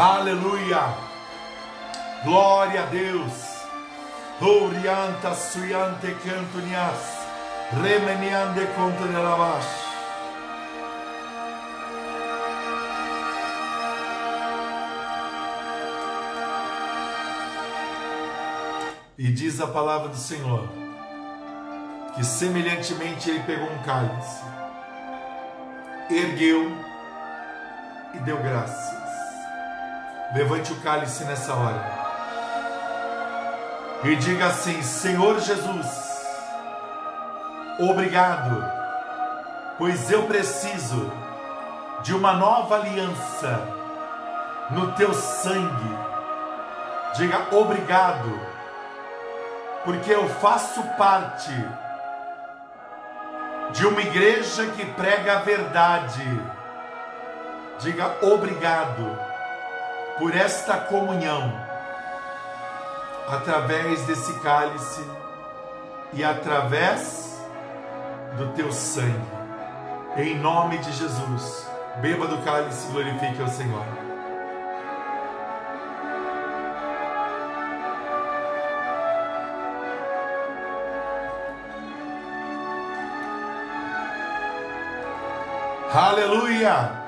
Aleluia. 0.00 0.96
Glória 2.24 2.84
a 2.84 2.86
Deus. 2.86 3.32
Orianta 4.40 5.34
suyante 5.34 6.14
cantunias. 6.24 7.18
Remeniande 7.70 8.66
conto 8.68 9.06
de 9.06 9.12
lavash. 9.12 9.66
E 19.18 19.30
diz 19.30 19.60
a 19.60 19.66
palavra 19.66 20.08
do 20.08 20.16
Senhor 20.16 20.66
que 22.14 22.24
semelhantemente 22.24 23.28
ele 23.28 23.40
pegou 23.40 23.70
um 23.70 23.82
cálice, 23.82 24.42
ergueu, 26.10 26.72
e 28.14 28.18
deu 28.20 28.38
graças. 28.38 28.99
Levante 30.32 30.72
o 30.72 30.80
cálice 30.80 31.24
nessa 31.24 31.52
hora 31.54 32.00
e 34.04 34.14
diga 34.16 34.46
assim: 34.46 34.80
Senhor 34.80 35.40
Jesus, 35.40 36.24
obrigado, 37.78 38.64
pois 39.76 40.10
eu 40.10 40.22
preciso 40.24 41.12
de 42.02 42.14
uma 42.14 42.34
nova 42.34 42.76
aliança 42.76 43.60
no 44.70 44.92
teu 44.92 45.12
sangue. 45.12 45.98
Diga 47.16 47.48
obrigado, 47.50 48.40
porque 49.84 50.12
eu 50.12 50.28
faço 50.28 50.80
parte 50.96 51.52
de 53.72 53.84
uma 53.84 54.00
igreja 54.00 54.66
que 54.68 54.86
prega 54.92 55.38
a 55.38 55.40
verdade. 55.40 56.40
Diga 57.80 58.16
obrigado 58.22 59.29
por 60.18 60.34
esta 60.34 60.76
comunhão 60.76 61.52
através 63.28 64.04
desse 64.06 64.32
cálice 64.40 65.04
e 66.12 66.24
através 66.24 67.40
do 68.36 68.48
teu 68.52 68.72
sangue. 68.72 69.40
Em 70.16 70.36
nome 70.36 70.78
de 70.78 70.92
Jesus, 70.92 71.70
beba 72.00 72.26
do 72.26 72.38
cálice 72.38 72.88
e 72.88 72.92
glorifique 72.92 73.40
ao 73.40 73.48
Senhor. 73.48 73.84
Aleluia! 85.92 86.99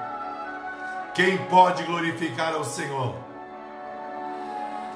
Quem 1.15 1.37
pode 1.47 1.83
glorificar 1.85 2.55
ao 2.55 2.65
Senhor? 2.65 3.15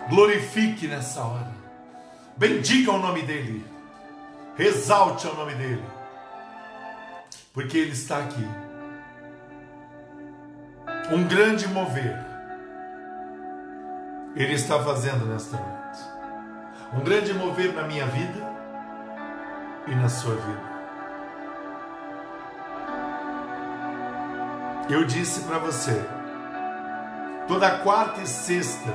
Glorifique 0.09 0.87
nessa 0.87 1.23
hora. 1.23 1.53
Bendiga 2.37 2.93
o 2.93 2.99
nome 2.99 3.23
dEle. 3.23 3.67
Exalte 4.59 5.27
o 5.27 5.35
nome 5.35 5.55
dEle. 5.55 5.85
Porque 7.53 7.77
Ele 7.77 7.93
está 7.93 8.19
aqui. 8.19 8.47
Um 11.11 11.25
grande 11.25 11.69
mover. 11.69 12.17
Ele 14.35 14.55
está 14.55 14.83
fazendo 14.83 15.27
nesta 15.27 15.57
noite. 15.57 16.01
Um 16.95 17.01
grande 17.01 17.35
mover 17.35 17.75
na 17.75 17.83
minha 17.83 18.07
vida 18.07 18.57
e 19.87 19.95
na 19.95 20.09
sua 20.09 20.35
vida. 20.35 20.76
Eu 24.89 25.05
disse 25.05 25.41
para 25.41 25.59
você, 25.59 26.01
toda 27.49 27.79
quarta 27.79 28.21
e 28.21 28.27
sexta, 28.27 28.93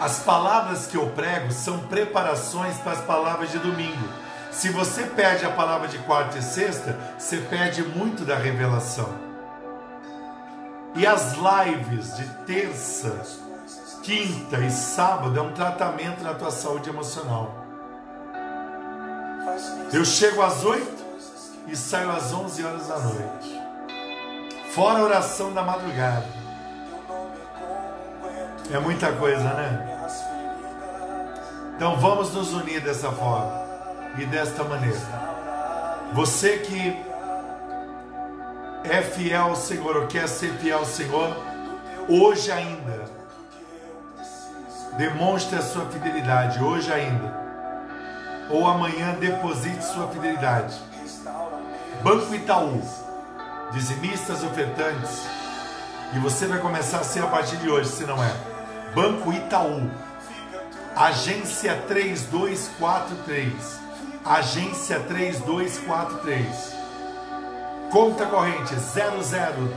as 0.00 0.20
palavras 0.20 0.86
que 0.86 0.96
eu 0.96 1.10
prego 1.10 1.50
são 1.50 1.80
preparações 1.80 2.76
para 2.78 2.92
as 2.92 3.00
palavras 3.00 3.50
de 3.50 3.58
domingo. 3.58 4.08
Se 4.52 4.68
você 4.68 5.02
perde 5.02 5.44
a 5.44 5.50
palavra 5.50 5.88
de 5.88 5.98
quarta 5.98 6.38
e 6.38 6.42
sexta, 6.42 6.96
você 7.18 7.38
perde 7.38 7.82
muito 7.82 8.24
da 8.24 8.36
revelação. 8.36 9.08
E 10.94 11.04
as 11.04 11.34
lives 11.34 12.16
de 12.16 12.28
terça, 12.46 13.20
quinta 14.02 14.58
e 14.58 14.70
sábado 14.70 15.36
é 15.36 15.42
um 15.42 15.52
tratamento 15.52 16.22
na 16.22 16.34
tua 16.34 16.52
saúde 16.52 16.88
emocional. 16.88 17.52
Eu 19.92 20.04
chego 20.04 20.40
às 20.40 20.64
oito 20.64 21.04
e 21.66 21.74
saio 21.74 22.10
às 22.12 22.32
onze 22.32 22.64
horas 22.64 22.86
da 22.86 22.98
noite. 22.98 23.55
Fora 24.76 24.98
a 24.98 25.04
oração 25.04 25.54
da 25.54 25.62
madrugada. 25.62 26.26
É 28.70 28.78
muita 28.78 29.10
coisa, 29.10 29.54
né? 29.54 30.06
Então 31.74 31.96
vamos 31.96 32.34
nos 32.34 32.52
unir 32.52 32.82
dessa 32.82 33.10
forma 33.10 33.64
e 34.18 34.26
desta 34.26 34.64
maneira. 34.64 35.00
Você 36.12 36.58
que 36.58 36.94
é 38.84 39.00
fiel 39.00 39.44
ao 39.44 39.56
Senhor 39.56 39.96
ou 39.96 40.06
quer 40.08 40.28
ser 40.28 40.52
fiel 40.58 40.80
ao 40.80 40.84
Senhor, 40.84 41.34
hoje 42.06 42.52
ainda, 42.52 43.06
demonstre 44.98 45.56
a 45.56 45.62
sua 45.62 45.86
fidelidade, 45.86 46.62
hoje 46.62 46.92
ainda, 46.92 47.34
ou 48.50 48.66
amanhã 48.66 49.14
deposite 49.18 49.82
sua 49.82 50.06
fidelidade. 50.08 50.78
Banco 52.02 52.34
Itaú 52.34 53.05
dizimistas 53.72 54.42
ofertantes, 54.42 55.22
e 56.14 56.18
você 56.18 56.46
vai 56.46 56.58
começar 56.58 56.98
a 57.00 57.04
ser 57.04 57.22
a 57.22 57.26
partir 57.26 57.56
de 57.56 57.68
hoje, 57.68 57.88
se 57.90 58.04
não 58.04 58.22
é. 58.22 58.32
Banco 58.94 59.32
Itaú, 59.32 59.90
agência 60.94 61.74
3243, 61.88 63.80
agência 64.24 65.00
3243, 65.00 66.76
conta 67.90 68.24
corrente 68.26 68.74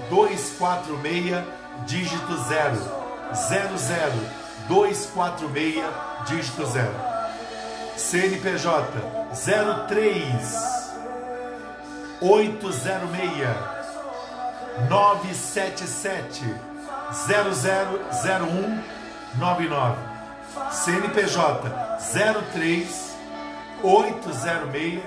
00246, 0.09 1.43
dígito 1.85 2.37
0, 2.47 2.77
00246, 4.69 5.83
dígito 6.27 6.65
0, 6.65 6.89
CNPJ 7.97 8.87
03 9.87 10.79
806 12.21 13.78
977 14.87 16.55
000199 17.11 19.97
CNPJ 20.71 21.69
03 22.53 23.17
806 23.83 25.01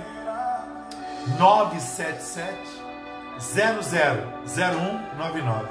977 1.38 2.54
000199 3.38 5.68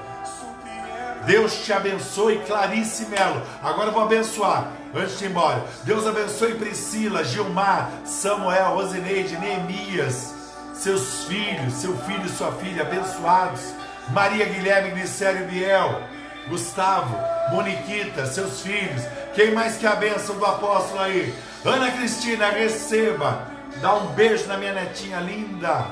Deus 1.25 1.63
te 1.63 1.71
abençoe, 1.71 2.39
Clarice 2.47 3.05
Melo. 3.05 3.43
Agora 3.61 3.91
vou 3.91 4.01
abençoar, 4.01 4.71
antes 4.93 5.19
de 5.19 5.25
ir 5.25 5.29
embora. 5.29 5.63
Deus 5.83 6.07
abençoe 6.07 6.55
Priscila, 6.55 7.23
Gilmar, 7.23 7.91
Samuel, 8.03 8.73
Rosineide, 8.73 9.37
Neemias, 9.37 10.33
seus 10.73 11.25
filhos, 11.25 11.75
seu 11.75 11.95
filho 11.99 12.25
e 12.25 12.29
sua 12.29 12.51
filha 12.53 12.81
abençoados 12.81 13.80
Maria 14.09 14.45
Guilherme 14.45 14.91
Glicério 14.91 15.45
Biel, 15.47 16.01
Gustavo, 16.47 17.17
Moniquita, 17.51 18.25
seus 18.25 18.61
filhos. 18.61 19.03
Quem 19.33 19.51
mais 19.51 19.77
quer 19.77 19.87
a 19.87 19.95
bênção 19.95 20.35
do 20.37 20.45
apóstolo 20.45 20.99
aí? 20.99 21.33
Ana 21.63 21.91
Cristina, 21.91 22.49
receba. 22.49 23.47
Dá 23.81 23.93
um 23.95 24.07
beijo 24.07 24.47
na 24.47 24.57
minha 24.57 24.73
netinha 24.73 25.19
linda. 25.19 25.85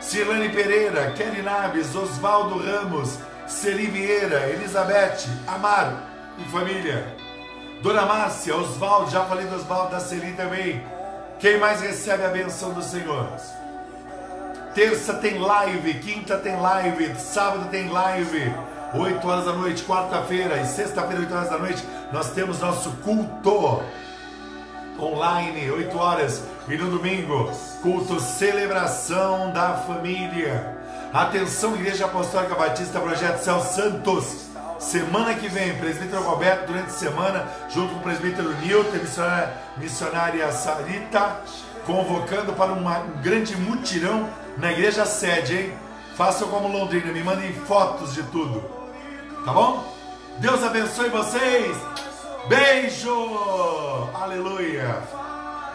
Silane 0.00 0.48
Pereira, 0.48 1.10
Kelly 1.12 1.42
Naves, 1.42 1.94
Oswaldo 1.94 2.58
Ramos, 2.58 3.18
Celi 3.46 3.86
Vieira, 3.86 4.48
Elizabeth, 4.48 5.26
Amaro 5.46 5.98
e 6.38 6.44
família. 6.50 7.04
Dona 7.82 8.06
Márcia, 8.06 8.56
Oswaldo, 8.56 9.10
já 9.10 9.24
falei 9.24 9.46
do 9.46 9.56
Oswaldo, 9.56 9.90
da 9.90 10.00
Celi 10.00 10.32
também. 10.32 10.82
Quem 11.38 11.58
mais 11.58 11.80
recebe 11.80 12.24
a 12.24 12.28
benção 12.28 12.72
do 12.72 12.82
Senhor? 12.82 13.28
Terça 14.74 15.14
tem 15.14 15.38
live, 15.38 15.94
quinta 15.94 16.36
tem 16.36 16.60
live, 16.60 17.14
sábado 17.16 17.68
tem 17.70 17.88
live. 17.88 18.52
8 18.94 19.28
horas 19.28 19.44
da 19.44 19.52
noite, 19.52 19.84
quarta-feira 19.84 20.56
e 20.62 20.66
sexta-feira, 20.66 21.20
8 21.20 21.34
horas 21.34 21.50
da 21.50 21.58
noite, 21.58 21.84
nós 22.12 22.30
temos 22.30 22.60
nosso 22.60 22.90
culto 23.02 23.82
online, 24.98 25.70
8 25.70 25.98
horas. 25.98 26.42
E 26.68 26.76
no 26.76 26.90
domingo, 26.90 27.50
culto 27.82 28.20
celebração 28.20 29.50
da 29.52 29.74
família. 29.74 30.76
Atenção, 31.12 31.74
Igreja 31.74 32.04
Apostólica 32.04 32.54
Batista, 32.54 33.00
Projeto 33.00 33.42
Céu 33.42 33.60
Santos. 33.60 34.48
Semana 34.78 35.34
que 35.34 35.48
vem, 35.48 35.76
presbítero 35.76 36.22
Roberto, 36.22 36.66
durante 36.66 36.88
a 36.88 36.92
semana, 36.92 37.46
junto 37.68 37.94
com 37.94 38.00
o 38.00 38.02
presbítero 38.02 38.54
Nilton, 38.60 38.98
missionária, 38.98 39.54
missionária 39.76 40.52
Sarita, 40.52 41.40
convocando 41.84 42.52
para 42.52 42.72
uma, 42.72 43.00
um 43.00 43.20
grande 43.22 43.56
mutirão 43.56 44.28
na 44.58 44.72
igreja 44.72 45.06
sede, 45.06 45.56
hein? 45.56 45.78
Façam 46.16 46.48
como 46.48 46.68
Londrina, 46.68 47.12
me 47.12 47.22
mandem 47.22 47.52
fotos 47.52 48.14
de 48.14 48.22
tudo. 48.24 48.60
Tá 49.44 49.52
bom? 49.52 49.84
Deus 50.38 50.62
abençoe 50.62 51.08
vocês. 51.08 51.76
Beijo! 52.48 54.10
Aleluia! 54.14 55.00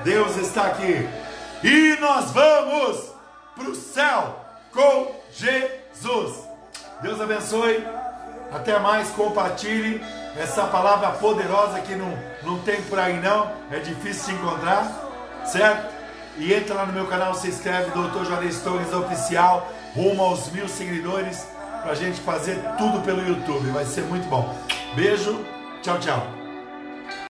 Deus 0.04 0.36
está 0.36 0.64
aqui. 0.64 1.08
E 1.64 1.98
nós 2.02 2.32
vamos 2.32 3.14
para 3.56 3.70
o 3.70 3.76
céu 3.76 4.38
com 4.74 5.16
Jesus. 5.32 6.36
Deus 7.02 7.22
abençoe. 7.22 7.88
Até 8.52 8.78
mais. 8.80 9.10
Compartilhe 9.12 10.04
essa 10.38 10.66
palavra 10.66 11.12
poderosa 11.12 11.80
que 11.80 11.96
não, 11.96 12.18
não 12.44 12.60
tem 12.60 12.82
por 12.84 13.00
aí 13.00 13.20
não. 13.22 13.50
É 13.72 13.80
difícil 13.80 14.34
de 14.36 14.42
encontrar. 14.42 14.92
Certo? 15.46 16.03
E 16.38 16.54
entra 16.54 16.74
lá 16.74 16.86
no 16.86 16.94
meu 16.94 17.06
canal, 17.06 17.34
se 17.36 17.48
inscreve, 17.48 17.92
Dr. 17.92 18.26
Juarez 18.26 18.60
Torres 18.62 18.92
Oficial, 18.94 19.72
rumo 19.96 20.24
aos 20.24 20.52
mil 20.52 20.68
seguidores. 20.68 21.46
para 21.82 21.92
a 21.92 21.96
gente 21.96 22.20
fazer 22.22 22.58
tudo 22.78 23.02
pelo 23.02 23.22
YouTube. 23.28 23.70
Vai 23.72 23.86
ser 23.86 24.04
muito 24.06 24.28
bom. 24.30 24.56
Beijo, 24.96 25.46
tchau, 25.82 26.00
tchau. 26.00 26.43